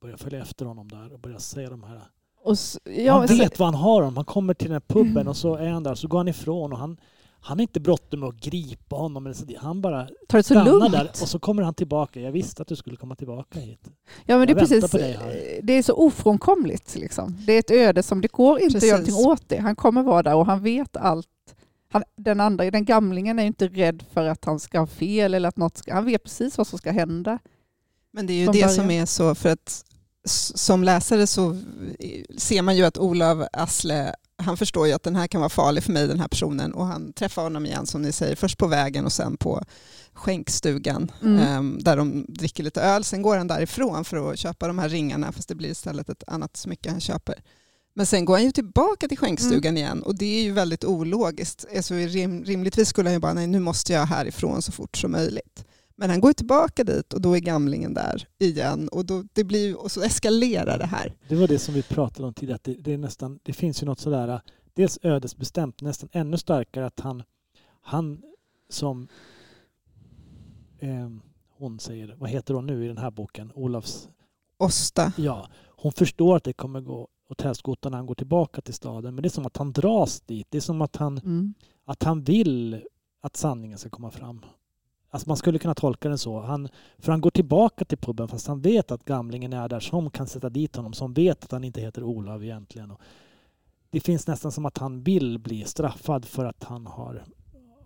börjar 0.02 0.18
följa 0.18 0.42
efter 0.42 0.66
honom 0.66 0.88
där 0.88 1.14
och 1.14 1.20
börjar 1.20 1.40
säga 1.40 1.70
de 1.70 1.84
här... 1.84 2.02
Och 2.42 2.60
så, 2.60 2.80
ja, 2.84 3.14
han 3.14 3.38
vet 3.38 3.60
vad 3.60 3.68
han 3.68 3.82
har 3.82 4.02
om. 4.02 4.16
Han 4.16 4.26
kommer 4.26 4.54
till 4.54 4.68
den 4.68 4.74
här 4.74 4.80
puben 4.88 5.12
mm. 5.12 5.28
och 5.28 5.38
så 5.38 5.56
är 5.56 5.70
han 5.70 5.84
där 5.84 5.96
så 5.96 6.08
går 6.08 6.18
han 6.18 6.28
ifrån 6.28 6.74
och 6.74 6.80
han 6.80 6.98
han 7.42 7.58
har 7.58 7.62
inte 7.62 7.80
bråttom 7.80 8.20
med 8.20 8.30
att 8.30 8.36
gripa 8.36 8.96
honom. 8.96 9.34
Han 9.58 9.82
bara 9.82 10.08
Tar 10.28 10.38
det 10.38 10.44
så 10.44 10.54
stannar 10.54 10.72
lugnt. 10.72 10.92
där 10.92 11.10
och 11.22 11.28
så 11.28 11.40
kommer 11.40 11.64
han 11.64 11.74
tillbaka. 11.74 12.20
Jag 12.20 12.32
visste 12.32 12.62
att 12.62 12.68
du 12.68 12.76
skulle 12.76 12.96
komma 12.98 13.16
tillbaka 13.16 13.60
hit. 13.60 13.82
Ja, 14.26 14.38
men 14.38 14.48
det 14.48 14.54
är 14.54 14.60
precis. 14.60 14.92
Det 15.64 15.74
är 15.74 15.84
så 15.84 15.94
ofrånkomligt. 15.94 16.96
Liksom. 16.96 17.38
Det 17.46 17.54
är 17.54 17.60
ett 17.60 17.72
öde 17.72 18.04
som 18.04 18.22
det 18.22 18.32
går 18.32 18.60
inte 18.60 18.74
precis. 18.74 18.84
att 18.84 18.88
göra 18.90 18.98
någonting 18.98 19.32
åt 19.32 19.50
det. 19.50 19.58
Han 19.58 19.76
kommer 19.76 20.04
vara 20.04 20.24
där 20.24 20.36
och 20.36 20.46
han 20.46 20.64
vet 20.64 20.98
allt. 20.98 21.28
Han, 21.92 22.04
den 22.16 22.40
andra, 22.40 22.72
den 22.72 22.86
gamlingen 22.86 23.40
är 23.40 23.44
inte 23.44 23.68
rädd 23.68 24.04
för 24.14 24.26
att 24.26 24.46
han 24.46 24.60
ska 24.60 24.80
ha 24.80 24.88
fel 24.88 25.34
eller 25.34 25.50
att 25.50 25.58
något 25.58 25.78
ska, 25.78 25.94
han 25.94 26.06
vet 26.06 26.24
precis 26.24 26.58
vad 26.58 26.68
som 26.68 26.80
ska 26.80 26.92
hända. 26.92 27.40
Men 28.12 28.28
det 28.28 28.34
är 28.34 28.38
ju 28.38 28.46
det 28.46 28.52
början. 28.52 28.70
som 28.70 28.92
är 28.92 29.06
så, 29.06 29.36
för 29.36 29.50
att 29.50 29.86
som 30.56 30.84
läsare 30.84 31.28
så 31.28 31.58
ser 32.38 32.62
man 32.62 32.78
ju 32.78 32.84
att 32.84 32.98
Olav 32.98 33.48
Asle 33.54 34.16
han 34.40 34.58
förstår 34.58 34.88
ju 34.88 34.94
att 34.94 35.04
den 35.04 35.16
här 35.16 35.28
kan 35.28 35.42
vara 35.42 35.50
farlig 35.50 35.84
för 35.84 35.92
mig, 35.92 36.08
den 36.08 36.20
här 36.20 36.28
personen. 36.28 36.74
Och 36.74 36.86
han 36.86 37.14
träffar 37.14 37.44
honom 37.44 37.66
igen, 37.66 37.86
som 37.86 38.02
ni 38.02 38.12
säger, 38.12 38.36
först 38.36 38.58
på 38.58 38.68
vägen 38.68 39.06
och 39.06 39.12
sen 39.12 39.38
på 39.38 39.64
skänkstugan 40.14 41.12
mm. 41.22 41.58
um, 41.58 41.80
där 41.82 41.98
de 41.98 42.26
dricker 42.30 42.64
lite 42.64 42.82
öl. 42.82 43.04
Sen 43.04 43.22
går 43.22 43.38
han 43.38 43.48
därifrån 43.48 44.06
för 44.06 44.32
att 44.32 44.40
köpa 44.40 44.68
de 44.68 44.80
här 44.80 44.90
ringarna, 44.90 45.32
fast 45.32 45.50
det 45.50 45.56
blir 45.56 45.70
istället 45.70 46.10
ett 46.10 46.24
annat 46.28 46.58
smycke 46.58 46.90
han 46.90 47.02
köper. 47.02 47.44
Men 47.94 48.06
sen 48.06 48.26
går 48.26 48.34
han 48.34 48.44
ju 48.44 48.52
tillbaka 48.52 49.08
till 49.08 49.18
skänkstugan 49.18 49.78
mm. 49.78 49.78
igen 49.78 50.04
och 50.04 50.18
det 50.18 50.40
är 50.40 50.44
ju 50.44 50.52
väldigt 50.52 50.84
ologiskt. 50.84 51.66
Alltså, 51.76 51.94
rim, 51.94 52.44
rimligtvis 52.44 52.90
skulle 52.90 53.10
han 53.10 53.14
ju 53.14 53.20
bara, 53.20 53.34
nej 53.34 53.48
nu 53.48 53.60
måste 53.60 53.94
jag 53.94 54.06
härifrån 54.06 54.62
så 54.62 54.72
fort 54.72 54.98
som 54.98 55.12
möjligt. 55.12 55.66
Men 56.00 56.10
han 56.10 56.20
går 56.20 56.34
tillbaka 56.34 56.84
dit 56.84 57.14
och 57.14 57.22
då 57.22 57.36
är 57.36 57.40
gamlingen 57.40 57.94
där 57.94 58.28
igen 58.38 58.90
och, 58.90 59.06
då, 59.06 59.24
det 59.34 59.44
blir, 59.44 59.82
och 59.82 59.92
så 59.92 60.02
eskalerar 60.02 60.78
det 60.78 60.86
här. 60.86 61.14
Det 61.28 61.36
var 61.36 61.48
det 61.48 61.60
som 61.60 61.74
vi 61.74 61.84
pratade 61.84 62.28
om 62.28 62.34
tidigare, 62.34 62.56
att 62.56 62.64
det, 62.64 62.74
det, 62.74 62.94
är 62.94 62.98
nästan, 62.98 63.40
det 63.44 63.54
finns 63.54 63.84
ju 63.84 63.86
något 63.86 64.00
sådär, 64.00 64.42
dels 64.74 65.00
ödesbestämt, 65.02 65.82
nästan 65.82 66.10
ännu 66.12 66.38
starkare 66.38 66.86
att 66.86 67.00
han, 67.00 67.24
han 67.82 68.22
som 68.70 69.08
eh, 70.80 71.10
hon 71.58 71.80
säger, 71.80 72.16
vad 72.20 72.30
heter 72.30 72.54
hon 72.54 72.66
nu 72.66 72.86
i 72.86 72.88
den 72.88 72.98
här 72.98 73.12
boken, 73.12 73.52
Olafs... 73.56 74.10
Osta. 74.58 75.14
Ja, 75.18 75.50
hon 75.68 75.92
förstår 75.92 76.36
att 76.36 76.44
det 76.44 76.54
kommer 76.54 76.82
gå 76.82 77.08
åt 77.30 77.42
helskotta 77.42 77.90
när 77.90 77.98
han 77.98 78.06
går 78.06 78.16
tillbaka 78.16 78.62
till 78.62 78.74
staden, 78.74 79.16
men 79.16 79.22
det 79.22 79.28
är 79.28 79.30
som 79.30 79.46
att 79.46 79.58
han 79.58 79.72
dras 79.72 80.22
dit. 80.22 80.48
Det 80.50 80.58
är 80.58 80.62
som 80.62 80.82
att 80.82 80.96
han, 80.96 81.18
mm. 81.18 81.54
att 81.86 82.04
han 82.04 82.24
vill 82.24 82.82
att 83.22 83.36
sanningen 83.36 83.78
ska 83.78 83.90
komma 83.90 84.12
fram. 84.12 84.46
Alltså 85.10 85.30
man 85.30 85.38
skulle 85.38 85.60
kunna 85.60 85.76
tolka 85.76 86.10
den 86.10 86.18
så. 86.18 86.40
Han, 86.40 86.70
för 86.98 87.12
han 87.12 87.22
går 87.22 87.32
tillbaka 87.32 87.86
till 87.86 87.98
puben 87.98 88.28
fast 88.28 88.48
han 88.48 88.62
vet 88.62 88.92
att 88.92 89.06
gamlingen 89.06 89.54
är 89.54 89.70
där 89.70 89.80
som 89.80 90.10
kan 90.10 90.28
sätta 90.28 90.50
dit 90.50 90.76
honom, 90.76 90.94
som 90.94 91.14
vet 91.14 91.44
att 91.44 91.52
han 91.52 91.64
inte 91.64 91.82
heter 91.82 92.04
Olav 92.04 92.44
egentligen. 92.44 92.92
Och 92.92 93.02
det 93.90 94.00
finns 94.00 94.28
nästan 94.28 94.52
som 94.52 94.66
att 94.66 94.78
han 94.78 95.04
vill 95.04 95.40
bli 95.40 95.64
straffad 95.64 96.26
för 96.26 96.46
att 96.46 96.64
han 96.64 96.88
har, 96.88 97.24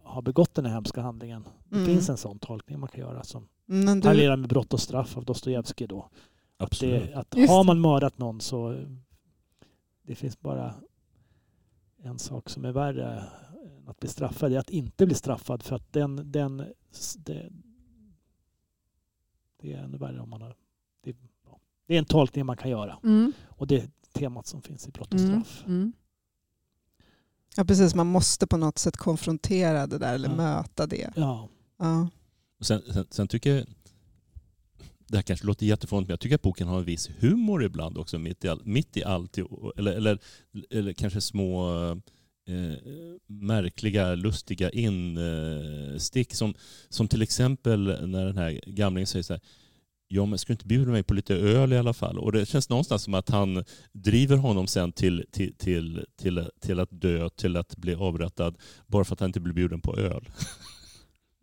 har 0.04 0.22
begått 0.22 0.56
den 0.56 0.66
här 0.66 0.74
hemska 0.74 1.02
handlingen. 1.02 1.48
Det 1.70 1.76
mm. 1.76 1.88
finns 1.88 2.10
en 2.10 2.18
sån 2.18 2.40
tolkning 2.40 2.80
man 2.80 2.90
kan 2.90 3.00
göra 3.00 3.24
som 3.24 3.48
Men 3.66 4.00
du... 4.00 4.02
parallerar 4.02 4.36
med 4.36 4.50
brott 4.50 4.74
och 4.74 4.80
straff 4.80 5.18
av 5.18 5.26
Dostojevskij 5.26 5.88
då. 5.88 6.10
Absolut. 6.58 7.14
Att, 7.14 7.32
det, 7.32 7.44
att 7.44 7.50
har 7.50 7.64
man 7.64 7.82
mördat 7.82 8.18
någon 8.18 8.42
så 8.42 8.76
det 10.08 10.16
finns 10.16 10.40
bara 10.40 10.74
en 12.04 12.20
sak 12.20 12.50
som 12.50 12.66
är 12.66 12.72
värre 12.72 13.24
att 13.88 14.00
bli 14.00 14.10
straffad 14.10 14.54
är 14.54 14.60
att 14.60 14.70
inte 14.70 15.06
bli 15.06 15.16
straffad 15.16 15.64
för 15.64 15.76
att 15.76 15.94
den, 15.94 16.32
den 16.32 16.58
det, 17.18 17.50
det 19.62 19.74
är 19.74 19.78
ännu 19.78 19.98
värre 19.98 20.20
om 20.20 20.30
man 20.30 20.42
har 20.42 20.56
det, 21.04 21.16
det 21.88 21.96
är 21.96 22.00
en 22.00 22.06
tolkning 22.06 22.46
man 22.46 22.58
kan 22.58 22.72
göra 22.72 23.00
mm. 23.04 23.34
och 23.50 23.68
det 23.68 23.76
är 23.76 23.90
temat 24.14 24.48
som 24.48 24.62
finns 24.62 24.88
i 24.88 24.92
brott 24.92 25.14
och 25.14 25.20
mm. 25.20 25.44
straff. 25.44 25.64
Mm. 25.66 25.82
Mm. 25.82 25.94
Ja 27.56 27.66
precis, 27.66 27.96
man 27.96 28.08
måste 28.08 28.48
på 28.48 28.58
något 28.58 28.78
sätt 28.78 28.98
konfrontera 28.98 29.88
det 29.88 29.98
där 29.98 30.16
eller 30.16 30.30
ja. 30.30 30.36
möta 30.36 30.88
det. 30.88 31.14
Ja. 31.16 31.50
ja. 31.78 32.10
Sen, 32.62 32.82
sen, 32.94 33.06
sen, 33.10 33.28
tycker 33.28 33.56
jag, 33.56 33.66
det 35.08 35.18
här 35.18 35.22
kanske 35.22 35.46
låter 35.46 35.66
jättefånigt, 35.66 36.08
men 36.08 36.14
jag 36.14 36.20
tycker 36.20 36.36
att 36.36 36.42
boken 36.42 36.68
har 36.68 36.78
en 36.78 36.86
viss 36.86 37.10
humor 37.20 37.64
ibland 37.64 37.98
också 37.98 38.20
mitt 38.20 38.46
i, 38.46 38.48
all, 38.48 38.62
mitt 38.66 38.98
i 38.98 39.04
allt. 39.04 39.38
Eller, 39.78 39.92
eller, 39.92 40.20
eller 40.70 40.94
kanske 40.94 41.22
små 41.22 41.72
eh, 42.48 42.78
märkliga, 43.28 44.16
lustiga 44.16 44.70
instick. 44.70 46.34
Som, 46.34 46.54
som 46.90 47.08
till 47.08 47.22
exempel 47.22 48.08
när 48.08 48.26
den 48.26 48.38
här 48.38 48.62
gamlingen 48.66 49.08
säger 49.08 49.24
så 49.24 49.34
här, 49.34 49.42
ja 50.08 50.26
men 50.26 50.40
ska 50.40 50.48
du 50.48 50.54
inte 50.54 50.66
bjuda 50.66 50.92
mig 50.92 51.04
på 51.04 51.14
lite 51.14 51.36
öl 51.36 51.74
i 51.74 51.78
alla 51.78 51.94
fall? 51.94 52.20
Och 52.20 52.32
det 52.32 52.46
känns 52.46 52.70
någonstans 52.70 53.04
som 53.04 53.14
att 53.14 53.30
han 53.30 53.64
driver 53.92 54.38
honom 54.38 54.68
sen 54.68 54.92
till, 54.92 55.26
till, 55.32 55.56
till, 55.56 56.06
till, 56.22 56.50
till 56.62 56.80
att 56.80 56.90
dö, 56.92 57.30
till 57.30 57.58
att 57.58 57.76
bli 57.78 57.96
avrättad, 57.96 58.58
bara 58.88 59.04
för 59.04 59.14
att 59.14 59.20
han 59.20 59.30
inte 59.30 59.40
blir 59.40 59.54
bjuden 59.54 59.82
på 59.82 59.98
öl. 59.98 60.30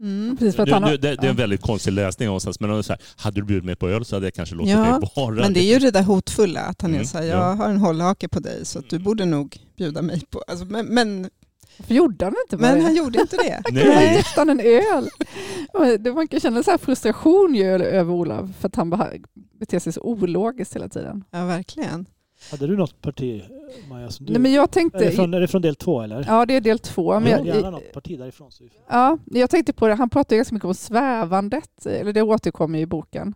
Mm, 0.00 0.36
precis 0.36 0.56
för 0.56 0.62
att 0.62 0.70
han 0.70 0.82
har, 0.82 0.90
det, 0.90 0.96
det, 0.96 1.26
är 1.26 1.30
en 1.30 1.36
väldigt 1.36 1.60
konstig 1.60 1.92
läsning 1.92 2.26
någonstans, 2.26 2.60
men 2.60 2.82
så 2.82 2.92
här, 2.92 3.02
hade 3.16 3.40
du 3.40 3.46
bjudit 3.46 3.64
mig 3.64 3.76
på 3.76 3.88
öl 3.88 4.04
så 4.04 4.16
hade 4.16 4.26
jag 4.26 4.34
kanske 4.34 4.54
låtit 4.54 4.70
ja, 4.70 4.98
dig 4.98 5.10
vara. 5.16 5.34
Men 5.34 5.52
det 5.52 5.60
är 5.60 5.72
ju 5.72 5.78
det 5.78 5.90
där 5.90 6.02
hotfulla, 6.02 6.60
att 6.60 6.82
han 6.82 6.90
mm, 6.90 7.00
är 7.00 7.04
så 7.04 7.18
här, 7.18 7.24
jag 7.24 7.38
ja. 7.38 7.52
har 7.54 7.68
en 7.68 7.76
hållhake 7.76 8.28
på 8.28 8.40
dig 8.40 8.66
så 8.66 8.78
att 8.78 8.90
du 8.90 8.98
borde 8.98 9.24
nog 9.24 9.58
bjuda 9.80 10.02
mig 10.02 10.22
på... 10.30 10.42
Alltså, 10.46 10.64
men, 10.64 10.86
men 10.86 11.30
varför 11.78 11.94
gjorde 11.94 12.24
han 12.24 12.34
inte 12.44 12.56
Men 12.56 12.80
han 12.80 12.96
gjorde 12.96 13.20
inte 13.20 13.36
det. 13.36 13.62
Nej. 13.72 14.16
Gett 14.16 14.36
han 14.36 14.50
en 14.50 14.60
öl. 14.60 15.08
Man 16.14 16.28
kan 16.28 16.40
känna 16.40 16.62
så 16.62 16.70
här 16.70 16.78
frustration 16.78 17.54
ju 17.54 17.64
över 17.64 18.12
Olav 18.12 18.52
för 18.60 18.68
att 18.68 18.76
han 18.76 18.90
beter 19.60 19.78
sig 19.78 19.92
så 19.92 20.00
ologiskt 20.00 20.76
hela 20.76 20.88
tiden. 20.88 21.24
Ja, 21.30 21.46
verkligen. 21.46 22.06
Hade 22.50 22.66
du 22.66 22.76
något 22.76 23.00
parti, 23.00 23.42
Maja? 23.88 24.10
Som 24.10 24.26
du, 24.26 24.32
Nej, 24.32 24.42
men 24.42 24.52
jag 24.52 24.70
tänkte, 24.70 24.98
är, 24.98 25.04
det 25.04 25.10
från, 25.10 25.34
är 25.34 25.40
det 25.40 25.48
från 25.48 25.62
del 25.62 25.76
två? 25.76 26.02
Eller? 26.02 26.24
Ja, 26.28 26.46
det 26.46 26.56
är 26.56 26.60
del 26.60 26.78
två. 26.78 27.20
Men 27.20 27.30
jag, 27.30 27.46
gärna 27.46 27.70
något 27.70 27.92
parti 27.92 28.18
därifrån. 28.18 28.52
Så. 28.52 28.64
Ja, 28.88 29.18
jag 29.26 29.50
tänkte 29.50 29.72
på 29.72 29.88
det. 29.88 29.94
Han 29.94 30.10
pratar 30.10 30.36
ganska 30.36 30.54
mycket 30.54 30.66
om 30.66 30.74
svävandet, 30.74 31.86
eller 31.86 32.12
det 32.12 32.22
återkommer 32.22 32.78
i 32.78 32.86
boken. 32.86 33.34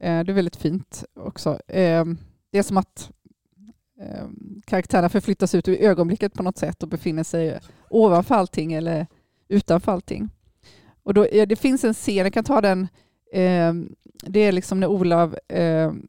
Eh, 0.00 0.24
det 0.24 0.32
är 0.32 0.34
väldigt 0.34 0.56
fint 0.56 1.04
också. 1.20 1.50
Eh, 1.68 2.04
det 2.52 2.58
är 2.58 2.62
som 2.62 2.76
att 2.76 3.10
eh, 4.00 4.28
karaktärerna 4.64 5.08
förflyttas 5.08 5.54
ut 5.54 5.68
i 5.68 5.84
ögonblicket 5.84 6.34
på 6.34 6.42
något 6.42 6.58
sätt 6.58 6.82
och 6.82 6.88
befinner 6.88 7.24
sig 7.24 7.60
ovanför 7.90 8.34
allting 8.34 8.72
eller 8.72 9.06
utanför 9.48 9.92
allting. 9.92 10.28
Och 11.02 11.14
då, 11.14 11.26
det 11.46 11.56
finns 11.56 11.84
en 11.84 11.94
scen, 11.94 12.16
jag 12.16 12.32
kan 12.32 12.44
ta 12.44 12.60
den, 12.60 12.88
ehm, 13.32 13.94
det 14.22 14.40
är 14.40 14.52
liksom 14.52 14.80
när 14.80 14.86
Olav 14.86 15.38
ehm, 15.48 16.06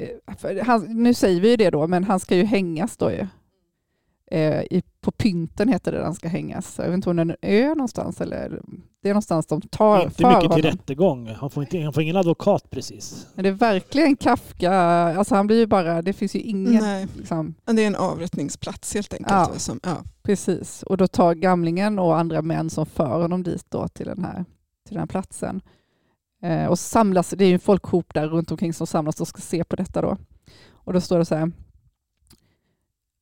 Eh, 0.00 0.64
han, 0.64 1.02
nu 1.02 1.14
säger 1.14 1.40
vi 1.40 1.56
det 1.56 1.70
då, 1.70 1.86
men 1.86 2.04
han 2.04 2.20
ska 2.20 2.36
ju 2.36 2.44
hängas 2.44 2.96
då 2.96 3.10
ju, 3.10 3.26
eh, 4.30 4.62
i 4.62 4.82
på 5.00 5.10
pynten 5.10 5.68
heter 5.68 5.92
det 5.92 5.98
där 5.98 6.04
han 6.04 6.14
ska 6.14 6.28
hängas. 6.28 6.74
Jag 6.78 6.84
vet 6.84 6.94
inte 6.94 7.10
om 7.10 7.16
det 7.16 7.22
är 7.22 7.24
en 7.24 7.36
ö 7.42 7.68
någonstans 7.68 8.20
eller 8.20 8.62
det 9.02 9.08
är 9.08 9.12
någonstans 9.12 9.46
de 9.46 9.60
tar 9.60 10.02
Inte 10.02 10.14
för 10.14 10.28
mycket 10.28 10.40
till 10.40 10.50
honom. 10.50 10.62
rättegång. 10.62 11.28
Han 11.28 11.50
får, 11.50 11.62
inte, 11.62 11.80
han 11.80 11.92
får 11.92 12.02
ingen 12.02 12.16
advokat 12.16 12.70
precis. 12.70 13.26
Men 13.34 13.42
det 13.42 13.48
är 13.48 13.52
verkligen 13.52 14.16
Kafka, 14.16 14.72
alltså 14.72 15.34
han 15.34 15.46
blir 15.46 15.56
ju 15.58 15.66
bara, 15.66 16.02
det 16.02 16.12
finns 16.12 16.34
ju 16.36 16.40
ingen, 16.40 16.82
Nej. 16.82 17.06
liksom, 17.16 17.54
Men 17.66 17.76
Det 17.76 17.82
är 17.82 17.86
en 17.86 17.96
avrättningsplats 17.96 18.94
helt 18.94 19.12
enkelt. 19.12 19.30
Ja. 19.30 19.50
Som, 19.56 19.80
ja. 19.82 19.96
precis. 20.22 20.82
Och 20.82 20.96
då 20.96 21.06
tar 21.06 21.34
gamlingen 21.34 21.98
och 21.98 22.18
andra 22.18 22.42
män 22.42 22.70
som 22.70 22.86
för 22.86 23.20
honom 23.22 23.42
dit 23.42 23.66
då 23.68 23.88
till 23.88 24.06
den 24.06 24.24
här, 24.24 24.44
till 24.86 24.94
den 24.94 24.98
här 24.98 25.06
platsen. 25.06 25.60
Eh, 26.42 26.66
och 26.66 26.78
samlas, 26.78 27.30
det 27.30 27.44
är 27.44 27.48
ju 27.48 27.54
en 27.54 27.60
folkhop 27.60 28.14
där 28.14 28.28
runt 28.28 28.50
omkring 28.50 28.74
som 28.74 28.86
samlas 28.86 29.20
och 29.20 29.28
ska 29.28 29.40
se 29.40 29.64
på 29.64 29.76
detta 29.76 30.02
då. 30.02 30.16
Och 30.72 30.92
då 30.92 31.00
står 31.00 31.18
det 31.18 31.24
så 31.24 31.34
här. 31.34 31.52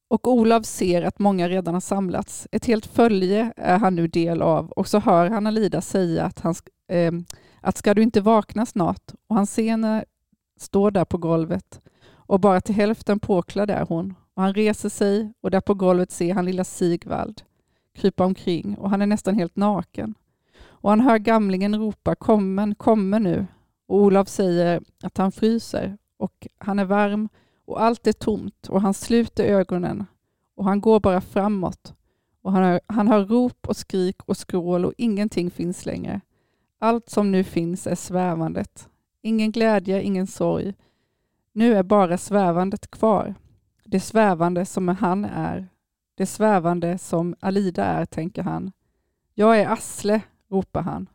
Och 0.08 0.28
Olav 0.28 0.62
ser 0.62 1.02
att 1.02 1.18
många 1.18 1.48
redan 1.48 1.74
har 1.74 1.80
samlats. 1.80 2.48
Ett 2.52 2.66
helt 2.66 2.86
följe 2.86 3.52
är 3.56 3.78
han 3.78 3.94
nu 3.94 4.06
del 4.06 4.42
av 4.42 4.70
och 4.70 4.88
så 4.88 4.98
hör 4.98 5.30
han 5.30 5.46
Alida 5.46 5.80
säga 5.80 6.24
att, 6.24 6.40
han, 6.40 6.54
eh, 6.88 7.12
att 7.60 7.76
ska 7.76 7.94
du 7.94 8.02
inte 8.02 8.20
vakna 8.20 8.66
snart? 8.66 9.12
Och 9.26 9.36
han 9.36 9.46
ser 9.46 9.70
henne 9.70 10.04
stå 10.60 10.90
där 10.90 11.04
på 11.04 11.18
golvet 11.18 11.80
och 12.10 12.40
bara 12.40 12.60
till 12.60 12.74
hälften 12.74 13.20
påklädd 13.20 13.70
är 13.70 13.84
hon. 13.88 14.14
Och 14.34 14.42
han 14.42 14.54
reser 14.54 14.88
sig 14.88 15.32
och 15.40 15.50
där 15.50 15.60
på 15.60 15.74
golvet 15.74 16.10
ser 16.10 16.34
han 16.34 16.44
lilla 16.44 16.64
Sigvald 16.64 17.42
krypa 17.98 18.24
omkring 18.24 18.78
och 18.78 18.90
han 18.90 19.02
är 19.02 19.06
nästan 19.06 19.34
helt 19.34 19.56
naken. 19.56 20.14
Och 20.66 20.90
han 20.90 21.00
hör 21.00 21.18
gamlingen 21.18 21.78
ropa 21.78 22.14
kommen, 22.14 22.74
kommen 22.74 23.22
nu. 23.22 23.46
Och 23.88 23.96
Olav 23.96 24.24
säger 24.24 24.82
att 25.02 25.18
han 25.18 25.32
fryser 25.32 25.98
och 26.16 26.46
han 26.58 26.78
är 26.78 26.84
varm 26.84 27.28
och 27.68 27.82
allt 27.82 28.06
är 28.06 28.12
tomt 28.12 28.68
och 28.68 28.80
han 28.80 28.94
sluter 28.94 29.44
ögonen 29.44 30.06
och 30.54 30.64
han 30.64 30.80
går 30.80 31.00
bara 31.00 31.20
framåt. 31.20 31.94
Och 32.42 32.52
han 32.52 32.62
hör, 32.62 32.80
han 32.86 33.08
hör 33.08 33.24
rop 33.24 33.68
och 33.68 33.76
skrik 33.76 34.22
och 34.24 34.36
skrål 34.36 34.84
och 34.84 34.92
ingenting 34.96 35.50
finns 35.50 35.86
längre. 35.86 36.20
Allt 36.78 37.08
som 37.10 37.30
nu 37.30 37.44
finns 37.44 37.86
är 37.86 37.94
svävandet. 37.94 38.88
Ingen 39.22 39.52
glädje, 39.52 40.02
ingen 40.02 40.26
sorg. 40.26 40.74
Nu 41.52 41.74
är 41.74 41.82
bara 41.82 42.18
svävandet 42.18 42.90
kvar. 42.90 43.34
Det 43.84 44.00
svävande 44.00 44.66
som 44.66 44.88
han 44.88 45.24
är. 45.24 45.68
Det 46.14 46.26
svävande 46.26 46.98
som 46.98 47.34
Alida 47.40 47.84
är, 47.84 48.04
tänker 48.04 48.42
han. 48.42 48.72
Jag 49.34 49.60
är 49.60 49.68
Asle, 49.68 50.20
ropar 50.50 50.82
han. 50.82 51.06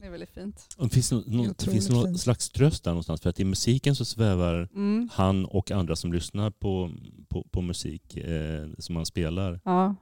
Det 0.00 0.06
är 0.06 0.10
väldigt 0.10 0.30
fint. 0.30 0.66
Och 0.76 0.92
Finns 0.92 1.08
det, 1.08 1.14
nå- 1.16 1.22
nå- 1.26 1.42
Otroligt 1.50 1.62
finns 1.72 1.86
det 1.86 1.92
någon 1.94 2.04
fint. 2.04 2.20
slags 2.20 2.50
tröst 2.50 2.84
där 2.84 2.90
någonstans? 2.90 3.20
För 3.20 3.30
att 3.30 3.40
i 3.40 3.44
musiken 3.44 3.96
så 3.96 4.04
svävar 4.04 4.68
Mm. 4.74 5.08
han 5.12 5.44
och 5.44 5.70
andra 5.70 5.96
som 5.96 6.12
lyssnar 6.12 6.50
på, 6.50 6.90
på, 7.28 7.46
på 7.50 7.60
musik 7.62 8.16
eh, 8.16 8.68
som 8.78 8.96
han 8.96 9.06
spelar. 9.06 9.60
Ja. 9.64 9.94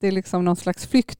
Det 0.00 0.06
är 0.06 0.12
liksom 0.12 0.44
någon 0.44 0.56
slags 0.56 0.86
flykt. 0.86 1.18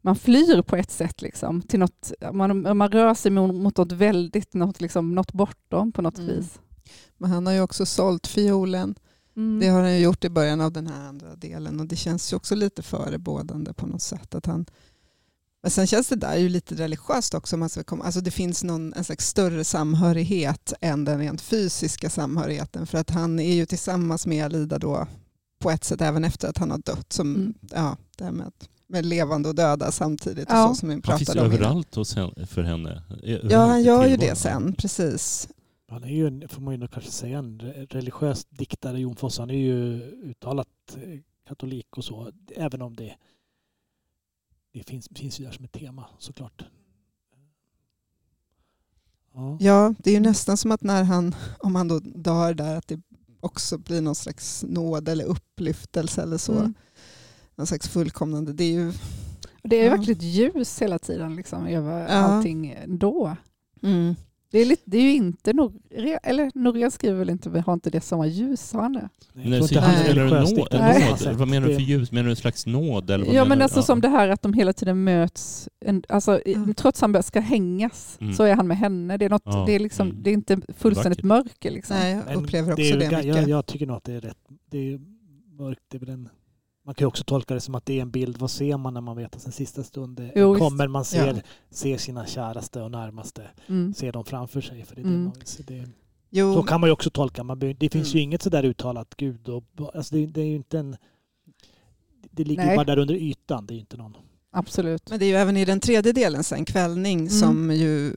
Man 0.00 0.16
flyr 0.16 0.62
på 0.62 0.76
ett 0.76 0.90
sätt 0.90 1.22
liksom, 1.22 1.62
till 1.62 1.78
något, 1.80 2.12
man, 2.32 2.76
man 2.78 2.90
rör 2.92 3.14
sig 3.14 3.30
mot, 3.30 3.54
mot 3.54 3.76
något 3.76 3.92
väldigt, 3.92 4.54
något, 4.54 4.80
liksom, 4.80 5.14
något 5.14 5.32
bortom 5.32 5.92
på 5.92 6.02
något 6.02 6.18
Mm. 6.18 6.36
vis. 6.36 6.58
Men 7.16 7.30
han 7.30 7.46
har 7.46 7.52
ju 7.52 7.60
också 7.60 7.86
sålt 7.86 8.26
fiolen. 8.26 8.94
Mm. 9.36 9.60
Det 9.60 9.66
har 9.66 9.80
han 9.82 9.94
ju 9.94 9.98
gjort 10.04 10.24
i 10.24 10.28
början 10.30 10.60
av 10.60 10.72
den 10.72 10.86
här 10.86 11.08
andra 11.08 11.36
delen 11.36 11.80
och 11.80 11.86
det 11.86 11.96
känns 11.96 12.32
ju 12.32 12.36
också 12.36 12.54
lite 12.54 12.82
förebådande 12.82 13.72
på 13.72 13.86
något 13.86 14.02
sätt. 14.02 14.34
Att 14.34 14.46
han, 14.46 14.66
men 15.62 15.70
sen 15.70 15.86
känns 15.86 16.08
det 16.08 16.16
där 16.16 16.36
ju 16.36 16.48
lite 16.48 16.74
religiöst 16.74 17.34
också. 17.34 17.56
om 17.56 17.60
Man 17.60 17.68
ska 17.68 17.84
komma, 17.84 18.04
alltså 18.04 18.20
det 18.20 18.30
finns 18.30 18.64
någon, 18.64 18.92
en 18.94 19.04
slags 19.04 19.26
större 19.28 19.64
samhörighet 19.64 20.72
än 20.80 21.04
den 21.04 21.18
rent 21.18 21.40
fysiska 21.40 22.10
samhörigheten. 22.10 22.86
För 22.86 22.98
att 22.98 23.10
han 23.10 23.38
är 23.40 23.54
ju 23.54 23.66
tillsammans 23.66 24.26
med 24.26 24.44
Alida 24.44 24.78
då 24.78 25.06
på 25.58 25.70
ett 25.70 25.84
sätt 25.84 26.00
även 26.00 26.24
efter 26.24 26.48
att 26.48 26.58
han 26.58 26.70
har 26.70 26.78
dött. 26.78 27.12
Som, 27.12 27.34
Mm. 27.34 27.54
ja, 27.70 27.96
det 28.16 28.24
här 28.24 28.32
med, 28.32 28.46
att, 28.46 28.68
med 28.86 29.06
levande 29.06 29.48
och 29.48 29.54
döda 29.54 29.92
samtidigt. 29.92 30.46
Ja. 30.48 30.68
Och 30.68 30.76
så, 30.76 30.80
som 30.80 30.88
vi 30.88 31.00
Han 31.04 31.18
finns 31.18 31.28
om 31.28 31.38
överallt 31.38 31.94
hos 31.94 32.14
henne, 32.16 32.46
för 32.46 32.62
henne. 32.62 33.02
Överallt 33.22 33.52
Ja, 33.52 33.58
han 33.66 33.82
gör 33.82 34.06
ju 34.06 34.16
det 34.16 34.34
sen. 34.36 34.72
Precis. 34.78 35.48
Han 35.90 36.04
är 36.04 36.08
ju, 36.08 36.48
får 36.48 36.62
man 36.62 36.80
ju 36.80 36.88
kanske 36.88 37.10
säga, 37.10 37.38
en 37.38 37.60
re- 37.60 37.86
religiös 37.90 38.44
diktare, 38.44 39.00
Jon 39.00 39.16
Fosse. 39.16 39.42
Han 39.42 39.50
är 39.50 39.54
ju 39.54 40.00
uttalat 40.02 40.68
eh, 40.96 41.18
katolik 41.48 41.86
och 41.96 42.04
så, 42.04 42.32
även 42.56 42.82
om 42.82 42.96
det, 42.96 43.14
det 44.72 44.82
finns, 44.82 45.08
finns 45.14 45.40
ju 45.40 45.44
där 45.44 45.52
som 45.52 45.64
ett 45.64 45.72
tema 45.72 46.06
såklart. 46.18 46.64
Ja. 49.34 49.56
Ja, 49.60 49.94
det 49.98 50.10
är 50.10 50.14
ju 50.14 50.20
nästan 50.20 50.56
som 50.56 50.72
att 50.72 50.82
när 50.82 51.04
han, 51.04 51.34
om 51.58 51.74
han 51.74 51.88
då 51.88 51.98
dör 51.98 52.54
där, 52.54 52.76
att 52.76 52.88
det 52.88 53.00
också 53.40 53.78
blir 53.78 54.00
någon 54.00 54.14
slags 54.14 54.64
nåd 54.68 55.08
eller 55.08 55.24
upplyftelse 55.24 56.22
eller 56.22 56.38
så. 56.38 56.52
Mm. 56.58 56.74
Någon 57.54 57.66
slags 57.66 57.88
fullkomnande. 57.88 58.52
Det 58.52 58.64
är 58.64 58.72
ju... 58.72 58.92
Det 59.62 59.76
är 59.76 59.84
Ja. 59.84 59.90
verkligen 59.90 60.18
ett 60.18 60.24
ljus 60.24 60.82
hela 60.82 60.98
tiden 60.98 61.36
liksom, 61.36 61.66
över 61.66 62.00
Ja. 62.00 62.06
allting 62.08 62.70
ändå. 62.70 63.36
Det 64.50 64.58
är, 64.58 64.66
lite, 64.66 64.82
det 64.84 64.98
är 64.98 65.02
ju 65.02 65.12
inte 65.14 65.52
Norén, 65.52 66.18
eller 66.22 66.50
Norén 66.54 66.90
skriver 66.90 67.18
väl 67.18 67.30
inte, 67.30 67.50
vi 67.50 67.60
har 67.60 67.72
inte 67.72 67.90
det 67.90 68.00
som 68.00 68.18
var 68.18 68.26
ljus, 68.26 68.72
har 68.72 68.82
han 68.82 68.92
det? 68.92 69.08
Det 69.32 69.42
inte 69.58 69.80
han 69.80 70.04
spelar 70.04 70.22
en 70.22 70.28
nåd, 70.44 70.68
Nej. 70.72 71.02
samma 71.16 71.30
nåd. 71.30 71.38
Vad 71.38 71.48
menar 71.48 71.66
du 71.66 71.72
Det- 71.72 71.78
för 71.78 71.82
ljus? 71.86 72.12
Menar 72.12 72.24
du 72.24 72.30
en 72.30 72.36
slags 72.36 72.66
nåd? 72.66 73.10
Eller 73.10 73.26
vad 73.26 73.34
Ja 73.34 73.44
men 73.44 73.62
alltså 73.62 73.82
som 73.82 74.00
det 74.00 74.08
här 74.08 74.28
att 74.28 74.42
de 74.42 74.52
hela 74.52 74.72
tiden 74.72 75.04
möts, 75.04 75.68
en, 75.80 76.02
alltså, 76.08 76.40
Mm. 76.46 76.74
trots 76.74 77.02
att 77.02 77.12
han 77.14 77.22
ska 77.22 77.40
hängas 77.40 78.18
Mm. 78.20 78.32
så 78.34 78.42
är 78.44 78.54
han 78.54 78.66
med 78.66 78.76
henne. 78.78 79.16
Det 79.16 79.24
är, 79.24 79.30
något, 79.30 79.42
Ja, 79.44 79.64
det 79.66 79.72
är, 79.74 79.78
liksom, 79.78 80.08
mm. 80.10 80.22
det 80.22 80.30
är 80.30 80.34
inte 80.34 80.60
fullständigt 80.76 81.22
mörker. 81.22 81.70
Liksom. 81.70 81.96
Nej, 81.96 82.20
jag 82.28 82.36
upplever 82.42 82.72
också 82.72 82.84
är 82.84 82.96
det, 82.96 83.06
ga- 83.06 83.16
mycket. 83.16 83.36
Jag, 83.36 83.48
jag 83.48 83.66
tycker 83.66 83.86
nog 83.86 83.96
att 83.96 84.04
det 84.04 84.12
är 84.12 84.20
rätt. 84.20 84.38
Det 84.70 84.78
är 84.92 85.00
mörkt. 85.58 85.80
Det 85.88 85.96
är 85.96 86.00
väl 86.00 86.08
en, 86.08 86.28
man 86.88 86.94
kan 86.94 87.04
ju 87.04 87.08
också 87.08 87.24
tolka 87.24 87.54
det 87.54 87.60
som 87.60 87.74
att 87.74 87.86
det 87.86 87.98
är 87.98 88.02
en 88.02 88.10
bild. 88.10 88.38
Vad 88.38 88.50
ser 88.50 88.76
man 88.76 88.94
när 88.94 89.00
man 89.00 89.16
vet 89.16 89.36
att 89.36 89.42
sin 89.42 89.52
sista 89.52 89.84
stund 89.84 90.20
är- 90.20 90.32
Jo, 90.36 90.54
kommer? 90.58 90.88
Man 90.88 91.04
ser, 91.04 91.26
Ja. 91.34 91.40
ser 91.70 91.98
sina 91.98 92.26
käraste 92.26 92.82
och 92.82 92.90
närmaste. 92.90 93.42
Mm. 93.66 93.94
Ser 93.94 94.12
dem 94.12 94.24
framför 94.24 94.60
sig. 94.60 94.84
För 94.84 94.94
det 94.94 95.00
är 95.00 95.04
Mm. 95.04 95.24
man 95.24 95.32
se. 95.44 95.62
Det, 95.62 95.88
Jo, 96.30 96.54
så 96.54 96.62
kan 96.62 96.80
man 96.80 96.88
ju 96.88 96.92
också 96.92 97.10
tolka. 97.10 97.42
Man, 97.44 97.58
det 97.58 97.92
finns 97.92 98.08
ju 98.14 98.18
Mm. 98.18 98.22
inget 98.24 98.42
sådär 98.42 98.64
uttalat 98.64 99.14
Gud. 99.16 99.48
Och, 99.48 99.64
alltså 99.94 100.14
det, 100.14 100.26
det 100.26 100.40
är 100.40 100.44
ju 100.46 100.56
inte 100.56 100.78
en... 100.78 100.96
Det 102.30 102.44
ligger 102.44 102.62
ju 102.62 102.66
Nej. 102.68 102.76
bara 102.76 102.84
där 102.84 102.98
under 102.98 103.14
ytan. 103.14 103.66
Det 103.66 103.72
är 103.72 103.76
ju 103.76 103.80
inte 103.80 103.96
någon... 103.96 104.16
Absolut. 104.52 105.10
men 105.10 105.18
det 105.18 105.24
är 105.24 105.28
ju 105.28 105.34
även 105.36 105.56
i 105.56 105.64
den 105.64 105.80
tredje 105.80 106.12
delen 106.12 106.44
sen, 106.44 106.64
Kvällning, 106.64 107.18
Mm. 107.18 107.30
som 107.30 107.70
ju 107.70 108.12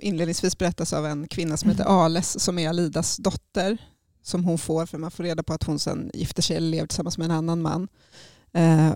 inledningsvis 0.00 0.58
berättas 0.58 0.92
av 0.92 1.06
en 1.06 1.28
kvinna 1.28 1.56
som 1.56 1.70
heter 1.70 1.84
Ales 2.04 2.40
som 2.40 2.58
är 2.58 2.68
Alidas 2.68 3.16
dotter. 3.16 3.78
Som 4.24 4.44
hon 4.44 4.58
får, 4.58 4.86
för 4.86 4.98
man 4.98 5.10
får 5.10 5.24
reda 5.24 5.42
på 5.42 5.52
att 5.52 5.62
hon 5.62 5.78
sen 5.78 6.10
gifter 6.14 6.42
sig 6.42 6.56
eller 6.56 6.68
lever 6.68 6.86
tillsammans 6.86 7.18
med 7.18 7.24
en 7.24 7.30
annan 7.30 7.62
man. 7.62 7.88
Eh, 8.52 8.92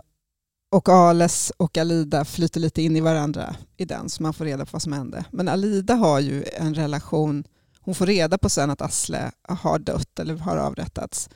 och 0.71 0.89
Ales 0.89 1.53
och 1.57 1.79
Alida 1.79 2.25
flyter 2.25 2.61
lite 2.61 2.83
in 2.83 2.97
i 2.97 3.01
varandra 3.01 3.57
i 3.77 3.85
den, 3.85 4.09
så 4.09 4.23
man 4.23 4.35
får 4.35 4.45
reda 4.45 4.65
på 4.65 4.71
vad 4.73 4.83
som 4.83 4.93
hände. 4.93 5.25
Men 5.31 5.49
Alida 5.49 5.95
har 5.95 6.21
ju 6.21 6.45
en 6.57 6.75
relation, 6.75 7.45
hon 7.81 7.95
får 7.95 8.07
reda 8.07 8.39
på 8.39 8.49
sen 8.49 8.71
att 8.71 8.83
Asle 8.83 9.31
har 9.43 9.79
dött 9.79 10.19
eller 10.19 10.37
har 10.37 10.57
avrättats. 10.57 11.31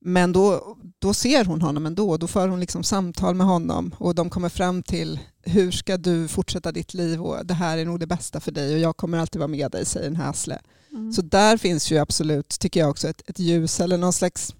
Men 0.00 0.32
då, 0.32 0.76
då 0.98 1.14
ser 1.14 1.44
hon 1.44 1.62
honom 1.62 1.86
ändå, 1.86 2.16
då 2.16 2.26
för 2.26 2.48
hon 2.48 2.60
liksom 2.60 2.82
samtal 2.82 3.34
med 3.34 3.46
honom 3.46 3.94
och 3.98 4.14
de 4.14 4.30
kommer 4.30 4.48
fram 4.48 4.82
till 4.82 5.20
hur 5.42 5.70
ska 5.70 5.96
du 5.96 6.28
fortsätta 6.28 6.72
ditt 6.72 6.94
liv 6.94 7.22
och 7.22 7.46
det 7.46 7.54
här 7.54 7.78
är 7.78 7.84
nog 7.84 8.00
det 8.00 8.06
bästa 8.06 8.40
för 8.40 8.52
dig 8.52 8.74
och 8.74 8.80
jag 8.80 8.96
kommer 8.96 9.18
alltid 9.18 9.38
vara 9.38 9.48
med 9.48 9.70
dig, 9.70 9.84
säger 9.84 10.06
den 10.06 10.16
här 10.16 10.30
Asle. 10.30 10.58
Mm. 10.92 11.12
Så 11.12 11.22
där 11.22 11.56
finns 11.56 11.92
ju 11.92 11.98
absolut, 11.98 12.48
tycker 12.48 12.80
jag 12.80 12.90
också, 12.90 13.08
ett, 13.08 13.22
ett 13.26 13.38
ljus 13.38 13.80
eller 13.80 13.98
någon 13.98 14.12
slags... 14.12 14.54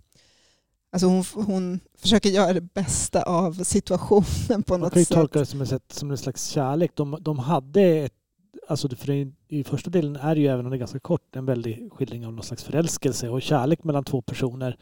Alltså 0.93 1.07
hon, 1.07 1.25
hon 1.35 1.81
försöker 1.99 2.31
göra 2.31 2.53
det 2.53 2.61
bästa 2.61 3.23
av 3.23 3.65
situationen 3.65 4.63
på 4.63 4.73
Man 4.73 4.81
något 4.81 4.93
kan 4.93 5.01
ju 5.01 5.07
sätt. 5.07 5.15
tolka 5.15 5.39
det 5.39 5.47
som 5.47 5.61
en, 5.61 5.67
sätt, 5.67 5.93
som 5.93 6.11
en 6.11 6.19
slags 6.19 6.47
kärlek. 6.49 6.91
De, 6.95 7.19
de 7.21 7.39
hade 7.39 7.83
ett, 7.83 8.13
alltså 8.69 8.89
för 8.89 9.11
i, 9.11 9.33
i 9.49 9.65
första 9.65 9.91
delen 9.91 10.17
är 10.17 10.35
det 10.35 10.41
ju, 10.41 10.47
även 10.47 10.67
om 10.67 10.71
det 10.71 10.77
är 10.77 10.79
ganska 10.79 11.01
kort, 11.01 11.37
en 11.37 11.47
väldig 11.47 11.93
skildring 11.93 12.27
av 12.27 12.33
någon 12.33 12.45
slags 12.45 12.65
förälskelse 12.65 13.29
och 13.29 13.43
kärlek 13.43 13.85
mellan 13.85 14.05
två 14.05 14.23
personer. 14.23 14.77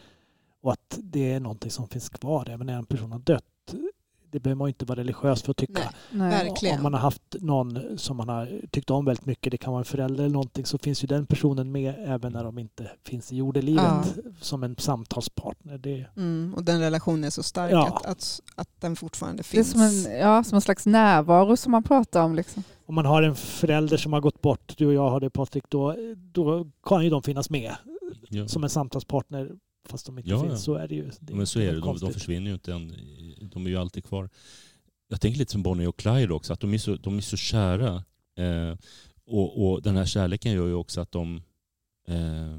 Och 0.67 0.73
att 0.73 0.99
det 1.03 1.33
är 1.33 1.41
någonting 1.41 1.71
som 1.71 1.89
finns 1.89 2.09
kvar 2.09 2.49
även 2.51 2.67
när 2.67 2.75
en 2.77 2.87
person 2.87 3.13
har 3.13 3.19
dött. 3.19 3.45
Det 4.31 4.41
behöver 4.41 4.59
man 4.59 4.69
inte 4.69 4.85
vara 4.85 4.99
religiös 5.01 5.43
för 5.43 5.51
att 5.51 5.57
tycka. 5.57 5.81
Nej, 6.11 6.53
Nej. 6.63 6.77
Om 6.77 6.83
man 6.83 6.93
har 6.95 7.01
haft 7.01 7.23
någon 7.41 7.99
som 7.99 8.17
man 8.17 8.29
har 8.29 8.61
tyckt 8.71 8.91
om 8.91 9.05
väldigt 9.05 9.27
mycket, 9.27 9.51
det 9.51 9.57
kan 9.57 9.73
vara 9.73 9.81
en 9.81 9.85
förälder 9.85 10.25
eller 10.25 10.33
någonting, 10.33 10.67
så 10.67 10.79
finns 10.79 11.05
ju 11.05 11.07
den 11.07 11.27
personen 11.27 11.73
med 11.73 11.95
även 11.99 12.33
när 12.33 12.45
de 12.45 12.59
inte 12.59 12.91
finns 13.05 13.33
i 13.33 13.37
jordelivet 13.37 13.85
Ja. 13.85 14.05
som 14.41 14.63
en 14.63 14.77
samtalspartner. 14.77 15.79
Det, 15.79 16.07
Mm, 16.17 16.55
och 16.57 16.65
den 16.65 16.81
relationen 16.81 17.25
är 17.25 17.31
så 17.31 17.43
stark 17.43 17.73
Ja. 17.73 17.87
att, 17.97 18.07
att, 18.07 18.41
att 18.55 18.69
den 18.81 18.97
fortfarande 18.97 19.37
Det 19.37 19.41
är 19.41 19.45
finns. 19.45 19.71
som 19.73 19.81
en, 19.81 20.19
ja, 20.19 20.45
som 20.45 20.55
en 20.57 20.61
slags 20.63 20.87
närvaro 20.87 21.57
som 21.57 21.73
man 21.73 21.83
pratar 21.83 22.23
om. 22.23 22.35
Liksom. 22.35 22.63
om 22.87 22.95
man 22.95 23.07
har 23.07 23.23
en 23.23 23.35
förälder 23.37 23.97
som 23.97 24.13
har 24.13 24.21
gått 24.21 24.41
bort, 24.43 24.75
du 24.79 24.87
och 24.87 24.93
jag 24.95 25.11
har 25.11 25.21
det 25.21 25.31
Patrik, 25.31 25.65
då, 25.69 25.95
då 26.17 26.67
kan 26.85 27.05
ju 27.05 27.11
de 27.11 27.23
finnas 27.23 27.51
med 27.51 27.77
Ja. 28.29 28.49
som 28.49 28.65
en 28.65 28.71
samtalspartner 28.71 29.51
fast 29.87 30.07
de 30.07 30.19
inte 30.19 30.31
Ja, 30.31 30.43
finns. 30.43 30.65
Så 30.65 30.75
är 30.75 30.89
det 30.89 30.95
ju. 30.95 31.11
Det 31.21 31.35
Men 31.35 31.47
så 31.47 31.61
är 31.61 31.73
det, 31.73 31.81
de, 31.81 31.99
de 31.99 32.13
försvinner 32.13 32.47
ju 32.47 32.55
inte 32.55 32.73
än. 32.73 32.93
De 33.53 33.67
är 33.67 33.71
ju 33.71 33.77
alltid 33.77 34.05
kvar. 34.05 34.29
Jag 35.09 35.21
tänker 35.21 35.39
lite 35.39 35.53
som 35.53 35.63
Bonnie 35.63 35.87
och 35.87 35.97
Clyde 35.97 36.35
också, 36.35 36.53
att 36.53 36.61
de 36.61 36.75
är 36.75 36.79
så, 36.79 36.97
de 36.97 37.17
är 37.17 37.21
så 37.21 37.37
kära. 37.37 38.05
Eh, 38.37 38.77
och, 39.27 39.67
och 39.67 39.83
den 39.83 39.97
här 39.97 40.05
kärleken 40.05 40.53
gör 40.53 40.67
ju 40.67 40.75
också 40.75 41.01
att 41.01 41.13
de 41.13 41.43
eh, 42.09 42.59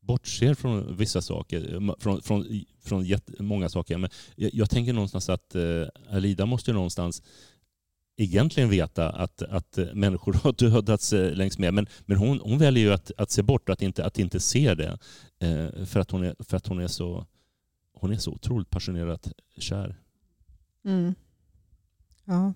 bortser 0.00 0.54
från 0.54 0.96
vissa 0.96 1.22
saker, 1.22 1.94
från, 2.00 2.22
från, 2.22 2.64
från 2.82 3.06
många 3.38 3.68
saker. 3.68 3.98
Men 3.98 4.10
jag, 4.36 4.54
jag, 4.54 4.70
tänker 4.70 4.92
någonstans 4.92 5.28
att 5.28 5.54
eh, 5.54 5.86
Alida 6.10 6.46
måste 6.46 6.72
någonstans 6.72 7.22
egentligen 8.16 8.68
veta 8.68 9.10
att, 9.10 9.42
att 9.42 9.78
människor 9.92 10.32
har 10.42 10.52
dödats 10.52 11.12
eh, 11.12 11.32
längs 11.32 11.58
med. 11.58 11.74
Men, 11.74 11.86
men 12.06 12.16
hon, 12.16 12.40
hon 12.40 12.58
väljer 12.58 12.84
ju 12.84 12.92
att, 12.92 13.10
att 13.16 13.30
se 13.30 13.42
bort, 13.42 13.68
att 13.68 13.82
inte, 13.82 14.04
att 14.04 14.18
inte 14.18 14.40
se 14.40 14.74
det. 14.74 14.98
Eh, 15.38 15.84
för, 15.84 16.00
att 16.00 16.10
hon 16.10 16.24
är, 16.24 16.34
för 16.38 16.56
att 16.56 16.66
hon 16.66 16.80
är 16.80 16.88
så 16.88 17.26
hon 17.94 18.12
är 18.12 18.16
så 18.16 18.30
otroligt 18.30 18.70
passionerat 18.70 19.28
kär. 19.58 19.96
Mm. 20.84 21.14
Ja. 22.24 22.54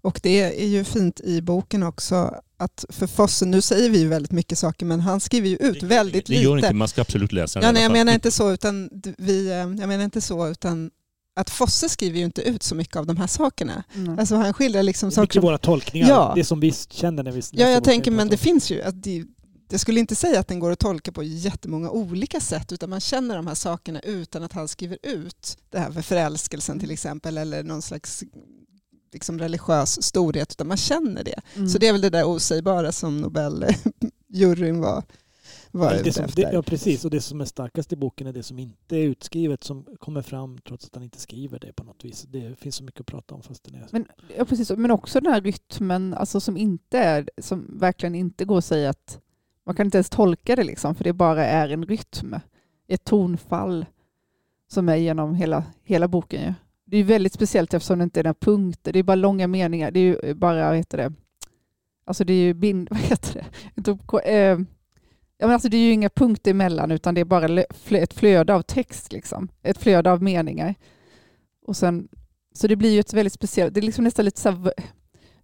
Och 0.00 0.20
det 0.22 0.62
är 0.62 0.66
ju 0.66 0.84
fint 0.84 1.20
i 1.20 1.42
boken 1.42 1.82
också 1.82 2.40
att 2.56 2.84
för 2.88 3.06
Fosse, 3.06 3.46
nu 3.46 3.60
säger 3.60 3.90
vi 3.90 3.98
ju 3.98 4.08
väldigt 4.08 4.32
mycket 4.32 4.58
saker 4.58 4.86
men 4.86 5.00
han 5.00 5.20
skriver 5.20 5.48
ju 5.48 5.56
ut 5.56 5.80
det, 5.80 5.86
väldigt 5.86 6.26
det 6.26 6.32
lite. 6.32 6.42
Det 6.42 6.48
gör 6.48 6.56
inte, 6.56 6.74
man 6.74 6.88
ska 6.88 7.00
absolut 7.00 7.32
läsa 7.32 7.60
den. 7.60 7.66
Ja, 7.66 7.72
nej, 7.72 7.82
jag 7.82 7.92
menar 7.92 8.12
inte 8.12 8.30
så 8.30 8.52
utan 8.52 8.90
vi, 9.18 9.46
eh, 9.46 9.54
jag 9.54 9.88
menar 9.88 10.04
inte 10.04 10.20
så 10.20 10.48
utan 10.48 10.90
att 11.36 11.50
Fosse 11.50 11.88
skriver 11.88 12.18
ju 12.18 12.24
inte 12.24 12.42
ut 12.42 12.62
så 12.62 12.74
mycket 12.74 12.96
av 12.96 13.06
de 13.06 13.16
här 13.16 13.26
sakerna. 13.26 13.84
Mm. 13.94 14.18
Alltså 14.18 14.36
han 14.36 14.52
skildrar 14.52 14.82
liksom 14.82 15.10
saker... 15.10 15.22
Mycket 15.22 15.42
våra 15.42 15.58
tolkningar, 15.58 16.08
ja. 16.08 16.32
det 16.36 16.44
som 16.44 16.60
vi 16.60 16.72
känner 16.72 17.22
när 17.22 17.32
vi 17.32 17.42
Ja, 17.52 17.68
jag 17.68 17.84
tänker 17.84 18.10
men 18.10 18.28
det 18.28 18.36
finns 18.36 18.70
ju, 18.70 18.82
att 18.82 19.02
det, 19.02 19.24
jag 19.70 19.80
skulle 19.80 20.00
inte 20.00 20.14
säga 20.14 20.40
att 20.40 20.48
den 20.48 20.60
går 20.60 20.70
att 20.70 20.78
tolka 20.78 21.12
på 21.12 21.22
jättemånga 21.22 21.90
olika 21.90 22.40
sätt 22.40 22.72
utan 22.72 22.90
man 22.90 23.00
känner 23.00 23.36
de 23.36 23.46
här 23.46 23.54
sakerna 23.54 24.00
utan 24.00 24.42
att 24.42 24.52
han 24.52 24.68
skriver 24.68 24.98
ut 25.02 25.58
det 25.70 25.78
här 25.78 25.90
för 25.90 26.02
förälskelsen 26.02 26.80
till 26.80 26.90
exempel 26.90 27.38
eller 27.38 27.62
någon 27.62 27.82
slags 27.82 28.24
liksom 29.12 29.38
religiös 29.38 30.02
storhet 30.02 30.52
utan 30.52 30.68
man 30.68 30.76
känner 30.76 31.24
det. 31.24 31.40
Mm. 31.54 31.68
Så 31.68 31.78
det 31.78 31.88
är 31.88 31.92
väl 31.92 32.00
det 32.00 32.10
där 32.10 32.24
osägbara 32.24 32.92
som 32.92 33.20
Nobeljuryn 33.20 34.80
var, 34.80 35.02
var 35.78 36.00
det 36.04 36.12
som, 36.12 36.26
det, 36.36 36.50
Ja 36.52 36.62
precis 36.62 37.04
och 37.04 37.10
det 37.10 37.20
som 37.20 37.40
är 37.40 37.44
starkast 37.44 37.92
i 37.92 37.96
boken 37.96 38.26
är 38.26 38.32
det 38.32 38.42
som 38.42 38.58
inte 38.58 38.96
är 38.96 39.02
utskrivet 39.02 39.64
som 39.64 39.86
kommer 39.98 40.22
fram 40.22 40.58
trots 40.58 40.86
att 40.86 40.94
han 40.94 41.04
inte 41.04 41.20
skriver 41.20 41.58
det 41.58 41.72
på 41.72 41.84
något 41.84 42.04
vis. 42.04 42.22
Det 42.22 42.58
finns 42.58 42.76
så 42.76 42.84
mycket 42.84 43.00
att 43.00 43.06
prata 43.06 43.34
om 43.34 43.42
fast 43.42 43.64
det 43.64 43.78
är 43.78 43.88
men, 43.92 44.06
ja, 44.36 44.44
precis, 44.44 44.70
men 44.70 44.90
också 44.90 45.20
den 45.20 45.32
här 45.32 45.40
rytmen 45.40 46.14
alltså, 46.14 46.40
som 46.40 46.56
inte 46.56 46.98
är, 46.98 47.30
som 47.38 47.78
verkligen 47.78 48.14
inte 48.14 48.44
går 48.44 48.58
att 48.58 48.64
säga 48.64 48.90
att 48.90 49.20
man 49.66 49.74
kan 49.74 49.86
inte 49.86 49.98
ens 49.98 50.10
tolka 50.10 50.56
det 50.56 50.64
liksom, 50.64 50.94
för 50.94 51.04
det 51.04 51.12
bara 51.12 51.46
är 51.46 51.68
en 51.68 51.86
rytm, 51.86 52.34
ett 52.88 53.04
tonfall 53.04 53.86
som 54.68 54.88
är 54.88 54.96
genom 54.96 55.34
hela, 55.34 55.64
hela 55.84 56.08
boken. 56.08 56.42
Ju. 56.42 56.54
Det 56.84 56.96
är 56.96 57.04
väldigt 57.04 57.32
speciellt 57.32 57.74
eftersom 57.74 57.98
det 57.98 58.04
inte 58.04 58.20
är 58.20 58.24
några 58.24 58.34
punkter, 58.34 58.92
det 58.92 58.98
är 58.98 59.02
bara 59.02 59.14
långa 59.14 59.48
meningar. 59.48 59.90
Det 59.90 60.00
är 60.00 60.04
ju 60.04 60.34
bara, 60.34 60.68
vad 60.68 60.76
heter 60.76 60.98
det, 60.98 61.12
alltså 62.04 62.24
det 62.24 62.32
är 62.32 62.44
ju 62.44 62.54
bind, 62.54 62.88
vad 62.90 63.00
heter 63.00 63.34
det? 63.34 63.46
Ja, 65.38 65.46
men 65.46 65.54
alltså 65.54 65.68
det 65.68 65.76
är 65.76 65.86
ju 65.86 65.92
inga 65.92 66.10
punkter 66.10 66.50
emellan 66.50 66.90
utan 66.90 67.14
det 67.14 67.20
är 67.20 67.24
bara 67.24 67.62
ett 67.90 68.14
flöde 68.14 68.54
av 68.54 68.62
text, 68.62 69.12
liksom. 69.12 69.48
ett 69.62 69.78
flöde 69.78 70.12
av 70.12 70.22
meningar. 70.22 70.74
Och 71.66 71.76
sen, 71.76 72.08
så 72.54 72.66
det 72.66 72.76
blir 72.76 72.90
ju 72.90 73.00
ett 73.00 73.12
väldigt 73.12 73.32
speciellt, 73.32 73.74
det 73.74 73.80
är 73.80 73.82
liksom 73.82 74.04
nästan 74.04 74.24
lite 74.24 74.40
så 74.40 74.70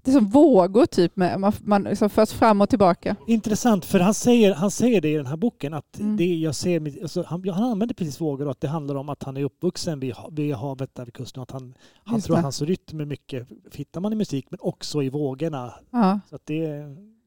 det 0.03 0.11
är 0.11 0.13
som 0.13 0.29
vågor 0.29 0.87
typ, 0.87 1.17
med, 1.17 1.41
man, 1.41 1.53
man 1.61 1.83
liksom 1.83 2.11
förs 2.11 2.31
fram 2.33 2.61
och 2.61 2.69
tillbaka. 2.69 3.17
Intressant, 3.27 3.85
för 3.85 4.01
han 4.01 4.15
säger, 4.15 4.55
han 4.55 4.71
säger 4.71 5.01
det 5.01 5.09
i 5.09 5.17
den 5.17 5.27
här 5.27 5.37
boken 5.37 5.75
att 5.75 5.99
mm. 5.99 6.17
det 6.17 6.35
jag 6.35 6.55
ser, 6.55 7.03
alltså, 7.03 7.25
han, 7.27 7.49
han 7.49 7.65
använder 7.65 7.95
precis 7.95 8.21
vågor 8.21 8.45
och 8.45 8.51
att 8.51 8.61
det 8.61 8.69
handlar 8.69 8.95
om 8.95 9.09
att 9.09 9.23
han 9.23 9.37
är 9.37 9.45
uppvuxen 9.45 10.01
vid, 10.01 10.15
vid 10.31 10.55
havet 10.55 10.95
där 10.95 11.05
vid 11.05 11.15
kusten 11.15 11.41
och 11.41 11.49
att 11.49 11.61
han, 11.61 11.75
han 12.05 12.21
tror 12.21 12.37
att 12.37 12.43
hans 12.43 12.63
rytm 12.63 13.01
är 13.01 13.05
mycket, 13.05 13.49
hittar 13.73 14.01
man 14.01 14.13
i 14.13 14.17
musik, 14.17 14.47
men 14.51 14.61
också 14.63 15.03
i 15.03 15.09
vågorna. 15.09 15.75
Ja. 15.91 16.21
Så 16.31 16.37
att 16.37 16.47
det, 16.47 16.69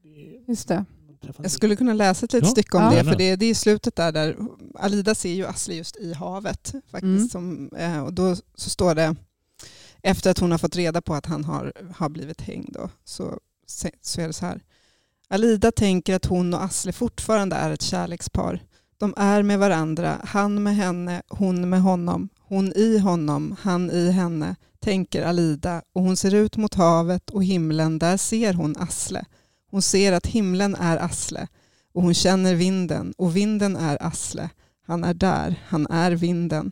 det 0.04 0.44
Just 0.48 0.68
det. 0.68 0.86
Jag 1.42 1.52
skulle 1.52 1.76
kunna 1.76 1.94
läsa 1.94 2.26
ett 2.26 2.34
litet 2.34 2.48
ja. 2.48 2.52
stycke 2.52 2.78
om 2.78 2.84
ja. 2.84 2.90
det, 2.90 3.04
för 3.04 3.16
det, 3.16 3.36
det 3.36 3.46
är 3.46 3.50
i 3.50 3.56
slutet 3.56 3.96
där, 3.96 4.12
där 4.12 4.36
Alida 4.76 5.16
ser 5.16 5.34
ju 5.34 5.46
Asle 5.46 5.74
just 5.74 5.96
i 5.96 6.14
havet. 6.14 6.74
faktiskt. 6.92 7.04
Mm. 7.04 7.30
Som, 7.30 7.70
eh, 7.78 8.04
och 8.04 8.14
då 8.14 8.36
så 8.56 8.70
står 8.70 8.96
det 8.96 9.16
efter 10.02 10.32
att 10.32 10.40
hon 10.40 10.52
har 10.52 10.58
fått 10.58 10.76
reda 10.76 11.02
på 11.02 11.14
att 11.14 11.26
han 11.26 11.44
har, 11.44 11.74
har 11.96 12.10
blivit 12.10 12.42
hängd 12.42 12.70
då, 12.74 12.90
så, 13.04 13.40
så 14.02 14.22
är 14.22 14.28
det 14.28 14.34
så 14.34 14.46
här. 14.46 14.62
Alida 15.28 15.72
tänker 15.72 16.16
att 16.16 16.26
hon 16.26 16.54
och 16.54 16.64
Asle 16.64 16.92
fortfarande 16.92 17.56
är 17.56 17.72
ett 17.72 17.82
kärlekspar. 17.82 18.60
De 18.98 19.14
är 19.18 19.44
med 19.44 19.60
varandra, 19.60 20.22
han 20.24 20.64
med 20.64 20.76
henne, 20.76 21.22
hon 21.28 21.70
med 21.70 21.82
honom, 21.82 22.30
hon 22.40 22.74
i 22.74 22.98
honom, 22.98 23.56
han 23.62 23.92
i 23.92 24.12
henne, 24.12 24.56
tänker 24.80 25.24
Alida 25.24 25.82
och 25.94 26.02
hon 26.02 26.18
ser 26.18 26.34
ut 26.34 26.58
mot 26.58 26.74
havet 26.74 27.30
och 27.30 27.44
himlen, 27.44 28.00
där 28.00 28.18
ser 28.18 28.54
hon 28.54 28.76
Asle. 28.78 29.26
Hon 29.74 29.82
ser 29.82 30.12
att 30.12 30.28
himlen 30.28 30.76
är 30.76 30.98
Asle 30.98 31.48
och 31.94 32.02
hon 32.02 32.14
känner 32.14 32.56
vinden 32.56 33.14
och 33.18 33.36
vinden 33.36 33.76
är 33.76 34.04
Asle. 34.04 34.50
Han 34.86 35.04
är 35.04 35.14
där, 35.14 35.64
han 35.68 35.88
är 35.88 36.12
vinden. 36.12 36.72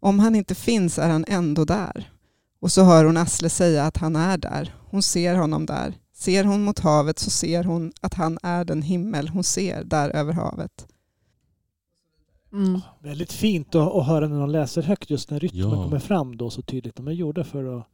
Om 0.00 0.18
han 0.18 0.34
inte 0.34 0.54
finns 0.54 0.98
är 0.98 1.08
han 1.08 1.24
ändå 1.28 1.64
där. 1.64 2.12
Och 2.60 2.72
så 2.72 2.82
hör 2.82 3.04
hon 3.04 3.16
Asle 3.16 3.48
säga 3.48 3.84
att 3.84 3.96
han 3.96 4.16
är 4.16 4.38
där. 4.38 4.74
Hon 4.90 5.02
ser 5.02 5.34
honom 5.34 5.66
där. 5.66 5.94
Ser 6.12 6.44
hon 6.44 6.64
mot 6.64 6.78
havet 6.78 7.18
så 7.18 7.30
ser 7.30 7.64
hon 7.64 7.92
att 8.00 8.14
han 8.14 8.38
är 8.42 8.64
den 8.64 8.82
himmel 8.82 9.28
hon 9.28 9.44
ser 9.44 9.84
där 9.84 10.10
över 10.10 10.32
havet. 10.32 10.86
Mm. 12.52 12.80
Väldigt 13.00 13.32
fint 13.32 13.74
att, 13.74 13.92
att 13.92 14.06
höra 14.06 14.28
när 14.28 14.40
de 14.40 14.50
läser 14.50 14.82
högt 14.82 15.10
just 15.10 15.30
när 15.30 15.40
rytmen 15.40 15.70
ja. 15.70 15.84
kommer 15.84 15.98
fram 15.98 16.36
då 16.36 16.50
så 16.50 16.62
tydligt. 16.62 16.96
De 16.96 17.08
är 17.08 17.12
gjorda 17.12 17.44
för 17.44 17.78
att... 17.78 17.86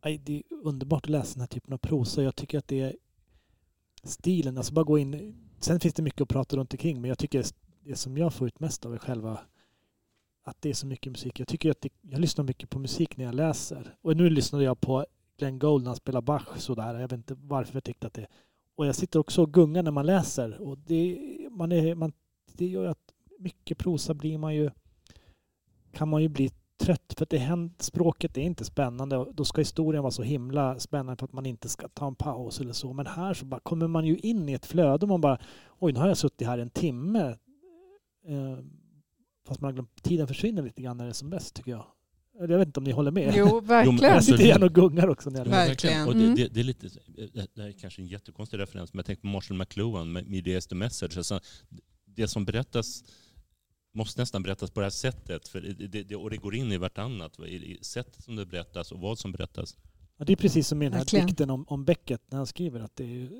Aj, 0.00 0.18
det 0.18 0.36
är 0.36 0.42
underbart 0.64 1.04
att 1.04 1.10
läsa 1.10 1.32
den 1.32 1.40
här 1.40 1.46
typen 1.46 1.72
av 1.72 1.78
prosa. 1.78 2.22
Jag 2.22 2.36
tycker 2.36 2.58
att 2.58 2.68
det 2.68 2.80
är 2.80 2.96
stilen, 4.06 4.56
alltså 4.56 4.74
bara 4.74 4.84
gå 4.84 4.98
in... 4.98 5.34
Sen 5.60 5.80
finns 5.80 5.94
det 5.94 6.02
mycket 6.02 6.20
att 6.20 6.28
prata 6.28 6.56
runt 6.56 6.72
omkring 6.72 7.00
men 7.00 7.08
jag 7.08 7.18
tycker 7.18 7.44
det 7.84 7.96
som 7.96 8.18
jag 8.18 8.34
får 8.34 8.46
ut 8.46 8.60
mest 8.60 8.86
av 8.86 8.94
är 8.94 8.98
själva 8.98 9.40
att 10.44 10.62
det 10.62 10.68
är 10.68 10.74
så 10.74 10.86
mycket 10.86 11.12
musik. 11.12 11.40
Jag 11.40 11.48
tycker 11.48 11.70
att 11.70 11.80
det, 11.80 11.88
jag 12.00 12.20
lyssnar 12.20 12.44
mycket 12.44 12.70
på 12.70 12.78
musik 12.78 13.16
när 13.16 13.24
jag 13.24 13.34
läser. 13.34 13.96
Och 14.02 14.16
nu 14.16 14.30
lyssnade 14.30 14.64
jag 14.64 14.80
på 14.80 15.06
Glenn 15.38 15.58
Gould 15.58 15.82
när 15.82 15.90
han 15.90 15.96
spelar 15.96 16.20
Bach 16.20 16.58
sådär. 16.58 16.94
Jag 16.94 17.08
vet 17.08 17.12
inte 17.12 17.34
varför 17.34 17.74
jag 17.74 17.84
tyckte 17.84 18.06
att 18.06 18.14
det... 18.14 18.26
Och 18.74 18.86
jag 18.86 18.94
sitter 18.94 19.18
också 19.18 19.42
och 19.42 19.52
gungar 19.52 19.82
när 19.82 19.90
man 19.90 20.06
läser. 20.06 20.62
Och 20.62 20.78
det, 20.78 21.18
man 21.50 21.72
är, 21.72 21.94
man, 21.94 22.12
det 22.52 22.66
gör 22.66 22.84
att 22.84 23.12
mycket 23.38 23.78
prosa 23.78 24.14
blir 24.14 24.38
man 24.38 24.54
ju... 24.54 24.70
Kan 25.92 26.08
man 26.08 26.22
ju 26.22 26.28
bli 26.28 26.50
trött 26.78 27.14
för 27.16 27.24
att 27.24 27.30
det 27.30 27.38
händer, 27.38 27.74
språket 27.78 28.36
är 28.36 28.42
inte 28.42 28.64
spännande 28.64 29.16
och 29.16 29.34
då 29.34 29.44
ska 29.44 29.60
historien 29.60 30.02
vara 30.02 30.10
så 30.10 30.22
himla 30.22 30.78
spännande 30.78 31.16
för 31.16 31.26
att 31.26 31.32
man 31.32 31.46
inte 31.46 31.68
ska 31.68 31.88
ta 31.88 32.06
en 32.06 32.14
paus 32.14 32.60
eller 32.60 32.72
så. 32.72 32.92
Men 32.92 33.06
här 33.06 33.34
så 33.34 33.44
bara 33.44 33.60
kommer 33.60 33.88
man 33.88 34.06
ju 34.06 34.16
in 34.16 34.48
i 34.48 34.52
ett 34.52 34.66
flöde 34.66 35.04
och 35.04 35.08
man 35.08 35.20
bara 35.20 35.38
oj 35.78 35.92
nu 35.92 36.00
har 36.00 36.08
jag 36.08 36.16
suttit 36.16 36.46
här 36.46 36.58
en 36.58 36.70
timme. 36.70 37.36
Eh, 38.26 38.58
Fast 39.46 39.60
man 39.60 39.68
har 39.68 39.72
glömt, 39.72 40.02
tiden 40.02 40.28
försvinner 40.28 40.62
lite 40.62 40.82
grann 40.82 40.96
när 40.96 41.04
det 41.04 41.10
är 41.10 41.12
som 41.12 41.30
bäst 41.30 41.54
tycker 41.54 41.70
jag. 41.70 41.86
Jag 42.38 42.58
vet 42.58 42.66
inte 42.66 42.80
om 42.80 42.84
ni 42.84 42.90
håller 42.92 43.10
med? 43.10 43.34
Jo, 43.36 43.60
verkligen. 43.64 44.14
jag 44.14 44.24
sitter 44.24 44.44
gärna 44.44 44.66
och 44.66 44.74
gungar 44.74 45.08
också. 45.08 45.30
När 45.30 45.38
jag 45.38 45.46
verkligen. 45.46 46.08
Och 46.08 46.14
det, 46.14 46.34
det, 46.34 46.48
det, 46.48 46.60
är 46.60 46.64
lite, 46.64 46.88
det 47.32 47.62
här 47.62 47.68
är 47.68 47.72
kanske 47.72 48.02
en 48.02 48.06
jättekonstig 48.06 48.58
referens, 48.58 48.92
men 48.92 48.98
jag 48.98 49.06
tänker 49.06 49.20
på 49.20 49.26
Marshall 49.26 49.56
McLuhan 49.56 50.12
med 50.12 50.28
Medias 50.28 50.66
the 50.66 50.74
Message. 50.74 51.16
Alltså, 51.16 51.40
det 52.04 52.28
som 52.28 52.44
berättas 52.44 53.04
måste 53.96 54.20
nästan 54.20 54.42
berättas 54.42 54.70
på 54.70 54.80
det 54.80 54.86
här 54.86 54.90
sättet, 54.90 55.48
för 55.48 55.60
det, 55.60 56.02
det, 56.02 56.16
och 56.16 56.30
det 56.30 56.36
går 56.36 56.54
in 56.54 56.72
i 56.72 56.76
vartannat. 56.76 57.40
I 57.40 57.78
sättet 57.82 58.24
som 58.24 58.36
det 58.36 58.46
berättas 58.46 58.92
och 58.92 59.00
vad 59.00 59.18
som 59.18 59.32
berättas. 59.32 59.76
Ja, 60.16 60.24
det 60.24 60.32
är 60.32 60.36
precis 60.36 60.68
som 60.68 60.82
i 60.82 60.84
den 60.84 60.92
här 60.92 61.00
verkligen. 61.00 61.26
dikten 61.26 61.50
om, 61.50 61.64
om 61.68 61.84
Beckett 61.84 62.22
när 62.30 62.36
han 62.36 62.46
skriver 62.46 62.80
att 62.80 62.96
det 62.96 63.04
är, 63.22 63.30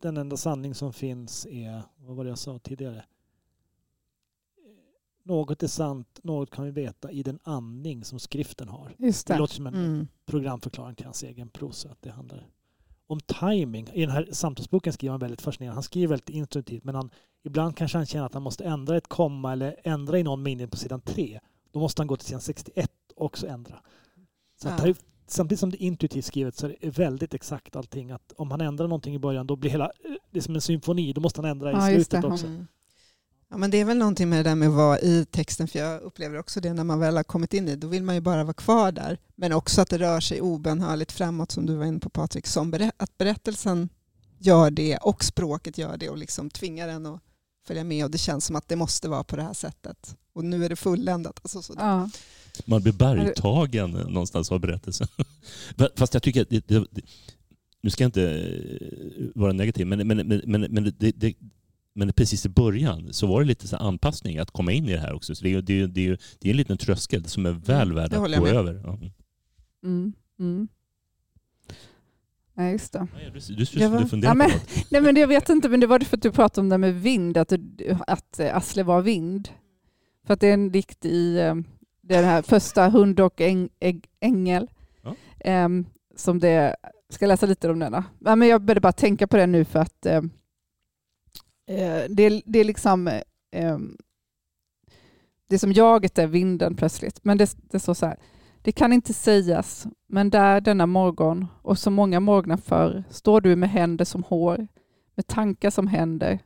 den 0.00 0.16
enda 0.16 0.36
sanning 0.36 0.74
som 0.74 0.92
finns 0.92 1.46
är, 1.46 1.82
vad 1.96 2.16
var 2.16 2.24
det 2.24 2.30
jag 2.30 2.38
sa 2.38 2.58
tidigare? 2.58 3.04
något 5.24 5.62
är 5.62 5.66
sant, 5.66 6.20
något 6.22 6.50
kan 6.50 6.64
vi 6.64 6.70
veta 6.70 7.10
i 7.10 7.22
den 7.22 7.38
andning 7.42 8.04
som 8.04 8.18
skriften 8.18 8.68
har. 8.68 8.94
Just 8.98 9.26
det. 9.26 9.34
det 9.34 9.38
låter 9.38 9.54
som 9.54 9.66
en 9.66 9.74
mm. 9.74 10.08
programförklaring 10.26 10.94
till 10.94 11.04
hans 11.04 11.22
egen 11.22 11.48
prosa. 11.48 11.90
Att 11.90 12.02
det 12.02 12.10
handlar 12.10 12.46
om 13.12 13.20
timing. 13.20 13.88
I 13.92 14.00
den 14.00 14.10
här 14.10 14.28
samtalsboken 14.32 14.92
skriver 14.92 15.10
han 15.10 15.20
väldigt 15.20 15.42
fascinerande. 15.42 15.76
Han 15.76 15.82
skriver 15.82 16.08
väldigt 16.08 16.30
intuitivt 16.30 16.84
men 16.84 16.94
han, 16.94 17.10
ibland 17.44 17.76
kanske 17.76 17.98
han 17.98 18.06
känner 18.06 18.26
att 18.26 18.34
han 18.34 18.42
måste 18.42 18.64
ändra 18.64 18.96
ett 18.96 19.08
komma 19.08 19.52
eller 19.52 19.76
ändra 19.84 20.18
i 20.18 20.22
någon 20.22 20.42
mening 20.42 20.68
på 20.68 20.76
sidan 20.76 21.00
3. 21.00 21.40
Då 21.72 21.80
måste 21.80 22.02
han 22.02 22.06
gå 22.06 22.16
till 22.16 22.26
sidan 22.26 22.40
61 22.40 22.90
och 23.16 23.26
också 23.26 23.46
ändra. 23.46 23.80
Så 24.62 24.68
ja. 24.68 24.72
här, 24.72 24.94
samtidigt 25.26 25.60
som 25.60 25.70
det 25.70 25.82
är 25.82 25.86
intuitivt 25.86 26.24
skrivet 26.24 26.56
så 26.56 26.66
är 26.66 26.76
det 26.80 26.98
väldigt 26.98 27.34
exakt 27.34 27.76
allting. 27.76 28.10
Att 28.10 28.32
om 28.36 28.50
han 28.50 28.60
ändrar 28.60 28.88
någonting 28.88 29.14
i 29.14 29.18
början 29.18 29.46
då 29.46 29.56
blir 29.56 29.70
hela, 29.70 29.92
det 30.30 30.38
är 30.38 30.42
som 30.42 30.54
en 30.54 30.60
symfoni. 30.60 31.12
Då 31.12 31.20
måste 31.20 31.40
han 31.40 31.50
ändra 31.50 31.72
ja, 31.72 31.90
i 31.90 31.94
slutet 31.94 32.24
också. 32.24 32.46
Mm. 32.46 32.66
Ja, 33.52 33.58
men 33.58 33.70
det 33.70 33.80
är 33.80 33.84
väl 33.84 33.98
någonting 33.98 34.28
med 34.28 34.38
det 34.38 34.50
där 34.50 34.54
med 34.54 34.68
att 34.68 34.74
vara 34.74 34.98
i 35.00 35.26
texten, 35.30 35.68
för 35.68 35.78
jag 35.78 36.00
upplever 36.00 36.38
också 36.38 36.60
det 36.60 36.72
när 36.72 36.84
man 36.84 36.98
väl 36.98 37.16
har 37.16 37.24
kommit 37.24 37.54
in 37.54 37.68
i 37.68 37.76
då 37.76 37.86
vill 37.86 38.02
man 38.02 38.14
ju 38.14 38.20
bara 38.20 38.44
vara 38.44 38.54
kvar 38.54 38.92
där. 38.92 39.18
Men 39.36 39.52
också 39.52 39.80
att 39.80 39.88
det 39.88 39.98
rör 39.98 40.20
sig 40.20 40.40
obönhörligt 40.40 41.12
framåt 41.12 41.50
som 41.50 41.66
du 41.66 41.74
var 41.74 41.84
inne 41.84 41.98
på 41.98 42.10
Patrik, 42.10 42.46
som 42.46 42.90
att 42.96 43.18
berättelsen 43.18 43.88
gör 44.38 44.70
det 44.70 44.96
och 44.96 45.24
språket 45.24 45.78
gör 45.78 45.96
det 45.96 46.08
och 46.08 46.18
liksom 46.18 46.50
tvingar 46.50 46.88
en 46.88 47.06
att 47.06 47.20
följa 47.66 47.84
med 47.84 48.04
och 48.04 48.10
det 48.10 48.18
känns 48.18 48.46
som 48.46 48.56
att 48.56 48.68
det 48.68 48.76
måste 48.76 49.08
vara 49.08 49.24
på 49.24 49.36
det 49.36 49.42
här 49.42 49.54
sättet. 49.54 50.16
Och 50.32 50.44
nu 50.44 50.64
är 50.64 50.68
det 50.68 50.76
fulländat. 50.76 51.40
Alltså 51.42 51.62
sådär. 51.62 51.86
Ja. 51.86 52.10
Man 52.64 52.82
blir 52.82 52.92
bergtagen 52.92 53.90
någonstans 53.90 54.52
av 54.52 54.60
berättelsen. 54.60 55.08
Fast 55.96 56.14
jag 56.14 56.22
tycker 56.22 56.42
att 56.42 56.50
det, 56.50 56.68
det, 56.68 56.86
nu 57.80 57.90
ska 57.90 58.04
jag 58.04 58.08
inte 58.08 59.32
vara 59.34 59.52
negativ, 59.52 59.86
men, 59.86 60.06
men, 60.06 60.42
men, 60.46 60.60
men 60.60 60.94
det, 60.98 61.12
det, 61.12 61.34
men 61.94 62.12
precis 62.12 62.46
i 62.46 62.48
början 62.48 63.12
så 63.12 63.26
var 63.26 63.40
det 63.40 63.46
lite 63.46 63.68
så 63.68 63.76
anpassning 63.76 64.38
att 64.38 64.50
komma 64.50 64.72
in 64.72 64.88
i 64.88 64.92
det 64.92 64.98
här 64.98 65.12
också. 65.14 65.34
Så 65.34 65.44
det 65.44 65.54
är, 65.54 65.62
det 65.62 65.80
är, 65.80 65.86
det 65.86 66.08
är, 66.08 66.18
det 66.40 66.48
är 66.48 66.50
en 66.50 66.56
liten 66.56 66.76
tröskel 66.78 67.24
som 67.24 67.46
är 67.46 67.50
väl 67.52 67.82
Mm, 67.90 67.94
värd 67.96 68.12
att 68.14 68.18
gå 68.38 68.42
med. 68.44 68.54
över. 68.54 68.80
Ja. 68.84 68.98
Mm. 69.84 70.12
Mm. 70.40 70.68
Ja, 72.54 72.70
just 72.70 72.92
det. 72.92 73.06
Nej, 73.14 73.30
Du, 73.48 73.54
du, 73.54 73.64
du, 73.64 73.88
var- 73.88 74.00
du 74.00 74.06
funderar 74.08 74.30
Ja, 74.30 74.34
men- 74.34 74.50
på 74.50 74.56
något? 74.56 74.86
Nej, 74.90 75.00
men 75.00 75.16
jag 75.16 75.26
vet 75.28 75.48
inte, 75.48 75.68
men 75.68 75.80
det 75.80 75.86
var 75.86 75.98
det 75.98 76.04
för 76.04 76.16
att 76.16 76.22
du 76.22 76.32
pratade 76.32 76.60
om 76.60 76.68
det 76.68 76.78
med 76.78 76.94
vind, 76.94 77.36
att, 77.36 77.48
du, 77.48 77.96
att 78.06 78.40
eh, 78.40 78.56
Asle 78.56 78.82
var 78.82 79.02
vind. 79.02 79.48
För 80.26 80.34
att 80.34 80.40
det 80.40 80.46
är 80.46 80.54
en 80.54 80.72
dikt 80.72 81.04
i 81.04 81.38
eh, 81.38 81.54
den 82.02 82.24
här 82.24 82.42
första 82.42 82.88
Hund 82.88 83.20
och 83.20 83.40
äng, 83.40 83.68
ägg, 83.80 84.06
ängel. 84.20 84.70
Ja. 85.02 85.14
Em, 85.40 85.86
som 86.16 86.38
det, 86.38 86.76
ska 87.10 87.26
läsa 87.26 87.46
lite 87.46 87.70
om 87.70 87.78
denna? 87.78 88.04
Ja, 88.18 88.36
men 88.36 88.48
jag 88.48 88.62
började 88.62 88.80
bara 88.80 88.92
tänka 88.92 89.26
på 89.26 89.36
det 89.36 89.46
nu 89.46 89.64
för 89.64 89.78
att 89.78 90.06
eh, 90.06 90.22
Eh, 91.72 92.04
det, 92.08 92.42
det 92.46 92.58
är 92.58 92.64
liksom 92.64 93.08
eh, 93.50 93.78
det 95.48 95.58
som 95.58 95.72
jaget 95.72 96.18
är 96.18 96.26
vinden 96.26 96.74
plötsligt. 96.74 97.24
Men 97.24 97.38
det, 97.38 97.56
det 97.70 97.80
står 97.80 97.94
så 97.94 98.06
här. 98.06 98.16
Det 98.62 98.72
kan 98.72 98.92
inte 98.92 99.12
sägas, 99.12 99.86
men 100.06 100.30
där 100.30 100.60
denna 100.60 100.86
morgon 100.86 101.46
och 101.62 101.78
så 101.78 101.90
många 101.90 102.20
morgnar 102.20 102.56
förr 102.56 103.04
står 103.10 103.40
du 103.40 103.56
med 103.56 103.70
händer 103.70 104.04
som 104.04 104.22
hår, 104.22 104.68
med 105.14 105.26
tankar 105.26 105.70
som 105.70 105.86
händer. 105.86 106.38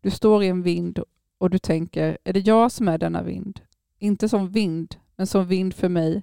Du 0.00 0.10
står 0.10 0.42
i 0.42 0.48
en 0.48 0.62
vind 0.62 0.98
och 1.38 1.50
du 1.50 1.58
tänker, 1.58 2.18
är 2.24 2.32
det 2.32 2.40
jag 2.40 2.72
som 2.72 2.88
är 2.88 2.98
denna 2.98 3.22
vind? 3.22 3.60
Inte 3.98 4.28
som 4.28 4.50
vind, 4.50 4.96
men 5.16 5.26
som 5.26 5.46
vind 5.46 5.74
för 5.74 5.88
mig. 5.88 6.22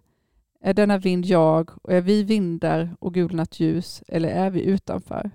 Är 0.62 0.74
denna 0.74 0.98
vind 0.98 1.26
jag 1.26 1.72
och 1.82 1.94
är 1.94 2.02
vi 2.02 2.24
vindar 2.24 2.96
och 3.00 3.14
gulnat 3.14 3.60
ljus 3.60 4.04
eller 4.08 4.30
är 4.30 4.50
vi 4.50 4.62
utanför? 4.64 5.32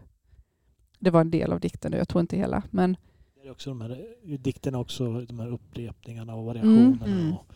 Det 1.06 1.10
var 1.10 1.20
en 1.20 1.30
del 1.30 1.52
av 1.52 1.60
dikten, 1.60 1.92
jag 1.92 2.08
tror 2.08 2.20
inte 2.20 2.36
hela. 2.36 2.62
Men 2.70 2.96
Det 3.42 3.48
är 3.48 3.50
också 3.50 3.70
de 3.70 3.80
här, 3.80 4.04
I 4.22 4.36
dikten 4.36 4.74
också 4.74 5.20
de 5.20 5.38
här 5.38 5.52
upprepningarna 5.52 6.34
och 6.34 6.44
variationerna. 6.44 7.06
Mm. 7.06 7.32
Och, 7.32 7.46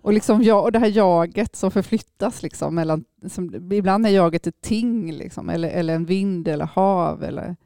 Och, 0.00 0.12
liksom 0.12 0.42
jag, 0.42 0.64
och 0.64 0.72
det 0.72 0.78
här 0.78 0.96
jaget 0.96 1.56
som 1.56 1.70
förflyttas. 1.70 2.42
Liksom 2.42 2.74
mellan, 2.74 3.04
som, 3.28 3.72
ibland 3.72 4.06
är 4.06 4.10
jaget 4.10 4.46
ett 4.46 4.60
ting, 4.60 5.12
liksom, 5.12 5.50
eller, 5.50 5.68
eller 5.68 5.94
en 5.94 6.04
vind 6.04 6.48
eller 6.48 6.64
hav. 6.64 7.24
Eller, 7.24 7.46
Men 7.46 7.56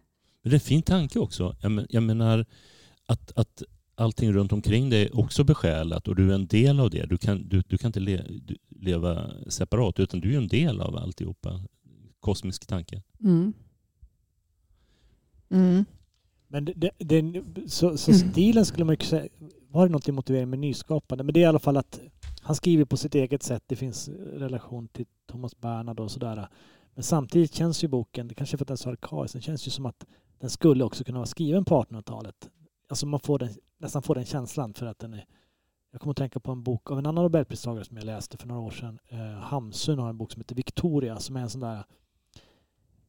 det 0.43 0.51
är 0.51 0.55
en 0.55 0.61
fin 0.61 0.83
tanke 0.83 1.18
också. 1.18 1.57
Jag, 1.61 1.72
men, 1.72 1.87
jag 1.91 2.03
menar 2.03 2.47
att, 3.07 3.33
att 3.37 3.62
allting 3.95 4.33
runt 4.33 4.53
omkring 4.53 4.91
dig 4.91 5.03
är 5.03 5.18
också 5.18 5.45
besjälat 5.45 6.09
och 6.09 6.16
du 6.16 6.31
är 6.31 6.35
en 6.35 6.47
del 6.47 6.81
av 6.81 6.91
det. 6.91 7.07
Du 7.07 7.18
kan, 7.18 7.49
du, 7.49 7.62
du 7.68 7.79
kan 7.79 7.89
inte 7.89 8.01
le, 8.01 8.22
du, 8.43 8.57
leva 8.68 9.31
separat 9.49 10.01
utan 10.01 10.20
du 10.20 10.33
är 10.33 10.39
en 10.39 10.49
del 10.49 10.81
av 10.81 10.97
alltihopa. 10.97 11.62
Kosmisk 12.20 12.66
tanke. 12.66 13.03
mm. 13.20 13.53
Mm. 15.51 15.84
men 16.49 16.64
det, 16.64 16.90
det, 16.99 17.42
så, 17.70 17.99
så 17.99 18.11
Mm. 18.11 18.30
stilen 18.30 18.64
skulle 18.66 18.84
man 18.84 18.96
ju 19.01 19.07
säga, 19.07 19.28
var 19.68 19.86
det 19.86 19.92
något 19.92 20.09
i 20.09 20.12
motivering 20.12 20.51
med 20.51 20.59
nyskapande? 20.59 21.24
Men 21.24 21.34
det 21.34 21.40
är 21.40 21.42
i 21.42 21.46
alla 21.46 21.59
fall 21.59 21.76
att 21.76 22.01
han 22.42 22.55
skriver 22.57 22.84
på 22.84 22.96
sitt 22.96 23.14
eget 23.14 23.42
sätt. 23.42 23.62
Det 23.66 23.76
finns 23.76 24.09
relation 24.32 24.88
till 24.88 25.07
Thomas 25.26 25.57
Bernhard 25.61 26.01
och 26.01 26.11
sådär. 26.11 26.49
Men 26.94 27.03
samtidigt 27.03 27.55
känns 27.55 27.84
ju 27.84 27.88
boken, 27.88 28.28
det 28.28 28.34
kanske 28.34 28.57
är 28.57 28.59
för 28.59 28.64
att 28.64 28.68
den 28.68 28.74
är 28.74 28.76
så 28.76 28.90
arkaisk, 28.90 29.32
den 29.32 29.42
känns 29.42 29.66
ju 29.66 29.70
som 29.70 29.86
att 29.86 30.07
den 30.38 30.51
skulle 30.51 30.84
också 30.84 31.05
kunna 31.05 31.18
vara 31.18 31.26
skriven 31.26 31.64
på 31.64 31.82
1800-talet. 31.84 32.49
Alltså 32.88 33.07
man 33.07 33.20
får 33.20 33.38
den, 33.38 33.49
nästan 33.78 34.03
får 34.03 34.14
den 34.14 34.24
känslan 34.24 34.74
för 34.74 34.86
att 34.86 34.99
den 34.99 35.14
är 35.14 35.24
jag 35.90 36.01
kommer 36.01 36.11
att 36.11 36.16
tänka 36.16 36.40
på 36.40 36.53
en 36.53 36.62
bok 36.62 36.90
av 36.90 36.99
en 36.99 37.07
annan 37.07 37.22
nobelpristagare 37.24 37.84
som 37.84 37.96
jag 37.96 38.07
läste 38.07 38.36
för 38.36 38.46
några 38.49 38.61
år 38.61 38.70
sedan. 38.70 38.99
Eh, 39.09 39.18
Hamsun 39.40 39.99
har 39.99 40.09
en 40.09 40.18
bok 40.18 40.32
som 40.32 40.40
heter 40.40 40.55
Victoria 40.55 41.18
som 41.18 41.36
är 41.36 41.40
en 41.40 41.51
sån 41.51 41.61
där 41.61 41.84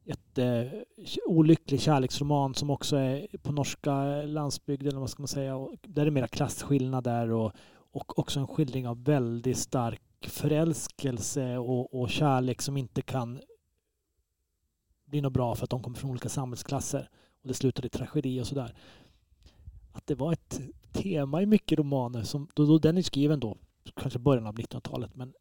ett, 0.06 0.38
eh, 0.38 0.82
olycklig 1.26 1.82
kärleksroman 1.82 2.56
som 2.56 2.70
också 2.70 2.96
är 2.96 3.28
på 3.38 3.52
norska 3.52 4.22
landsbygden, 4.22 4.88
eller 4.88 5.00
vad 5.00 5.10
ska 5.10 5.22
man 5.22 5.28
säga. 5.28 5.56
Och 5.56 5.76
där 5.82 6.02
är 6.02 6.06
det 6.06 6.12
mera 6.12 6.28
klasskillnader 6.28 7.32
och, 7.32 7.52
och 7.92 8.20
också 8.20 8.40
en 8.40 8.48
skildring 8.48 8.88
av 8.88 9.04
väldigt 9.04 9.58
stark 9.58 10.02
förälskelse 10.22 11.58
och, 11.58 12.02
och 12.02 12.10
kärlek 12.10 12.62
som 12.62 12.78
inte 12.78 13.02
kan 13.02 13.40
bli 15.06 15.22
något 15.22 15.34
bra 15.34 15.56
för 15.56 15.64
att 15.64 15.70
de 15.70 15.84
kommer 15.84 15.98
från 15.98 16.12
olika 16.12 16.30
samhällsklasser 16.30 17.10
och 17.42 17.48
det 17.48 17.54
slutar 17.54 17.86
i 17.86 17.90
tragedi 17.90 18.42
och 18.42 18.48
sådär. 18.48 18.76
Att 19.92 20.08
det 20.08 20.16
var 20.16 20.34
ett 20.34 20.62
tema 20.92 21.42
i 21.42 21.46
mycket 21.46 21.80
romaner 21.80 22.24
som, 22.24 22.48
då, 22.54 22.66
då 22.66 22.78
den 22.78 22.98
är 22.98 23.02
skriven 23.02 23.40
då, 23.40 23.58
kanske 23.96 24.20
början 24.20 24.48
av 24.48 24.56
1900-talet, 24.56 25.16
men 25.16 25.34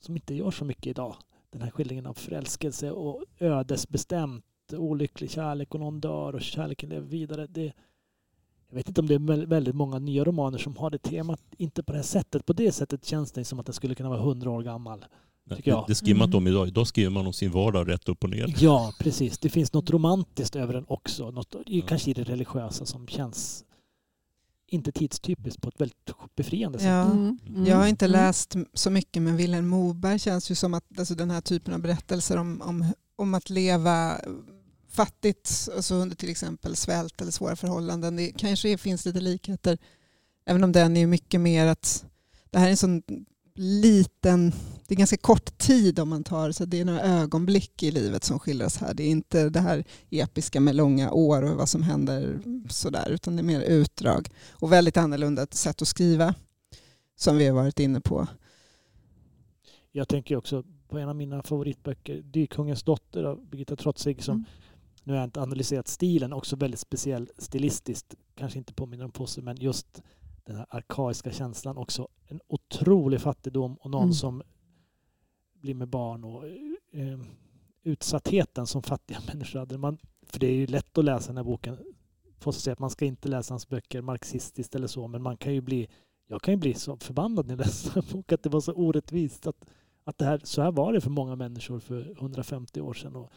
som 0.00 0.16
inte 0.16 0.34
gör 0.34 0.50
så 0.50 0.64
mycket 0.64 0.86
idag. 0.86 1.16
Den 1.52 1.62
här 1.62 1.70
skildringen 1.70 2.06
av 2.06 2.14
förälskelse 2.14 2.90
och 2.90 3.24
ödesbestämt, 3.38 4.44
olycklig 4.72 5.30
kärlek 5.30 5.74
och 5.74 5.80
någon 5.80 6.00
dör 6.00 6.34
och 6.34 6.42
kärleken 6.42 6.88
lever 6.88 7.06
vidare. 7.06 7.46
Det, 7.46 7.72
jag 8.68 8.76
vet 8.76 8.88
inte 8.88 9.00
om 9.00 9.06
det 9.06 9.14
är 9.14 9.18
väl- 9.18 9.46
väldigt 9.46 9.74
många 9.74 9.98
nya 9.98 10.24
romaner 10.24 10.58
som 10.58 10.76
har 10.76 10.90
det 10.90 10.98
temat, 10.98 11.40
inte 11.56 11.82
på 11.82 11.92
det 11.92 11.98
här 11.98 12.02
sättet. 12.04 12.46
På 12.46 12.52
det 12.52 12.72
sättet 12.72 13.04
känns 13.06 13.32
det 13.32 13.44
som 13.44 13.60
att 13.60 13.66
den 13.66 13.72
skulle 13.72 13.94
kunna 13.94 14.08
vara 14.08 14.20
hundra 14.20 14.50
år 14.50 14.62
gammal. 14.62 15.04
Det, 15.44 15.84
det 15.88 15.94
skriver 15.94 16.18
man 16.18 16.28
inte 16.28 16.36
om 16.36 16.42
Mm. 16.46 16.52
idag. 16.52 16.68
Idag 16.68 16.86
skriver 16.86 17.10
man 17.10 17.26
om 17.26 17.32
sin 17.32 17.50
vardag 17.50 17.88
rätt 17.88 18.08
upp 18.08 18.24
och 18.24 18.30
ner. 18.30 18.54
Ja, 18.58 18.92
precis. 19.00 19.38
Det 19.38 19.48
finns 19.48 19.72
något 19.72 19.90
romantiskt 19.90 20.56
över 20.56 20.74
den 20.74 20.84
också. 20.88 21.30
Något, 21.30 21.54
Ja. 21.66 21.82
Kanske 21.86 22.10
i 22.10 22.14
det 22.14 22.22
religiösa 22.24 22.86
som 22.86 23.06
känns 23.06 23.64
inte 24.72 24.92
tidstypiskt 24.92 25.60
på 25.60 25.68
ett 25.68 25.80
väldigt 25.80 26.10
befriande 26.36 26.78
sätt. 26.78 26.88
Ja. 26.88 27.02
Mm, 27.04 27.38
mm, 27.48 27.66
Jag 27.66 27.76
har 27.76 27.86
inte 27.86 28.04
mm. 28.04 28.12
läst 28.12 28.56
så 28.74 28.90
mycket 28.90 29.22
men 29.22 29.36
Vilhelm 29.36 29.68
Moberg 29.68 30.18
känns 30.18 30.50
ju 30.50 30.54
som 30.54 30.74
att 30.74 30.98
alltså 30.98 31.14
den 31.14 31.30
här 31.30 31.40
typen 31.40 31.74
av 31.74 31.80
berättelser 31.80 32.36
om, 32.36 32.62
om, 32.62 32.92
om 33.16 33.34
att 33.34 33.50
leva 33.50 34.20
fattigt 34.88 35.68
alltså 35.76 35.94
under 35.94 36.16
till 36.16 36.30
exempel 36.30 36.76
svält 36.76 37.20
eller 37.20 37.30
svåra 37.30 37.56
förhållanden. 37.56 38.16
Det 38.16 38.32
kanske 38.32 38.78
finns 38.78 39.04
lite 39.04 39.20
likheter. 39.20 39.78
Även 40.46 40.64
om 40.64 40.72
den 40.72 40.96
är 40.96 41.06
mycket 41.06 41.40
mer 41.40 41.66
att 41.66 42.04
det 42.50 42.58
här 42.58 42.66
är 42.66 42.70
en 42.70 42.76
sån 42.76 43.02
liten, 43.54 44.52
det 44.86 44.94
är 44.94 44.98
ganska 44.98 45.16
kort 45.16 45.58
tid 45.58 45.98
om 45.98 46.08
man 46.08 46.24
tar, 46.24 46.52
så 46.52 46.64
det 46.64 46.80
är 46.80 46.84
några 46.84 47.00
ögonblick 47.00 47.82
i 47.82 47.90
livet 47.90 48.24
som 48.24 48.38
skildras 48.38 48.76
här. 48.76 48.94
Det 48.94 49.02
är 49.02 49.10
inte 49.10 49.48
det 49.48 49.60
här 49.60 49.84
episka 50.10 50.60
med 50.60 50.74
långa 50.74 51.12
år 51.12 51.42
och 51.42 51.56
vad 51.56 51.68
som 51.68 51.82
händer 51.82 52.38
sådär, 52.68 53.10
utan 53.10 53.36
det 53.36 53.40
är 53.40 53.44
mer 53.44 53.60
utdrag. 53.60 54.28
Och 54.50 54.72
väldigt 54.72 54.96
annorlunda 54.96 55.46
sätt 55.50 55.82
att 55.82 55.88
skriva 55.88 56.34
som 57.16 57.36
vi 57.36 57.46
har 57.46 57.54
varit 57.54 57.80
inne 57.80 58.00
på. 58.00 58.26
Jag 59.92 60.08
tänker 60.08 60.36
också 60.36 60.64
på 60.88 60.98
en 60.98 61.08
av 61.08 61.16
mina 61.16 61.42
favoritböcker, 61.42 62.22
Dykungens 62.22 62.82
dotter 62.82 63.24
av 63.24 63.46
Birgitta 63.50 63.76
Trotzig, 63.76 64.22
som 64.22 64.34
Mm. 64.34 64.44
nu 65.04 65.12
har 65.12 65.20
jag 65.20 65.26
inte 65.26 65.42
analyserat 65.42 65.88
stilen, 65.88 66.32
också 66.32 66.56
väldigt 66.56 66.80
speciell 66.80 67.28
stilistiskt, 67.38 68.14
kanske 68.34 68.58
inte 68.58 68.74
påminner 68.74 69.04
om 69.04 69.10
Posse, 69.10 69.42
men 69.42 69.56
just 69.56 70.02
den 70.44 70.56
här 70.56 70.66
arkaiska 70.70 71.32
känslan 71.32 71.76
också. 71.76 72.08
En 72.26 72.40
otrolig 72.48 73.20
fattigdom 73.20 73.74
och 73.74 73.90
någon 73.90 74.02
Mm. 74.02 74.12
som 74.12 74.42
blir 75.52 75.74
med 75.74 75.88
barn 75.88 76.24
och 76.24 76.46
eh, 76.92 77.18
utsattheten 77.82 78.66
som 78.66 78.82
fattiga 78.82 79.18
människor 79.32 79.58
hade. 79.58 79.78
Man, 79.78 79.98
för 80.22 80.40
det 80.40 80.46
är 80.46 80.54
ju 80.54 80.66
lätt 80.66 80.98
att 80.98 81.04
läsa 81.04 81.26
den 81.26 81.36
här 81.36 81.44
boken. 81.44 81.78
Posse 82.38 82.60
säger 82.60 82.72
att 82.72 82.78
man 82.78 82.90
ska 82.90 83.04
inte 83.04 83.28
läsa 83.28 83.54
hans 83.54 83.68
böcker 83.68 84.02
marxistiskt 84.02 84.74
eller 84.74 84.86
så, 84.86 85.08
men 85.08 85.22
man 85.22 85.36
kan 85.36 85.54
ju 85.54 85.60
bli 85.60 85.88
jag 86.26 86.42
kan 86.42 86.54
ju 86.54 86.58
bli 86.58 86.74
så 86.74 86.96
förbannad 86.96 87.46
när 87.46 87.52
jag 87.52 87.58
läser 87.58 87.98
en 87.98 88.04
bok 88.12 88.32
att 88.32 88.42
det 88.42 88.50
var 88.50 88.60
så 88.60 88.72
orättvist. 88.72 89.46
Att, 89.46 89.64
att 90.04 90.18
det 90.18 90.24
här, 90.24 90.40
så 90.44 90.62
här 90.62 90.72
var 90.72 90.92
det 90.92 91.00
för 91.00 91.10
många 91.10 91.36
människor 91.36 91.78
för 91.78 92.10
150 92.10 92.80
år 92.80 92.94
sedan. 92.94 93.16
Och 93.16 93.30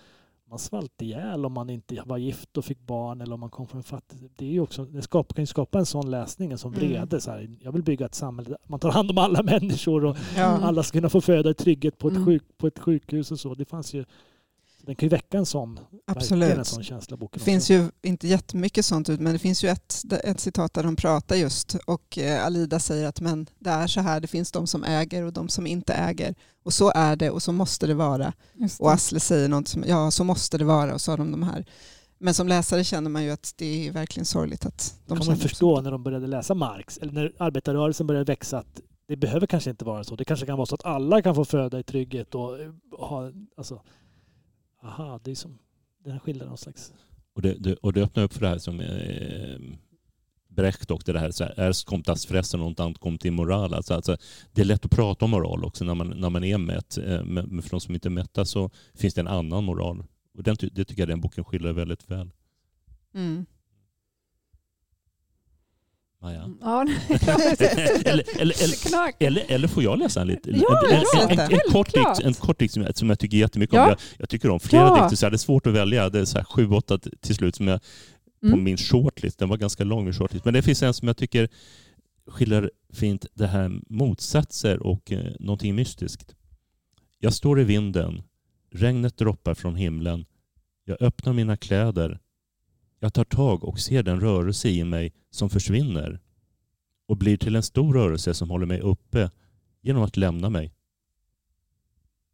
man 0.49 0.59
svalt 0.59 1.01
ihjäl 1.01 1.45
om 1.45 1.53
man 1.53 1.69
inte 1.69 2.01
var 2.05 2.17
gift 2.17 2.57
och 2.57 2.65
fick 2.65 2.79
barn 2.79 3.21
eller 3.21 3.33
om 3.33 3.39
man 3.39 3.49
kom 3.49 3.67
från 3.67 3.77
en 3.77 3.83
fattig... 3.83 4.29
Det, 4.37 4.45
är 4.45 4.49
ju 4.51 4.59
också, 4.59 4.85
det 4.85 5.01
skapar, 5.01 5.33
kan 5.35 5.41
ju 5.43 5.47
skapa 5.47 5.79
en 5.79 5.85
sån 5.85 6.11
läsning, 6.11 6.51
en 6.51 6.57
sån 6.57 6.73
Mm. 6.73 6.87
vrede. 6.89 7.21
Så 7.21 7.31
här, 7.31 7.49
jag 7.61 7.71
vill 7.71 7.83
bygga 7.83 8.05
ett 8.05 8.15
samhälle 8.15 8.49
där 8.49 8.57
man 8.67 8.79
tar 8.79 8.91
hand 8.91 9.11
om 9.11 9.17
alla 9.17 9.43
människor 9.59 10.05
och 10.05 10.17
Ja. 10.37 10.43
alla 10.43 10.83
ska 10.83 10.97
kunna 10.99 11.09
få 11.09 11.21
föda 11.21 11.49
i 11.49 11.53
trygghet 11.53 11.97
på 11.97 12.07
ett, 12.07 12.13
Mm. 12.13 12.25
sjuk, 12.25 12.43
på 12.57 12.67
ett 12.67 12.79
sjukhus 12.79 13.31
och 13.31 13.39
så. 13.39 13.53
Det 13.53 13.65
fanns 13.65 13.93
ju... 13.93 14.05
Den 14.81 14.95
kan 14.95 15.05
ju 15.07 15.09
väcka 15.09 15.37
en 15.37 15.45
sån, 15.45 15.75
verkligen 15.75 16.01
en 16.07 16.17
Absolut. 16.17 16.67
sån 16.67 16.83
känsla. 16.83 17.17
Boken 17.17 17.39
Det 17.39 17.45
finns 17.45 17.69
ju 17.71 17.89
inte 18.01 18.27
jättemycket 18.27 18.85
sånt 18.85 19.09
ut, 19.09 19.19
men 19.19 19.33
det 19.33 19.39
finns 19.39 19.63
ju 19.63 19.69
ett, 19.69 20.03
ett 20.23 20.39
citat 20.39 20.73
där 20.73 20.83
de 20.83 20.95
pratar 20.95 21.35
just 21.35 21.75
och 21.85 22.17
eh, 22.17 22.45
Alida 22.45 22.79
säger 22.79 23.07
att 23.07 23.21
men 23.21 23.47
det 23.59 23.69
är 23.69 23.87
så 23.87 24.01
här, 24.01 24.19
det 24.19 24.27
finns 24.27 24.51
de 24.51 24.67
som 24.67 24.83
äger 24.83 25.23
och 25.23 25.33
de 25.33 25.49
som 25.49 25.67
inte 25.67 25.93
äger. 25.93 26.35
Och 26.63 26.73
så 26.73 26.91
är 26.95 27.15
det 27.15 27.29
och 27.29 27.43
så 27.43 27.51
måste 27.51 27.87
det 27.87 27.93
vara. 27.93 28.33
Just 28.53 28.79
Och 28.81 28.87
det. 28.87 28.93
Asle 28.93 29.19
säger 29.19 29.49
något 29.49 29.67
som, 29.67 29.83
ja 29.87 30.11
så 30.11 30.23
måste 30.23 30.57
det 30.57 30.65
vara 30.65 30.93
och 30.93 31.01
så 31.01 31.11
har 31.11 31.17
de 31.17 31.31
de 31.31 31.43
här. 31.43 31.65
Men 32.17 32.33
som 32.33 32.47
läsare 32.47 32.83
känner 32.83 33.09
man 33.09 33.23
ju 33.23 33.31
att 33.31 33.53
det 33.55 33.87
är 33.87 33.91
verkligen 33.91 34.25
sorgligt 34.25 34.65
att 34.65 34.99
de 35.05 35.17
kan 35.17 35.27
man 35.27 35.37
förstå 35.37 35.81
när 35.81 35.91
de 35.91 36.03
började 36.03 36.27
läsa 36.27 36.53
Marx, 36.53 36.97
eller 36.97 37.13
när 37.13 37.33
arbetarrörelsen 37.39 38.07
började 38.07 38.25
växa, 38.31 38.57
att 38.57 38.81
det 39.07 39.15
behöver 39.15 39.47
kanske 39.47 39.69
inte 39.69 39.85
vara 39.85 40.03
så. 40.03 40.15
Det 40.15 40.25
kanske 40.25 40.45
kan 40.45 40.57
vara 40.57 40.65
så 40.65 40.75
att 40.75 40.85
alla 40.85 41.21
kan 41.21 41.35
få 41.35 41.45
föda 41.45 41.79
i 41.79 41.83
trygghet 41.83 42.35
och 42.35 42.59
eh, 42.59 42.71
ha, 42.99 43.31
alltså, 43.57 43.81
aha, 44.85 45.19
det 45.23 45.31
är 45.31 45.35
som, 45.35 45.57
den 46.03 46.19
skildrar 46.19 46.47
någon 46.47 46.57
slags... 46.57 46.93
Och 47.33 47.41
det, 47.41 47.53
det, 47.53 47.75
och 47.75 47.93
det 47.93 48.01
öppnar 48.03 48.23
upp 48.23 48.33
för 48.33 48.41
det 48.41 48.47
här 48.47 48.57
som 48.57 48.79
eh, 48.79 49.77
Brecht 50.47 50.91
och 50.91 51.01
det 51.05 51.19
här, 51.19 51.31
så 51.31 51.43
här 51.43 51.59
erst 51.59 51.87
kommt 51.87 52.05
das 52.05 52.25
fressen 52.25 52.61
och 52.61 52.67
inte 52.67 52.93
kommt 52.99 53.25
immoral. 53.25 53.73
Alltså, 53.73 53.93
alltså, 53.93 54.17
det 54.51 54.61
är 54.61 54.65
lätt 54.65 54.85
att 54.85 54.91
prata 54.91 55.25
om 55.25 55.31
moral 55.31 55.65
också 55.65 55.85
när 55.85 55.95
man, 55.95 56.07
när 56.07 56.29
man 56.29 56.43
är 56.43 56.57
mätt. 56.57 56.97
Eh, 56.97 57.23
Men 57.23 57.61
för 57.61 57.69
de 57.69 57.81
som 57.81 57.93
inte 57.93 58.07
är 58.07 58.09
mätta 58.09 58.45
så 58.45 58.69
finns 58.93 59.13
det 59.13 59.21
en 59.21 59.27
annan 59.27 59.63
moral. 59.63 60.03
Och 60.37 60.43
den, 60.43 60.55
det 60.59 60.85
tycker 60.85 61.01
jag 61.01 61.09
den 61.09 61.21
boken 61.21 61.43
skildrar 61.43 61.73
väldigt 61.73 62.11
väl. 62.11 62.31
Mm. 63.13 63.45
Ah, 66.25 66.31
ja. 66.31 66.49
Ja, 66.61 66.81
eller, 68.05 68.41
eller, 68.41 68.53
eller, 69.19 69.45
eller, 69.51 69.67
får 69.67 69.83
jag 69.83 69.99
läsa 69.99 70.21
en 70.21 70.27
liten? 70.27 70.55
Ja, 70.59 70.81
en, 70.91 70.95
en, 71.21 71.29
en, 71.29 71.37
det. 71.37 71.43
en, 71.55 71.71
kort 71.71 71.93
dikt, 71.93 72.19
en 72.23 72.33
kort 72.33 72.59
dikt 72.59 72.73
som, 72.73 72.83
jag, 72.83 72.97
som 72.97 73.09
jag 73.09 73.19
tycker 73.19 73.37
jättemycket 73.37 73.73
om. 73.73 73.79
Ja. 73.79 73.89
Jag, 73.89 73.97
jag 74.17 74.29
tycker 74.29 74.49
om 74.49 74.59
flera 74.59 74.83
Ja. 74.83 75.01
dikter, 75.01 75.15
så 75.15 75.25
jag 75.25 75.29
hade 75.29 75.37
svårt 75.37 75.67
att 75.67 75.73
välja. 75.73 76.09
Det 76.09 76.19
är 76.19 76.25
så 76.25 76.37
här 76.37 76.45
sju, 76.45 76.69
åtta 76.69 76.97
till 77.21 77.35
slut 77.35 77.55
som 77.55 77.67
jag 77.67 77.79
på 78.41 78.47
Mm. 78.47 78.63
min 78.63 78.77
shortlist. 78.77 79.39
Den 79.39 79.49
var 79.49 79.57
ganska 79.57 79.83
lång 79.83 80.03
min 80.03 80.13
shortlist. 80.13 80.45
Men 80.45 80.53
det 80.53 80.61
finns 80.61 80.83
en 80.83 80.93
som 80.93 81.07
jag 81.07 81.17
tycker 81.17 81.49
skiljer 82.27 82.71
fint 82.93 83.25
det 83.33 83.47
här 83.47 83.71
motsatser 83.89 84.83
och 84.83 85.11
eh, 85.11 85.31
någonting 85.39 85.75
mystiskt. 85.75 86.35
Jag 87.19 87.33
står 87.33 87.59
i 87.61 87.63
vinden. 87.63 88.21
Regnet 88.73 89.17
droppar 89.17 89.53
från 89.53 89.75
himlen. 89.75 90.25
Jag 90.85 91.01
öppnar 91.01 91.33
mina 91.33 91.57
kläder. 91.57 92.19
Jag 93.05 93.13
tar 93.13 93.23
tag 93.23 93.63
och 93.63 93.79
ser 93.79 94.03
den 94.03 94.19
rörelse 94.19 94.69
i 94.69 94.83
mig 94.83 95.13
som 95.29 95.49
försvinner 95.49 96.19
och 97.07 97.17
blir 97.17 97.37
till 97.37 97.55
en 97.55 97.63
stor 97.63 97.93
rörelse 97.93 98.33
som 98.33 98.49
håller 98.49 98.65
mig 98.65 98.81
uppe 98.81 99.31
genom 99.81 100.03
att 100.03 100.17
lämna 100.17 100.49
mig. 100.49 100.73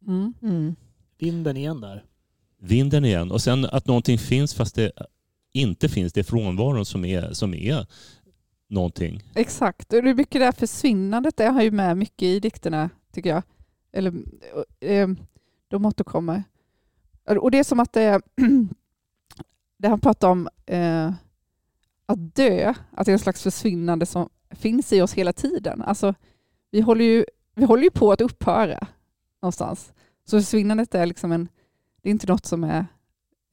Mm. 0.06 0.34
Mm. 0.42 0.76
Vinden 1.18 1.56
igen 1.56 1.80
där. 1.80 2.04
Vinden 2.60 3.04
igen. 3.04 3.30
Och 3.30 3.42
sen 3.42 3.64
att 3.64 3.86
någonting 3.86 4.18
finns 4.18 4.54
fast 4.54 4.74
det 4.74 4.92
inte 5.52 5.88
finns. 5.88 6.12
Det 6.12 6.20
är 6.20 6.24
frånvaron 6.24 6.86
som 6.86 7.04
är, 7.04 7.32
som 7.32 7.54
är 7.54 7.86
någonting. 8.68 9.22
Exakt, 9.34 9.92
och 9.92 10.02
det 10.02 10.10
är 10.10 10.14
mycket 10.14 10.40
det 10.40 10.44
här 10.44 10.52
försvinnandet, 10.52 11.36
det 11.36 11.46
har 11.46 11.62
ju 11.62 11.70
med 11.70 11.96
mycket 11.96 12.22
i 12.22 12.40
dikterna 12.40 12.90
tycker 13.12 13.30
jag. 13.30 13.42
Eller, 13.92 14.12
eh, 14.80 15.08
de 15.68 15.86
återkommer. 15.86 16.44
Och 17.24 17.50
det 17.50 17.58
är 17.58 17.64
som 17.64 17.80
att 17.80 17.92
det, 17.92 18.20
det 19.82 19.88
han 19.88 20.00
pratar 20.00 20.28
om 20.28 20.48
eh, 20.66 21.12
att 22.06 22.34
dö, 22.34 22.74
att 22.90 23.06
det 23.06 23.10
är 23.10 23.12
en 23.12 23.18
slags 23.18 23.42
försvinnande 23.42 24.06
som 24.06 24.28
finns 24.50 24.92
i 24.92 25.00
oss 25.02 25.12
hela 25.14 25.32
tiden. 25.32 25.82
Alltså, 25.82 26.14
vi, 26.70 26.80
håller 26.80 27.04
ju, 27.04 27.24
vi 27.54 27.64
håller 27.64 27.82
ju 27.82 27.90
på 27.90 28.12
att 28.12 28.20
upphöra 28.20 28.86
någonstans. 29.42 29.92
Så 30.24 30.38
försvinnandet 30.40 30.94
är 30.94 31.06
liksom 31.06 31.32
en, 31.32 31.48
det 32.02 32.08
är 32.08 32.10
inte 32.10 32.26
något 32.26 32.46
som 32.46 32.64
är, 32.64 32.86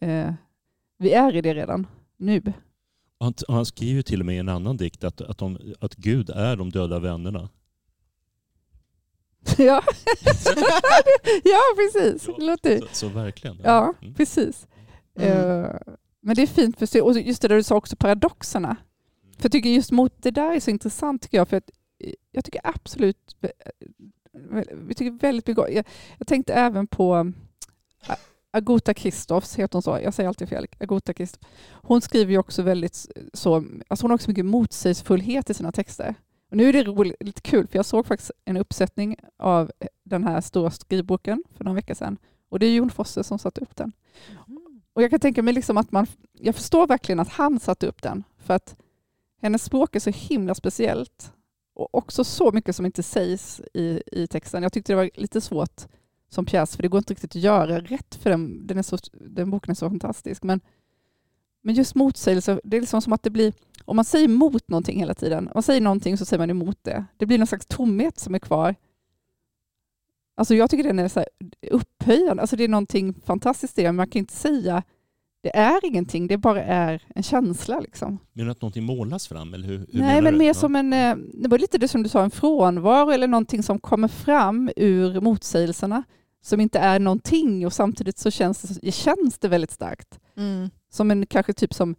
eh, 0.02 0.34
vi 0.98 1.12
är 1.14 1.36
i 1.36 1.42
det 1.42 1.54
redan 1.54 1.88
nu. 2.18 2.54
Han, 3.20 3.34
han 3.48 3.66
skriver 3.66 4.02
till 4.02 4.20
och 4.20 4.26
med 4.26 4.36
i 4.36 4.40
en 4.40 4.50
annan 4.50 4.78
dikt 4.78 5.04
att, 5.04 5.22
att, 5.22 5.38
de, 5.38 5.74
att 5.80 5.96
Gud 5.96 6.30
är 6.30 6.56
de 6.56 6.70
döda 6.70 7.00
vännerna. 7.00 7.50
Ja, 9.58 9.84
ja 11.44 11.60
precis. 11.76 12.26
Det 12.26 12.46
låter... 12.46 12.80
Så, 12.80 12.86
så 12.92 13.08
verkligen. 13.08 13.58
Ja, 13.64 13.94
Mm. 14.02 14.14
precis. 14.14 14.68
Mm. 15.16 15.64
Eh, 15.64 15.72
men 16.22 16.36
det 16.36 16.41
är 16.41 16.47
fint 16.47 16.80
för 16.80 17.01
och 17.01 17.20
just 17.20 17.41
det 17.41 17.47
där 17.47 17.55
du 17.55 17.63
sa 17.63 17.76
också, 17.76 17.95
paradoxerna. 17.95 18.76
För 19.38 19.43
jag 19.43 19.51
tycker 19.51 19.70
just 19.70 19.91
mot 19.91 20.13
det 20.24 20.32
där 20.32 20.55
är 20.55 20.59
så 20.59 20.72
intressant 20.72 21.22
tycker 21.22 21.38
jag, 21.38 21.47
för 21.47 21.57
att 21.57 21.70
eh, 21.99 22.13
jag 22.32 22.45
tycker 22.45 22.61
absolut, 22.63 23.36
jag 23.39 23.51
eh, 24.57 24.63
vi 24.74 24.93
tycker 24.93 25.11
väldigt 25.11 25.47
mycket 25.47 25.74
jag, 25.74 25.86
jag 26.17 26.28
tänkte 26.28 26.53
även 26.53 26.88
på 26.88 27.34
Agota 28.51 28.93
Kristoffs, 28.93 29.55
heter 29.55 29.76
hon 29.76 29.82
så? 29.82 29.99
Jag 30.03 30.13
säger 30.13 30.28
alltid 30.28 30.49
fel. 30.49 30.67
Agota 30.80 31.13
Kristoff. 31.13 31.41
Hon 31.72 32.01
skriver 32.01 32.32
ju 32.32 32.38
också 32.38 32.61
väldigt 32.61 33.07
så, 33.34 33.55
alltså 33.88 34.03
hon 34.03 34.11
har 34.11 34.15
också 34.15 34.30
mycket 34.30 34.45
motsägelsefullhet 34.45 35.49
i 35.49 35.53
sina 35.53 35.72
texter. 35.72 36.15
Och 36.51 36.57
nu 36.57 36.70
är 36.70 36.74
det 36.74 36.84
roligt, 36.84 37.15
lite 37.20 37.41
kul, 37.41 37.67
för 37.67 37.78
jag 37.78 37.86
såg 37.86 38.05
faktiskt 38.05 38.32
en 38.45 38.57
uppsättning 38.57 39.15
av 39.38 39.72
eh, 39.80 39.88
den 40.03 40.24
här 40.24 40.41
stora 40.41 40.72
skrivboken 40.72 41.43
för 41.57 41.63
några 41.63 41.76
veckor 41.76 41.93
sedan. 41.93 42.17
Och 42.49 42.59
det 42.59 42.65
är 42.65 42.72
Jon 42.72 42.89
Fosse 42.89 43.24
som 43.24 43.39
satte 43.39 43.61
upp 43.61 43.76
den. 43.76 43.91
Mhm. 44.47 44.59
Och 45.00 45.04
jag 45.04 45.12
kan 45.12 45.20
tänka 45.20 45.43
mig 45.43 45.54
liksom 45.54 45.78
att 45.78 45.91
man, 45.91 46.08
jag 46.34 46.56
förstår 46.56 46.88
verkligen 46.88 47.20
att 47.20 47.30
han 47.30 47.60
satte 47.60 47.88
upp 47.88 48.02
den, 48.02 48.24
för 48.38 48.54
att 48.54 48.76
hennes 49.41 49.64
språk 49.64 49.95
är 49.95 50.00
så 50.00 50.10
himla 50.10 50.56
speciellt. 50.56 51.34
Och 51.74 51.95
också 51.95 52.24
så 52.24 52.52
mycket 52.52 52.76
som 52.76 52.86
inte 52.86 53.04
sägs 53.04 53.62
i, 53.74 54.02
i 54.12 54.28
texten. 54.28 54.64
Jag 54.64 54.74
tyckte 54.74 54.91
det 54.91 54.95
var 54.95 55.10
lite 55.14 55.41
svårt 55.41 55.82
som 56.30 56.45
pjäs, 56.45 56.76
för 56.76 56.84
det 56.84 56.89
går 56.89 56.97
inte 56.97 57.14
riktigt 57.14 57.32
att 57.32 57.41
göra 57.41 57.80
rätt 57.80 58.16
för 58.16 58.30
den. 58.30 58.68
Den, 58.68 58.78
är 58.78 58.82
så, 58.82 58.97
den 59.12 59.52
boken 59.52 59.72
är 59.72 59.76
så 59.76 59.89
fantastisk. 59.89 60.43
Men, 60.43 60.62
men 61.62 61.76
just 61.76 61.95
motsägelse, 61.95 62.60
det 62.64 62.78
är 62.78 62.82
liksom 62.82 63.02
som 63.02 63.14
att 63.14 63.24
det 63.24 63.30
blir, 63.30 63.54
om 63.86 63.95
man 63.95 64.06
säger 64.06 64.26
emot 64.26 64.70
någonting 64.70 65.00
hela 65.00 65.14
tiden, 65.14 65.47
om 65.47 65.52
man 65.54 65.64
säger 65.64 65.82
någonting 65.82 66.18
så 66.18 66.26
säger 66.26 66.39
man 66.39 66.50
emot 66.50 66.80
det. 66.82 67.06
Det 67.18 67.26
blir 67.26 67.38
någon 67.38 67.47
slags 67.47 67.66
tomhet 67.66 68.20
som 68.20 68.36
är 68.36 68.39
kvar. 68.39 68.76
Alltså 70.40 70.56
jag 70.56 70.70
tycker 70.70 70.84
den 70.84 71.00
är 71.00 71.08
så 71.08 71.20
här 71.20 71.30
upphöjande, 71.72 72.42
alltså 72.42 72.56
det 72.56 72.64
är 72.64 72.68
någonting 72.68 73.14
fantastiskt 73.26 73.80
i 73.80 73.82
det, 73.82 73.88
men 73.88 73.96
man 73.96 74.08
kan 74.08 74.20
inte 74.20 74.34
säga 74.34 74.84
det 75.42 75.58
är 75.58 75.86
ingenting, 75.86 76.28
det 76.28 76.38
bara 76.38 76.64
är 76.64 77.04
en 77.16 77.24
känsla. 77.24 77.80
Liksom. 77.80 78.18
Menar 78.34 78.46
du 78.46 78.52
att 78.52 78.62
någonting 78.62 78.84
målas 78.84 79.28
fram? 79.28 79.54
Eller 79.54 79.68
hur, 79.68 79.78
hur 79.78 79.88
Nej, 80.00 80.22
men 80.22 80.34
du? 80.34 80.40
mer 80.40 80.54
som 80.54 80.76
en, 80.76 80.94
eh, 80.94 81.16
det 81.34 81.50
var 81.50 81.58
lite 81.58 81.78
det 81.78 81.88
som 81.88 82.04
du 82.04 82.10
sa, 82.10 82.24
en 82.24 82.32
frånvaro 82.32 83.12
eller 83.12 83.28
någonting 83.28 83.64
som 83.64 83.80
kommer 83.80 84.08
fram 84.08 84.72
ur 84.76 85.22
motsägelserna 85.22 86.04
som 86.42 86.60
inte 86.60 86.80
är 86.80 87.00
någonting 87.00 87.66
och 87.66 87.74
samtidigt 87.74 88.18
så 88.18 88.32
känns 88.32 88.62
det, 88.62 88.92
känns 88.92 89.40
det 89.40 89.48
väldigt 89.48 89.72
starkt. 89.72 90.20
Mm. 90.38 90.70
Som 90.90 91.12
en 91.12 91.26
kanske 91.26 91.54
typ 91.54 91.74
som, 91.74 91.96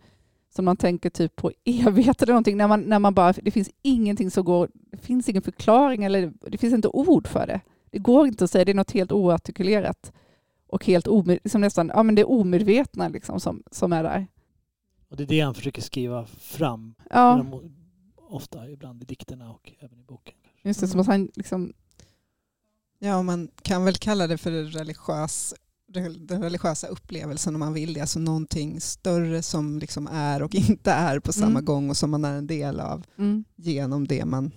som 0.54 0.64
man 0.64 0.76
tänker 0.76 1.10
typ 1.10 1.36
på 1.36 1.50
evighet 1.64 2.22
eller 2.22 2.32
någonting, 2.32 2.56
när 2.56 2.68
man, 2.68 2.80
när 2.80 2.98
man 2.98 3.14
bara, 3.14 3.32
det 3.32 3.50
finns 3.50 3.70
ingenting 3.82 4.30
som 4.30 4.44
går, 4.44 4.68
det 4.74 4.96
finns 4.96 5.28
ingen 5.28 5.42
förklaring 5.42 6.04
eller 6.04 6.32
det 6.50 6.58
finns 6.58 6.74
inte 6.74 6.88
ord 6.88 7.28
för 7.28 7.46
det. 7.46 7.60
Det 7.90 7.98
går 7.98 8.26
inte 8.26 8.44
att 8.44 8.50
säga, 8.50 8.64
det 8.64 8.72
är 8.72 8.74
något 8.74 8.90
helt 8.90 9.12
oartikulerat 9.12 10.12
och 10.66 10.86
helt 10.86 11.06
omed, 11.08 11.38
liksom 11.44 11.60
nästan, 11.60 11.90
ja 11.94 12.02
men 12.02 12.14
det 12.14 12.22
är 12.22 12.30
omedvetna 12.30 13.08
liksom 13.08 13.40
som, 13.40 13.62
som 13.70 13.92
är 13.92 14.02
där. 14.02 14.26
Och 15.10 15.16
det 15.16 15.22
är 15.22 15.26
det 15.26 15.40
han 15.40 15.54
försöker 15.54 15.82
skriva 15.82 16.26
fram. 16.26 16.94
Ja, 17.10 17.46
ofta, 18.16 18.70
ibland 18.70 19.02
i 19.02 19.06
dikterna 19.06 19.50
och 19.50 19.72
även 19.80 20.00
i 20.00 20.04
boken. 20.04 20.34
just 20.62 20.80
det, 20.80 20.88
som 20.88 21.00
att 21.00 21.06
han 21.06 21.28
liksom, 21.34 21.72
Ja, 22.98 23.16
och 23.18 23.24
man 23.24 23.50
kan 23.62 23.84
väl 23.84 23.94
kalla 23.94 24.26
det 24.26 24.38
för 24.38 24.50
religiös, 24.50 25.54
den 25.86 26.42
religiösa 26.42 26.86
upplevelsen 26.86 27.54
om 27.54 27.58
man 27.60 27.72
vill 27.72 27.94
det. 27.94 28.00
Alltså 28.00 28.18
någonting 28.18 28.80
större 28.80 29.42
som 29.42 29.78
liksom 29.78 30.06
är 30.12 30.42
och 30.42 30.54
inte 30.68 30.90
är 30.92 31.18
på 31.20 31.32
samma 31.32 31.50
Mm. 31.50 31.64
gång 31.64 31.90
och 31.90 31.96
som 31.96 32.10
man 32.10 32.24
är 32.24 32.38
en 32.38 32.46
del 32.46 32.80
av 32.80 33.06
mm, 33.18 33.44
genom 33.56 34.06
det 34.06 34.24
man 34.24 34.50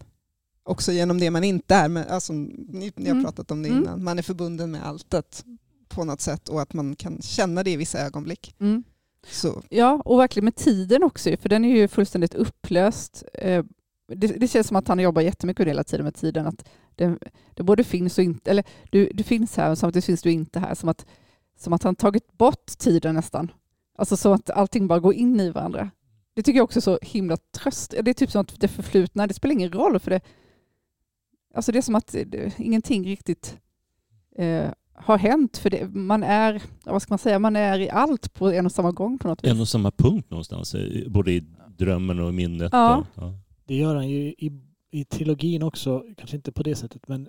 också 0.63 0.91
genom 0.91 1.19
det 1.19 1.31
man 1.31 1.43
inte 1.43 1.75
är. 1.75 1.89
Men, 1.89 2.07
alltså, 2.07 2.33
ni, 2.33 2.91
ni 2.95 3.05
har 3.05 3.11
Mm. 3.11 3.23
pratat 3.23 3.51
om 3.51 3.61
det 3.63 3.69
Mm. 3.69 3.81
innan. 3.83 4.03
Man 4.03 4.17
är 4.17 4.21
förbunden 4.23 4.71
med 4.71 4.85
alltet 4.85 5.45
på 5.87 6.03
något 6.03 6.21
sätt 6.21 6.49
och 6.49 6.61
att 6.61 6.73
man 6.73 6.95
kan 6.95 7.21
känna 7.21 7.63
det 7.63 7.71
i 7.71 7.75
vissa 7.77 7.99
ögonblick. 7.99 8.55
mm. 8.59 8.83
Så, 9.27 9.61
Ja, 9.69 10.01
och 10.05 10.19
verkligen 10.19 10.45
med 10.45 10.55
tiden 10.55 11.03
också, 11.03 11.37
för 11.41 11.49
den 11.49 11.65
är 11.65 11.69
ju 11.77 11.87
fullständigt 11.87 12.33
upplöst. 12.33 13.23
Eh, 13.33 13.63
Det, 14.15 14.27
det 14.27 14.47
känns 14.47 14.67
som 14.67 14.77
att 14.77 14.87
han 14.87 14.99
jobbar 14.99 15.21
jättemycket 15.21 15.67
hela 15.67 15.83
tiden 15.83 16.03
med 16.03 16.15
tiden. 16.15 16.47
Att 16.47 16.65
det, 16.95 17.17
det 17.55 17.63
både 17.63 17.83
finns 17.83 18.17
och 18.17 18.23
inte, 18.23 18.51
eller 18.51 18.63
du, 18.91 19.09
du 19.13 19.23
finns 19.23 19.57
här 19.57 19.71
och 19.71 19.77
samtidigt 19.77 20.05
finns 20.05 20.21
du 20.21 20.31
inte 20.31 20.59
här. 20.59 20.75
Som 20.75 20.89
att, 20.89 21.05
som 21.59 21.73
att 21.73 21.83
han 21.83 21.95
tagit 21.95 22.37
bort 22.37 22.65
tiden 22.77 23.15
nästan. 23.15 23.51
Alltså 23.97 24.17
så 24.17 24.33
att 24.33 24.49
allting 24.49 24.87
bara 24.87 24.99
går 24.99 25.13
in 25.13 25.39
i 25.39 25.49
varandra. 25.49 25.91
Det 26.35 26.43
tycker 26.43 26.57
jag 26.57 26.63
också 26.63 26.79
är 26.79 26.81
så 26.81 26.99
himla 27.01 27.37
tröst. 27.37 27.93
Det 28.03 28.11
är 28.11 28.13
typ 28.13 28.31
som 28.31 28.41
att 28.41 28.59
det 28.59 28.67
förflutna, 28.67 29.27
det 29.27 29.33
spelar 29.33 29.53
ingen 29.53 29.71
roll 29.71 29.99
för 29.99 30.11
det. 30.11 30.21
Alltså 31.53 31.71
det 31.71 31.77
är 31.77 31.81
som 31.81 31.95
att 31.95 32.07
det, 32.27 32.59
ingenting 32.59 33.05
riktigt 33.05 33.57
eh, 34.35 34.71
har 34.93 35.17
hänt. 35.17 35.57
För 35.57 35.69
det, 35.69 35.87
man 35.89 36.23
är, 36.23 36.61
vad 36.85 37.01
ska 37.01 37.11
man 37.11 37.19
säga, 37.19 37.39
man 37.39 37.55
är 37.55 37.79
i 37.79 37.89
allt 37.89 38.33
på 38.33 38.51
en 38.51 38.65
och 38.65 38.71
samma 38.71 38.91
gång 38.91 39.17
på 39.19 39.27
något 39.27 39.43
vis. 39.43 39.51
En 39.51 39.59
och 39.59 39.67
samma 39.67 39.91
punkt 39.91 40.29
någonstans, 40.29 40.75
eh, 40.75 41.09
både 41.09 41.31
i 41.31 41.43
drömmen 41.77 42.19
och 42.19 42.29
i 42.29 42.31
minnet. 42.31 42.69
Ja. 42.73 42.97
och- 42.97 43.05
ja. 43.23 43.33
Det 43.65 43.75
gör 43.75 43.95
han 43.95 44.09
ju 44.09 44.19
i, 44.27 44.61
i 44.91 45.05
trilogin 45.05 45.63
också, 45.63 46.03
kanske 46.17 46.35
inte 46.35 46.51
på 46.51 46.63
det 46.63 46.75
sättet, 46.75 47.07
men 47.07 47.27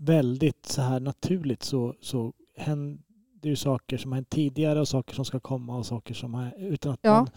väldigt 0.00 0.66
så 0.66 0.82
här 0.82 1.00
naturligt 1.00 1.62
så, 1.62 1.94
så 2.00 2.32
händer 2.56 3.02
ju 3.42 3.56
saker 3.56 3.98
som 3.98 4.12
har 4.12 4.16
hänt 4.16 4.30
tidigare 4.30 4.80
och 4.80 4.88
saker 4.88 5.14
som 5.14 5.24
ska 5.24 5.40
komma 5.40 5.76
och 5.76 5.86
saker 5.86 6.14
som 6.14 6.34
har, 6.34 6.54
utan 6.58 6.92
att, 6.92 7.00
Ja. 7.02 7.14
man, 7.14 7.28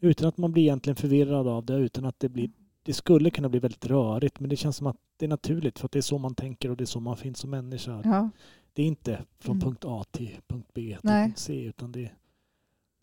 utan 0.00 0.28
att 0.28 0.36
man 0.36 0.52
blir 0.52 0.62
egentligen 0.62 0.96
förvirrad 0.96 1.48
av 1.48 1.64
det, 1.66 1.74
utan 1.76 2.04
att 2.04 2.20
det 2.20 2.28
blir, 2.28 2.50
det 2.82 2.92
skulle 2.92 3.30
kunna 3.30 3.48
bli 3.48 3.60
väldigt 3.60 3.86
rörigt, 3.86 4.40
men 4.40 4.50
det 4.50 4.56
känns 4.56 4.76
som 4.76 4.86
att 4.86 4.96
det 5.16 5.24
är 5.24 5.28
naturligt 5.28 5.78
för 5.78 5.86
att 5.86 5.92
det 5.92 5.98
är 5.98 6.02
så 6.02 6.18
man 6.18 6.34
tänker 6.34 6.70
och 6.70 6.76
det 6.76 6.84
är 6.84 6.86
så 6.86 7.00
man 7.00 7.16
finns 7.16 7.38
som 7.38 7.50
människa. 7.50 8.00
Ja. 8.04 8.30
Det 8.72 8.82
är 8.82 8.86
inte 8.86 9.24
från 9.38 9.56
Mm. 9.56 9.64
punkt 9.64 9.84
A 9.86 10.04
till 10.10 10.36
punkt 10.46 10.68
B 10.74 10.82
till 11.00 11.10
Nej. 11.10 11.24
punkt 11.24 11.38
C, 11.38 11.64
utan 11.64 11.92
det, 11.92 12.10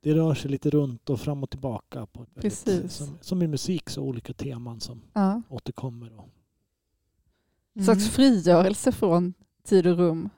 det 0.04 0.14
rör 0.14 0.34
sig 0.36 0.52
lite 0.52 0.70
runt 0.70 1.10
och 1.10 1.20
fram 1.20 1.44
och 1.44 1.50
tillbaka. 1.50 2.06
På 2.06 2.24
ett 2.24 2.30
väldigt, 2.34 2.42
Precis. 2.66 2.94
som, 2.94 3.18
som 3.22 3.42
i 3.42 3.48
musik, 3.48 3.90
så 3.90 4.02
olika 4.02 4.34
teman 4.34 4.80
som 4.80 5.02
Ja. 5.14 5.42
återkommer. 5.50 6.14
Och, 6.20 6.30
En 7.76 7.84
slags 7.84 8.10
frigörelse 8.10 8.92
från 8.92 9.34
tid 9.64 9.88
och 9.88 9.98
rum. 9.98 10.30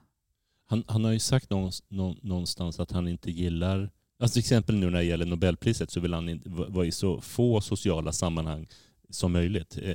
Han, 0.66 0.84
han 0.88 1.04
har 1.04 1.12
ju 1.12 1.18
sagt 1.18 1.50
någonstans, 1.50 1.90
nå- 1.90 2.16
någonstans 2.22 2.80
att 2.80 2.90
han 2.92 3.08
inte 3.08 3.30
gillar... 3.30 3.90
Alltså 4.18 4.32
till 4.34 4.40
exempel 4.40 4.74
nu 4.76 4.90
när 4.90 4.98
det 4.98 5.04
gäller 5.04 5.26
Nobelpriset 5.26 5.90
så 5.90 6.00
vill 6.00 6.14
han 6.14 6.42
vara 6.46 6.86
i 6.86 6.92
så 6.92 7.20
få 7.20 7.60
sociala 7.60 8.12
sammanhang 8.12 8.66
som 9.10 9.32
möjligt. 9.32 9.78
Eh, 9.82 9.94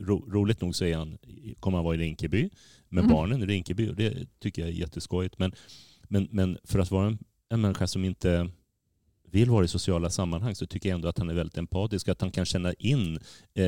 ro, 0.00 0.30
roligt 0.30 0.60
nog 0.60 0.74
så 0.74 0.84
är 0.84 0.96
han, 0.96 1.18
kommer 1.60 1.78
han 1.78 1.84
vara 1.84 1.94
i 1.94 1.98
Rinkeby 1.98 2.50
med 2.88 3.04
Mm. 3.04 3.16
barnen 3.16 3.42
i 3.42 3.46
Rinkeby 3.46 3.88
och 3.88 3.96
det 3.96 4.26
tycker 4.40 4.62
jag 4.62 4.68
är 4.68 4.74
jätteskojigt. 4.74 5.38
Men, 5.38 5.52
men, 6.08 6.28
men 6.30 6.58
för 6.64 6.78
att 6.78 6.90
vara 6.90 7.06
en, 7.06 7.18
en 7.48 7.60
människa 7.60 7.86
som 7.86 8.04
inte 8.04 8.50
vill 9.34 9.50
vara 9.50 9.64
i 9.64 9.68
sociala 9.68 10.10
sammanhang 10.10 10.54
så 10.54 10.66
tycker 10.66 10.88
jag 10.88 10.94
ändå 10.94 11.08
att 11.08 11.18
han 11.18 11.30
är 11.30 11.34
väldigt 11.34 11.58
empatisk, 11.58 12.08
att 12.08 12.20
han 12.20 12.30
kan 12.30 12.44
känna 12.44 12.72
in 12.72 13.18
eh, 13.54 13.64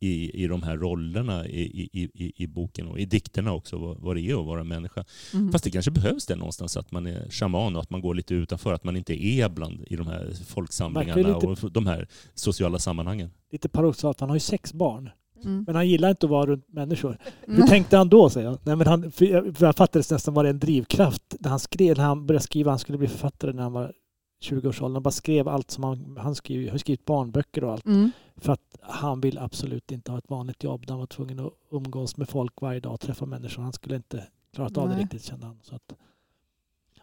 i, 0.00 0.30
i 0.34 0.46
de 0.46 0.62
här 0.62 0.76
rollerna 0.76 1.46
i, 1.46 1.62
i, 1.92 2.10
i, 2.14 2.32
i 2.36 2.46
boken 2.46 2.88
och 2.88 2.98
i 2.98 3.04
dikterna 3.04 3.52
också, 3.52 3.78
vad, 3.78 4.00
vad 4.00 4.16
det 4.16 4.22
är 4.22 4.40
att 4.40 4.46
vara 4.46 4.64
människa. 4.64 5.04
Mm. 5.34 5.52
Fast 5.52 5.64
det 5.64 5.70
kanske 5.70 5.90
behövs 5.90 6.26
det 6.26 6.36
någonstans, 6.36 6.76
att 6.76 6.92
man 6.92 7.06
är 7.06 7.30
shaman 7.30 7.76
och 7.76 7.82
att 7.82 7.90
man 7.90 8.00
går 8.00 8.14
lite 8.14 8.34
utanför, 8.34 8.72
att 8.72 8.84
man 8.84 8.96
inte 8.96 9.24
är 9.24 9.48
bland 9.48 9.84
i 9.86 9.96
de 9.96 10.06
här 10.06 10.30
folksamlingarna 10.46 11.34
lite- 11.34 11.46
och 11.46 11.72
de 11.72 11.86
här 11.86 12.08
sociala 12.34 12.78
sammanhangen. 12.78 13.30
Lite 13.52 13.68
paradoxalt, 13.68 14.20
han 14.20 14.28
har 14.28 14.36
ju 14.36 14.40
sex 14.40 14.72
barn. 14.72 15.10
Mm. 15.44 15.64
Men 15.66 15.74
han 15.74 15.88
gillar 15.88 16.10
inte 16.10 16.26
att 16.26 16.30
vara 16.30 16.46
runt 16.46 16.72
människor. 16.72 17.18
Hur 17.40 17.58
Nej. 17.58 17.68
tänkte 17.68 17.96
han 17.96 18.08
då? 18.08 18.30
Säger 18.30 18.46
jag. 18.48 18.58
Nej, 18.62 18.76
men 18.76 18.86
han, 18.86 19.12
för 19.12 19.24
jag, 19.24 19.56
för 19.56 19.66
jag 19.66 19.76
fattades 19.76 20.10
nästan 20.10 20.34
var 20.34 20.44
det 20.44 20.50
en 20.50 20.58
drivkraft 20.58 21.36
när 21.40 21.50
han 21.50 21.60
skrev, 21.60 21.96
när 21.96 22.04
han 22.04 22.26
började 22.26 22.44
skriva, 22.44 22.70
han 22.70 22.78
skulle 22.78 22.98
bli 22.98 23.08
författare 23.08 23.52
när 23.52 23.62
han 23.62 23.72
var 23.72 23.92
20-årsåldern. 24.40 24.94
Han 24.94 25.02
bara 25.02 25.10
skrev 25.10 25.48
allt 25.48 25.70
som 25.70 25.84
han, 25.84 26.16
han 26.20 26.34
skrev, 26.34 26.70
har 26.70 26.78
skrivit 26.78 27.04
barnböcker 27.04 27.64
och 27.64 27.72
allt. 27.72 27.86
Mm. 27.86 28.10
För 28.36 28.52
att 28.52 28.76
han 28.80 29.20
vill 29.20 29.38
absolut 29.38 29.92
inte 29.92 30.10
ha 30.10 30.18
ett 30.18 30.30
vanligt 30.30 30.64
jobb 30.64 30.86
där 30.86 30.92
han 30.92 30.98
var 30.98 31.06
tvungen 31.06 31.40
att 31.40 31.52
umgås 31.70 32.16
med 32.16 32.28
folk 32.28 32.60
varje 32.60 32.80
dag 32.80 32.92
och 32.92 33.00
träffa 33.00 33.26
människor. 33.26 33.62
Han 33.62 33.72
skulle 33.72 33.96
inte 33.96 34.26
klarat 34.54 34.78
av 34.78 34.88
det 34.88 34.94
Nej. 34.94 35.02
riktigt 35.02 35.24
kände 35.24 35.46
han. 35.46 35.58
Så 35.62 35.74
att, 35.74 35.92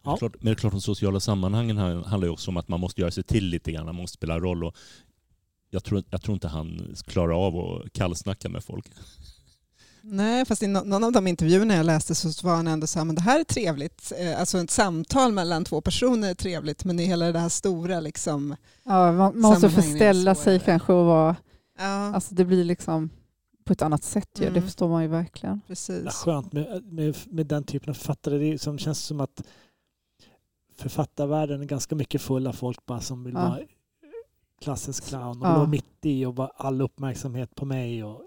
Ja. 0.07 0.17
Men 0.21 0.31
det 0.39 0.51
är 0.51 0.55
klart, 0.55 0.73
de 0.73 0.81
sociala 0.81 1.19
sammanhangen 1.19 1.77
här 1.77 1.95
handlar 1.95 2.27
ju 2.27 2.31
också 2.31 2.51
om 2.51 2.57
att 2.57 2.67
man 2.67 2.79
måste 2.79 3.01
göra 3.01 3.11
sig 3.11 3.23
till 3.23 3.45
lite 3.45 3.71
grann, 3.71 3.85
man 3.85 3.95
måste 3.95 4.17
spela 4.17 4.39
roll. 4.39 4.63
Och 4.63 4.75
jag, 5.69 5.83
tror, 5.83 6.03
jag 6.09 6.21
tror 6.21 6.33
inte 6.33 6.47
han 6.47 6.95
klarar 7.07 7.45
av 7.47 7.57
att 7.57 7.93
kallsnacka 7.93 8.49
med 8.49 8.63
folk. 8.63 8.85
Nej, 10.09 10.45
fast 10.45 10.63
i 10.63 10.67
nå- 10.67 10.83
någon 10.83 11.03
av 11.03 11.11
de 11.11 11.27
intervjuerna 11.27 11.75
jag 11.75 11.85
läste 11.85 12.15
så 12.15 12.47
var 12.47 12.55
han 12.55 12.67
ändå 12.67 12.87
så 12.87 12.99
här, 12.99 13.05
men 13.05 13.15
det 13.15 13.21
här 13.21 13.39
är 13.39 13.43
trevligt. 13.43 14.11
Eh, 14.19 14.39
Alltså 14.39 14.57
ett 14.57 14.71
samtal 14.71 15.31
mellan 15.31 15.65
två 15.65 15.81
personer 15.81 16.29
är 16.29 16.33
trevligt, 16.33 16.85
men 16.85 16.99
i 16.99 17.05
hela 17.05 17.31
det 17.31 17.39
här 17.39 17.49
stora 17.49 17.99
liksom... 17.99 18.55
Ja, 18.83 19.11
man, 19.11 19.39
måste 19.39 19.69
förställa 19.69 20.35
sig 20.35 20.59
kanske 20.59 20.93
och 20.93 21.05
vara, 21.05 21.35
Ja, 21.79 21.85
alltså 22.15 22.35
det 22.35 22.45
blir 22.45 22.63
liksom 22.63 23.09
på 23.65 23.73
ett 23.73 23.81
annat 23.81 24.03
sätt 24.03 24.29
ju. 24.35 24.43
Det 24.45 24.49
Mm. 24.51 24.63
förstår 24.63 24.89
man 24.89 25.01
ju 25.03 25.07
verkligen. 25.09 25.55
det 25.57 25.67
precis. 25.67 26.07
skönt 26.13 26.53
med, 26.53 26.83
med, 26.93 27.15
med 27.25 27.45
den 27.47 27.63
typen 27.63 27.89
av 27.89 27.93
författare. 27.93 28.37
Det 28.51 28.59
som 28.61 28.77
känns 28.77 28.99
som 28.99 29.19
att 29.19 29.43
författarvärlden 30.77 31.61
är 31.61 31.65
ganska 31.65 31.95
mycket 31.95 32.21
full 32.21 32.47
av 32.47 32.53
folk 32.53 32.85
bara 32.85 33.01
som 33.01 33.23
vill 33.23 33.33
Ja. 33.33 33.39
vara 33.49 33.59
klassisk 34.61 35.05
clown 35.07 35.41
och 35.41 35.47
Ja. 35.47 35.55
vara 35.55 35.67
mitt 35.67 35.85
i 36.05 36.25
och 36.25 36.35
vara 36.35 36.51
all 36.55 36.81
uppmärksamhet 36.81 37.55
på 37.55 37.65
mig. 37.65 38.03
Och 38.03 38.21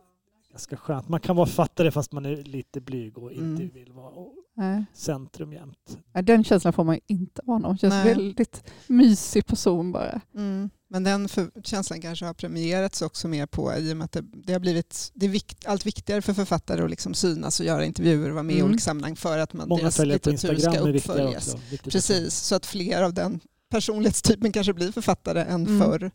ganska 0.51 0.76
skönt. 0.76 1.09
Man 1.09 1.20
kan 1.20 1.36
vara 1.36 1.46
författare 1.46 1.90
fast 1.90 2.12
man 2.12 2.26
är 2.26 2.36
lite 2.36 2.80
blyg 2.80 3.18
och 3.18 3.32
inte 3.32 3.44
Mm. 3.44 3.68
vill 3.74 3.92
vara 3.92 4.12
Nej. 4.57 4.84
centrum 4.94 5.53
jämt. 5.53 5.98
Den 6.22 6.44
känslan 6.44 6.72
får 6.72 6.84
man 6.84 6.94
ju 6.94 7.01
inte 7.07 7.42
av 7.42 7.46
honom. 7.48 7.78
Känns 7.78 7.92
Nej. 7.94 8.05
väldigt 8.14 8.64
mysig 8.86 9.46
person 9.46 9.92
bara. 9.92 10.20
Mm. 10.34 10.70
Men 10.88 11.05
den 11.05 11.28
för, 11.28 11.51
känslan 11.64 12.01
kanske 12.01 12.24
har 12.26 12.34
premierats 12.34 13.03
också 13.03 13.28
mer 13.28 13.46
på 13.46 13.74
i 13.74 13.92
och 13.92 13.96
med 13.96 14.05
att 14.05 14.12
det, 14.12 14.24
det 14.32 14.53
har 14.53 14.61
blivit 14.61 15.11
det 15.14 15.26
är 15.26 15.30
vikt, 15.30 15.66
allt 15.66 15.86
viktigare 15.86 16.22
för 16.22 16.32
författare 16.34 16.82
att 16.82 16.90
liksom 16.90 17.14
synas 17.14 17.61
och 17.61 17.66
göra 17.66 17.84
intervjuer 17.84 18.28
och 18.28 18.34
vara 18.34 18.42
med 18.42 18.57
i 18.57 18.59
Mm. 18.59 18.70
olika 18.70 18.80
sammanhang 18.82 19.16
för 19.16 19.38
att 19.38 19.53
man, 19.53 19.68
Många 19.68 19.80
deras 19.82 19.98
litteratur 19.98 20.57
ska 20.57 20.78
uppföljas. 20.78 21.57
Precis, 21.84 22.34
så 22.34 22.55
att 22.55 22.66
fler 22.66 23.03
av 23.03 23.14
den 23.14 23.40
personlighetstypen 23.70 24.53
kanske 24.53 24.72
blir 24.74 24.92
författare 24.92 25.40
än 25.40 25.66
Mm. 25.66 25.78
förr. 25.80 26.11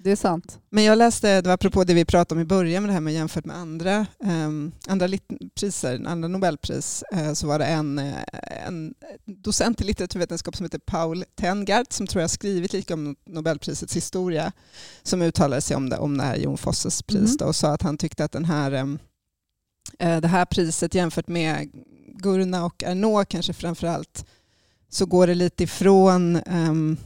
Det 0.00 0.10
är 0.10 0.16
sant. 0.16 0.58
Men 0.70 0.84
jag 0.84 0.98
läste, 0.98 1.40
det 1.40 1.48
var 1.48 1.54
apropå 1.54 1.84
det 1.84 1.94
vi 1.94 2.04
pratade 2.04 2.38
om 2.38 2.42
i 2.42 2.44
början 2.44 2.82
med 2.82 2.90
det 2.90 2.94
här 2.94 3.00
med 3.00 3.14
jämfört 3.14 3.44
med 3.44 3.56
andra, 3.56 4.06
um, 4.18 4.72
andra 4.86 5.08
priser, 5.60 6.02
andra 6.06 6.28
Nobelpris, 6.28 7.04
eh, 7.12 7.32
så 7.32 7.46
var 7.46 7.58
det 7.58 7.64
en, 7.64 7.98
eh, 7.98 8.14
en 8.66 8.94
docent 9.24 9.80
i 9.80 9.84
litteraturvetenskap 9.84 10.56
som 10.56 10.64
heter 10.64 10.78
Paul 10.78 11.24
Tengart 11.36 11.92
som 11.92 12.06
tror 12.06 12.20
jag 12.20 12.30
skrivit 12.30 12.72
lite 12.72 12.94
om 12.94 13.16
Nobelprisets 13.26 13.96
historia 13.96 14.52
som 15.02 15.22
uttalade 15.22 15.62
sig 15.62 15.76
om 15.76 15.88
det, 15.90 15.96
om 15.98 16.16
det 16.18 16.24
här 16.24 16.36
Jon 16.36 16.58
Fosses 16.58 17.02
pris 17.02 17.20
Mhm. 17.30 17.36
då, 17.38 17.44
och 17.44 17.56
sa 17.56 17.68
att 17.72 17.82
han 17.82 17.98
tyckte 17.98 18.24
att 18.24 18.32
den 18.32 18.44
här, 18.44 18.72
eh, 19.98 20.20
det 20.20 20.28
här 20.28 20.44
priset 20.44 20.94
jämfört 20.94 21.28
med 21.28 21.68
Gurna 22.22 22.64
och 22.64 22.82
Arnaud 22.84 23.28
kanske 23.28 23.52
framförallt 23.52 24.26
så 24.90 25.06
går 25.06 25.26
det 25.26 25.34
lite 25.34 25.64
ifrån 25.64 26.36
em, 26.36 26.96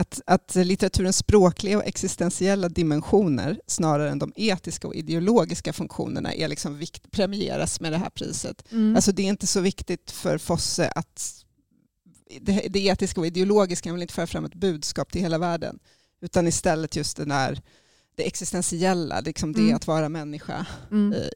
att, 0.00 0.20
att 0.26 0.54
litteraturens 0.54 1.16
språkliga 1.16 1.78
och 1.78 1.86
existentiella 1.86 2.68
dimensioner 2.68 3.60
snarare 3.66 4.10
än 4.10 4.18
de 4.18 4.32
etiska 4.36 4.88
och 4.88 4.94
ideologiska 4.94 5.72
funktionerna 5.72 6.34
är 6.34 6.48
liksom 6.48 6.78
vikt, 6.78 7.10
premieras 7.10 7.80
med 7.80 7.92
det 7.92 7.98
här 7.98 8.10
priset. 8.10 8.72
Mm. 8.72 8.96
Alltså 8.96 9.12
det 9.12 9.22
är 9.22 9.26
inte 9.26 9.46
så 9.46 9.60
viktigt 9.60 10.10
för 10.10 10.38
Fosse 10.38 10.92
att 10.94 11.44
det, 12.40 12.66
det 12.70 12.80
etiska 12.86 13.20
och 13.20 13.26
ideologiska 13.26 13.88
han 13.88 13.94
vill 13.94 14.02
inte 14.02 14.14
föra 14.14 14.26
fram 14.26 14.44
ett 14.44 14.54
budskap 14.54 15.12
till 15.12 15.20
hela 15.20 15.38
världen 15.38 15.78
utan 16.20 16.46
istället 16.46 16.96
just 16.96 17.16
den 17.16 17.28
där, 17.28 17.60
det 18.14 18.26
existentiella, 18.26 19.20
liksom 19.20 19.52
det 19.52 19.60
Mm. 19.60 19.74
att 19.74 19.86
vara 19.86 20.08
människa 20.08 20.66
mm. 20.90 21.12
i, 21.12 21.30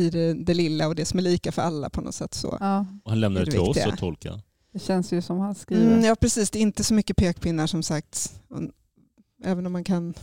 i, 0.00 0.10
det, 0.10 0.34
det 0.34 0.54
lilla 0.54 0.88
och 0.88 0.94
det 0.94 1.04
som 1.04 1.18
är 1.18 1.22
lika 1.22 1.52
för 1.52 1.62
alla 1.62 1.90
på 1.90 2.00
något 2.00 2.14
sätt. 2.14 2.34
så. 2.34 2.56
Ja, 2.60 2.86
Och 3.04 3.10
han 3.10 3.20
lämnar 3.20 3.44
Det 3.44 3.50
till 3.50 3.60
oss 3.60 3.76
att 3.76 3.98
tolka. 3.98 4.40
Det 4.72 4.78
känns 4.78 5.12
ju 5.12 5.22
som 5.22 5.38
han 5.38 5.54
skriver. 5.54 5.86
Mm, 5.86 6.04
ja 6.04 6.14
precis, 6.14 6.50
det 6.50 6.58
är 6.58 6.62
inte 6.62 6.84
så 6.84 6.94
mycket 6.94 7.16
pekpinnar 7.16 7.66
som 7.66 7.82
sagt. 7.82 8.40
Även 9.44 9.66
om 9.66 9.72
man 9.72 9.84
kan... 9.84 10.14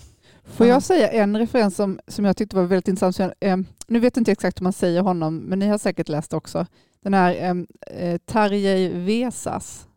Får 0.44 0.68
Ja. 0.68 0.74
jag 0.74 0.84
säga 0.84 1.10
en 1.12 1.38
referens 1.38 1.76
som, 1.76 2.00
som 2.08 2.26
jag 2.26 2.38
tyckte 2.38 2.56
var 2.56 2.64
väldigt 2.64 2.88
intressant? 2.88 3.16
Så 3.16 3.22
jag, 3.22 3.34
eh, 3.40 3.58
nu 3.88 4.00
vet 4.00 4.16
jag 4.16 4.22
inte 4.22 4.32
exakt 4.32 4.60
hur 4.60 4.64
man 4.64 4.74
säger 4.74 5.02
honom, 5.02 5.38
men 5.38 5.60
ni 5.60 5.68
har 5.68 5.78
säkert 5.78 6.10
läst 6.10 6.34
också. 6.34 6.66
Den 7.04 7.14
här 7.14 7.36
eh, 7.36 7.98
eh, 8.08 8.18
Tarjei 8.26 8.90
Vesas. 8.90 9.88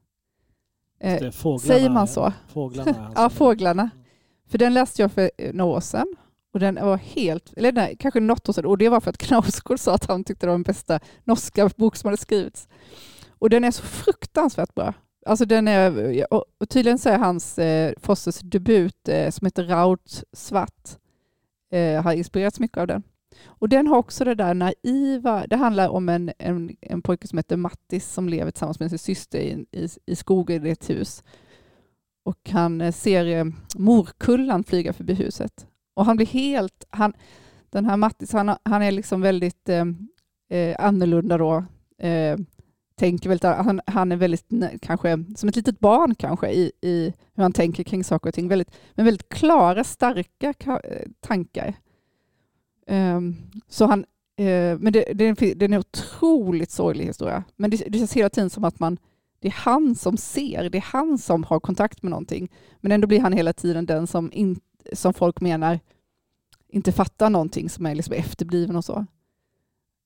Eh, 1.00 1.30
fåglarna, 1.30 1.58
säger 1.58 1.90
man 1.90 2.08
så? 2.08 2.32
Fåglarna. 2.52 3.12
Ja, 3.16 3.30
Fåglarna. 3.30 3.90
För 4.48 4.58
den 4.58 4.74
läste 4.74 5.02
jag 5.02 5.12
för 5.12 5.30
några 5.52 5.76
år 5.76 5.80
sedan. 5.80 6.06
Och 6.54 6.60
den 6.60 6.74
var 6.74 6.96
helt, 6.96 7.52
eller 7.56 7.72
nej, 7.72 7.96
kanske 7.98 8.20
något 8.20 8.48
år 8.48 8.52
sedan. 8.52 8.66
Och 8.66 8.78
det 8.78 8.88
var 8.88 9.00
för 9.00 9.10
att 9.10 9.18
Knausgård 9.18 9.80
sa 9.80 9.94
att 9.94 10.04
han 10.06 10.24
tyckte 10.24 10.46
det 10.46 10.50
var 10.50 10.54
den 10.54 10.62
bästa 10.62 11.00
norska 11.24 11.70
bok 11.76 11.96
som 11.96 12.08
hade 12.08 12.16
skrivits. 12.16 12.68
Och 13.40 13.50
den 13.50 13.64
är 13.64 13.70
så 13.70 13.82
fruktansvärt 13.82 14.74
bra. 14.74 14.94
Alltså 15.26 15.44
den 15.44 15.68
är, 15.68 16.26
och 16.32 16.68
tydligen 16.68 16.98
så 16.98 17.08
är 17.08 17.18
hans 17.18 17.58
eh, 17.58 17.92
Fosses 18.00 18.40
debut 18.40 19.08
eh, 19.08 19.30
som 19.30 19.46
heter 19.46 19.64
Raut 19.64 20.24
Svart 20.32 20.88
eh, 21.72 22.02
har 22.02 22.12
inspirerats 22.12 22.60
mycket 22.60 22.78
av 22.78 22.86
den. 22.86 23.02
Och 23.46 23.68
den 23.68 23.86
har 23.86 23.96
också 23.96 24.24
det 24.24 24.34
där 24.34 24.54
naiva, 24.54 25.46
det 25.46 25.56
handlar 25.56 25.88
om 25.88 26.08
en, 26.08 26.32
en, 26.38 26.76
en 26.80 27.02
pojke 27.02 27.28
som 27.28 27.38
heter 27.38 27.56
Mattis 27.56 28.12
som 28.12 28.28
lever 28.28 28.50
tillsammans 28.50 28.80
med 28.80 28.90
sin 28.90 28.98
syster 28.98 29.38
i, 29.38 29.66
i, 29.72 29.88
i 30.06 30.16
skogen 30.16 30.66
i 30.66 30.70
ett 30.70 30.90
hus. 30.90 31.24
Och 32.22 32.50
han 32.50 32.80
eh, 32.80 32.92
ser 32.92 33.26
eh, 33.26 33.44
morkullan 33.76 34.64
flyga 34.64 34.92
förbi 34.92 35.14
huset. 35.14 35.66
Och 35.94 36.04
han 36.04 36.16
blir 36.16 36.26
helt, 36.26 36.84
han, 36.90 37.12
den 37.70 37.86
här 37.86 37.96
Mattis, 37.96 38.32
han, 38.32 38.56
han 38.62 38.82
är 38.82 38.92
liksom 38.92 39.20
väldigt 39.20 39.68
eh, 39.68 39.84
eh 40.50 40.76
annorlunda 40.78 41.38
då. 41.38 41.64
Eh, 41.98 42.36
tänker 43.00 43.28
väldigt, 43.28 43.44
han, 43.44 43.80
han 43.86 44.12
är 44.12 44.16
väldigt, 44.16 44.46
kanske 44.82 45.24
som 45.36 45.48
ett 45.48 45.56
litet 45.56 45.80
barn 45.80 46.14
kanske 46.14 46.50
i, 46.50 46.72
i 46.80 47.12
hur 47.34 47.42
han 47.42 47.52
tänker 47.52 47.82
kring 47.82 48.04
saker 48.04 48.28
och 48.28 48.34
ting. 48.34 48.48
Väldigt, 48.48 48.70
men 48.94 49.04
väldigt 49.04 49.28
klara, 49.28 49.84
starka 49.84 50.54
eh, 50.84 51.08
tankar. 51.20 51.74
Um, 52.86 53.36
så 53.68 53.86
han, 53.86 54.00
uh, 54.40 54.78
men 54.78 54.92
det, 54.92 55.04
det, 55.14 55.24
är 55.24 55.28
en, 55.28 55.58
det 55.58 55.62
är 55.62 55.72
en 55.72 55.74
otroligt 55.74 56.70
sorglig 56.70 57.04
historia. 57.04 57.44
Men 57.56 57.70
det, 57.70 57.76
det 57.76 57.98
känns 57.98 58.12
hela 58.12 58.30
tiden 58.30 58.50
som 58.50 58.64
att 58.64 58.80
man, 58.80 58.98
det 59.38 59.48
är 59.48 59.52
han 59.52 59.94
som 59.94 60.16
ser, 60.16 60.70
det 60.70 60.78
är 60.78 60.92
han 60.92 61.18
som 61.18 61.44
har 61.44 61.60
kontakt 61.60 62.02
med 62.02 62.10
någonting. 62.10 62.50
Men 62.80 62.92
ändå 62.92 63.06
blir 63.06 63.20
han 63.20 63.32
hela 63.32 63.52
tiden 63.52 63.86
den 63.86 64.06
som, 64.06 64.32
in, 64.32 64.60
som 64.92 65.14
folk 65.14 65.40
menar 65.40 65.80
inte 66.68 66.92
fattar 66.92 67.30
någonting, 67.30 67.70
som 67.70 67.86
är 67.86 67.94
liksom 67.94 68.14
efterbliven 68.14 68.76
och 68.76 68.84
så. 68.84 69.06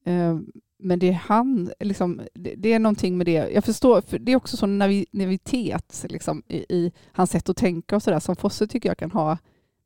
Um, 0.07 0.53
men 0.85 0.99
det 0.99 1.09
är 1.09 1.13
han, 1.13 1.73
liksom, 1.81 2.21
det, 2.35 2.55
det 2.55 2.73
är 2.73 2.79
någonting 2.79 3.17
med 3.19 3.27
det. 3.27 3.51
Jag 3.51 3.65
förstår, 3.65 4.01
för 4.01 4.19
det 4.19 4.33
är 4.33 4.37
också 4.37 4.57
sån 4.57 4.79
navi, 4.79 5.07
navivitet 5.13 6.05
liksom, 6.09 6.43
i, 6.49 6.57
i 6.57 6.93
hans 7.13 7.31
sätt 7.31 7.49
att 7.49 7.57
tänka 7.57 7.97
och 7.97 8.03
sådär 8.03 8.21
som 8.21 8.37
Fosse 8.37 8.67
tycker 8.67 8.89
jag 8.89 8.99
kan 8.99 9.11
ha 9.11 9.39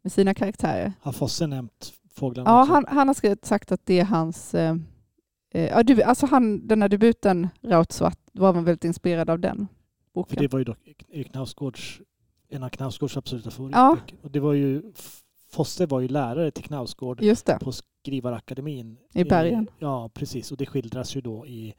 med 0.03 0.13
sina 0.13 0.35
karaktärer. 0.35 0.93
Har 1.01 1.13
Fosse 1.13 1.47
nämnt 1.47 1.93
fåglarna 2.15 2.51
Ja, 2.51 2.65
han, 2.65 2.85
han 2.89 3.07
har 3.09 3.15
skrivit, 3.15 3.45
sagt 3.45 3.73
att 3.73 3.87
det 3.87 4.01
är 4.01 4.05
hans... 4.05 4.55
Eh, 4.55 4.77
eh, 5.55 5.69
ja, 5.69 5.83
du, 5.83 6.03
alltså 6.03 6.27
han, 6.27 6.67
den 6.67 6.83
här 6.83 6.89
debuten, 6.89 7.49
Rautsvart, 7.63 8.19
var 8.33 8.55
man 8.55 8.65
väldigt 8.65 8.85
inspirerad 8.85 9.31
av 9.31 9.39
den 9.39 9.57
För 9.57 10.15
boken. 10.15 10.37
det 10.41 10.53
var 10.53 10.59
ju 10.59 10.65
dock 10.65 10.79
Knausgårds, 11.33 12.01
en 12.49 12.63
av 12.63 12.69
Knausgårds 12.69 13.17
absoluta 13.17 13.47
Ja. 13.47 13.51
favoritböcker. 13.51 14.17
Och 14.23 14.31
det 14.31 14.41
var 14.41 14.53
ju, 14.53 14.83
Fosse 15.51 15.87
var 15.87 16.01
ju 16.01 16.09
lärare 16.09 16.51
till 16.51 16.65
Knausgård 16.65 17.23
på 17.61 17.73
Skrivarakademin. 17.73 18.97
i 19.15 19.25
bergen. 19.25 19.71
Ja, 19.79 20.11
precis. 20.15 20.53
Och 20.53 20.57
det 20.59 20.67
skildras 20.67 21.17
ju 21.17 21.21
då 21.21 21.47
i 21.47 21.75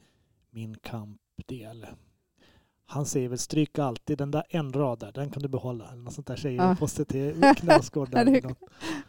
Min 0.50 0.74
kamp-del. 0.82 1.86
Han 2.86 3.06
säger 3.06 3.28
väl 3.28 3.38
stryk 3.38 3.78
alltid 3.78 4.18
den 4.18 4.30
där 4.30 4.42
en 4.48 4.72
rad 4.72 4.98
där, 4.98 5.12
den 5.12 5.30
kan 5.30 5.42
du 5.42 5.48
behålla. 5.48 5.88
Eller 5.92 6.02
något 6.02 6.12
sånt 6.12 6.26
där 6.26 6.36
säger 6.36 6.62
Ja. 6.62 6.76
Fosse 6.76 7.04
till 7.04 7.42
Knausgård. 7.56 8.08
Ja, 8.12 8.54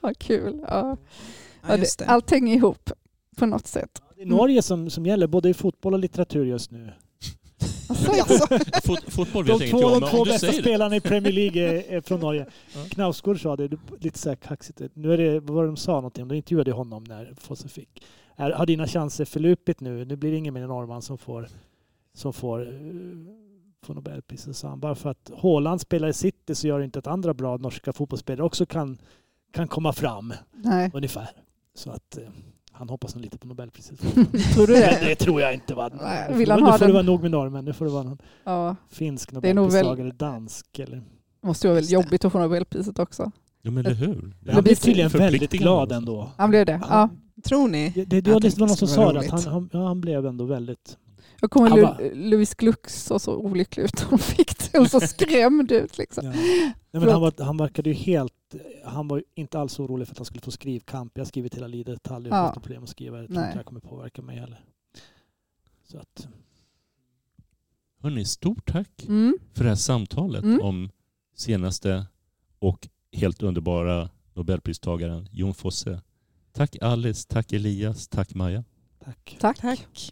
Vad 0.01 0.18
kul. 0.18 0.59
Ja. 0.68 0.68
Ja, 0.68 0.97
Ja, 1.68 1.78
just 1.78 1.99
det, 1.99 2.05
det. 2.05 2.09
allt 2.12 2.32
hänger 2.32 2.55
ihop 2.55 2.89
på 3.38 3.45
något 3.45 3.68
sätt. 3.68 4.01
Det 4.16 4.22
är 4.22 4.26
Norge 4.26 4.62
som, 4.62 4.89
som 4.89 5.05
gäller, 5.05 5.28
både 5.28 5.49
i 5.49 5.53
fotboll 5.53 5.93
och 5.93 5.99
litteratur 5.99 6.45
just 6.45 6.72
nu. 6.72 6.91
Alltså, 7.96 8.48
Fot, 8.84 9.14
fotboll 9.14 9.46
vet 9.46 9.60
De 9.60 9.66
jag 9.66 9.72
två, 9.72 9.80
ingenting 9.80 9.96
om, 9.96 10.02
de 10.02 10.10
två 10.10 10.26
bästa 10.26 10.54
spelarna 10.54 10.96
i 10.96 11.02
Premier 11.02 11.34
League 11.34 11.62
är, 11.98 12.02
från 12.02 12.20
Norge. 12.28 12.46
Knausgård 12.89 13.42
sa 13.42 13.56
det, 13.56 13.78
lite 14.00 14.20
så 14.20 14.30
här 14.30 14.36
kaxigt. 14.36 14.82
Nu 14.94 15.14
är 15.14 15.18
det, 15.18 15.39
vad 15.39 15.56
var 15.56 15.64
det 15.64 15.70
de 15.70 15.78
sa 15.78 15.92
någonting 15.94 16.24
om? 16.24 16.30
De 16.30 16.36
intervjuade 16.36 16.72
honom 16.72 17.04
när 17.04 17.34
Fosse 17.38 17.68
fick. 17.68 18.04
Är, 18.36 18.52
har 18.52 18.66
dina 18.66 18.88
chanser 18.88 19.26
förlupit 19.26 19.80
nu? 19.80 20.06
Nu 20.06 20.16
blir 20.16 20.32
det 20.32 20.38
ingen 20.38 20.54
mer 20.54 20.68
norrman 20.68 21.02
som 21.02 21.18
får, 21.18 21.48
som 22.14 22.34
får, 22.34 22.62
eh, 22.62 22.74
får 23.84 23.94
Nobelpriset, 23.94 24.56
sa 24.56 24.70
han. 24.70 24.80
Bara 24.80 24.96
för 24.96 25.10
att 25.10 25.32
Haaland 25.42 25.82
spelar 25.82 26.08
i 26.08 26.14
City 26.14 26.56
så 26.56 26.68
gör 26.68 26.80
det 26.80 26.86
inte 26.86 27.00
att 27.00 27.08
andra 27.08 27.34
bra 27.34 27.58
norska 27.58 27.94
fotbollsspelare 27.94 28.46
också 28.46 28.66
kan, 28.66 28.98
kan 29.52 29.68
komma 29.68 29.94
fram, 29.94 30.34
nej. 30.52 30.92
ungefär. 30.94 31.30
Så 31.74 31.92
att 31.92 32.18
eh, 32.18 32.24
han 32.82 32.90
hoppas 32.90 33.16
nog 33.16 33.24
lite 33.24 33.38
på 33.38 33.48
Nobelpriset. 33.48 34.00
Tror 34.54 34.68
du 34.68 34.74
det? 34.74 34.98
det 35.06 35.16
tror 35.16 35.42
jag 35.42 35.54
inte. 35.54 35.74
Va? 35.76 35.90
Nej, 36.02 36.34
vill 36.34 36.52
han 36.52 36.60
nu 36.60 36.66
ha 36.66 36.72
får 36.72 36.80
det 36.80 36.86
den? 36.86 36.94
vara 36.94 37.04
nog 37.04 37.22
med 37.22 37.32
norrmän. 37.32 37.66
Nu 37.66 37.74
får 37.74 37.86
det 37.86 37.92
vara 37.92 38.04
någon 38.04 38.18
Ja, 38.44 38.76
finsk 38.90 39.30
Det 39.32 39.36
nog 39.36 39.72
väl- 39.72 39.86
Nobelpristagare, 39.86 40.12
dansk 40.12 40.80
eller... 40.80 40.96
det 41.42 41.48
måste 41.48 41.68
vara 41.68 41.76
väldigt 41.76 41.90
det. 41.90 41.94
jobbigt 41.94 42.26
att 42.26 42.32
få 42.32 42.40
Nobelpriset 42.40 43.00
också. 43.00 43.32
Ja, 43.62 43.72
men 43.72 43.86
eller 43.86 43.96
hur? 43.96 44.34
Det 44.40 44.52
Han 44.54 44.64
blev 44.64 44.76
tydligen 44.76 45.10
väldigt 45.10 45.52
glad 45.52 45.92
ändå. 45.92 46.30
Han 46.38 46.50
blev 46.50 46.66
det? 46.66 46.82
Ja. 46.90 47.10
Tror 47.44 47.68
ni? 47.68 47.90
Det, 47.96 48.06
det, 48.06 48.22
det, 48.22 48.22
det 48.22 48.32
var 48.32 48.40
någon 48.60 48.68
det 48.68 48.76
som 48.76 48.88
sa 48.88 49.14
det, 49.14 49.20
att 49.20 49.30
han, 49.30 49.42
han, 49.54 49.70
ja, 49.74 49.88
han 49.88 50.02
blev 50.02 50.26
ändå 50.26 50.46
väldigt... 50.46 50.98
Jag 51.42 51.52
kommer 51.52 51.70
Lu- 51.70 52.12
Louis 52.30 52.56
Glux 52.56 53.04
såg 53.06 53.22
så 53.22 53.36
olycklig 53.36 53.84
ut. 53.84 54.00
Han 54.10 54.20
fick 54.20 54.52
det 54.72 54.80
och 54.80 54.88
så 54.88 55.00
skrämd 55.00 55.72
ut. 55.72 55.98
Liksom. 55.98 56.26
Ja. 56.26 56.32
Nej, 56.32 56.74
men 56.92 57.10
han, 57.10 57.22
var, 57.22 57.44
han 57.44 57.58
verkade 57.58 57.90
ju 57.90 57.96
helt... 57.96 58.34
Han 58.86 59.08
var 59.08 59.18
ju 59.18 59.24
inte 59.36 59.60
alls 59.60 59.80
orolig 59.80 60.08
för 60.08 60.14
att 60.14 60.18
han 60.18 60.26
skulle 60.26 60.41
få 60.41 60.52
skrivkamp. 60.52 61.12
Jag 61.16 61.22
har 61.22 61.28
skrivit 61.28 61.56
hela 61.56 61.68
livet, 61.68 62.12
aldrig 62.12 62.34
Ja. 62.34 62.38
haft 62.38 62.54
problem 62.54 62.84
att 62.84 62.89
skriva. 62.89 63.18
Jag 63.18 63.28
tror 63.28 63.36
Nej. 63.38 63.45
inte 63.47 63.58
det 63.58 63.64
kommer 63.64 63.82
påverka 63.82 64.22
mig 64.22 64.38
heller. 64.39 64.66
Så 65.84 65.97
att, 65.97 66.28
Hörrni, 67.99 68.26
stort 68.26 68.72
tack 68.72 69.04
Mm. 69.08 69.38
för 69.54 69.64
det 69.64 69.70
här 69.70 69.76
samtalet 69.76 70.43
Mm. 70.43 70.62
om 70.62 70.89
senaste 71.36 72.06
och 72.60 72.88
helt 73.12 73.43
underbara 73.43 74.10
Nobelpristagaren 74.34 75.28
Jon 75.32 75.54
Fosse. 75.54 76.02
Tack 76.52 76.76
Alice, 76.82 77.28
tack 77.30 77.54
Elias, 77.54 78.08
tack 78.08 78.34
Maja. 78.36 78.64
tack. 78.99 79.38
Tack. 79.39 79.58
Tack. 79.62 80.12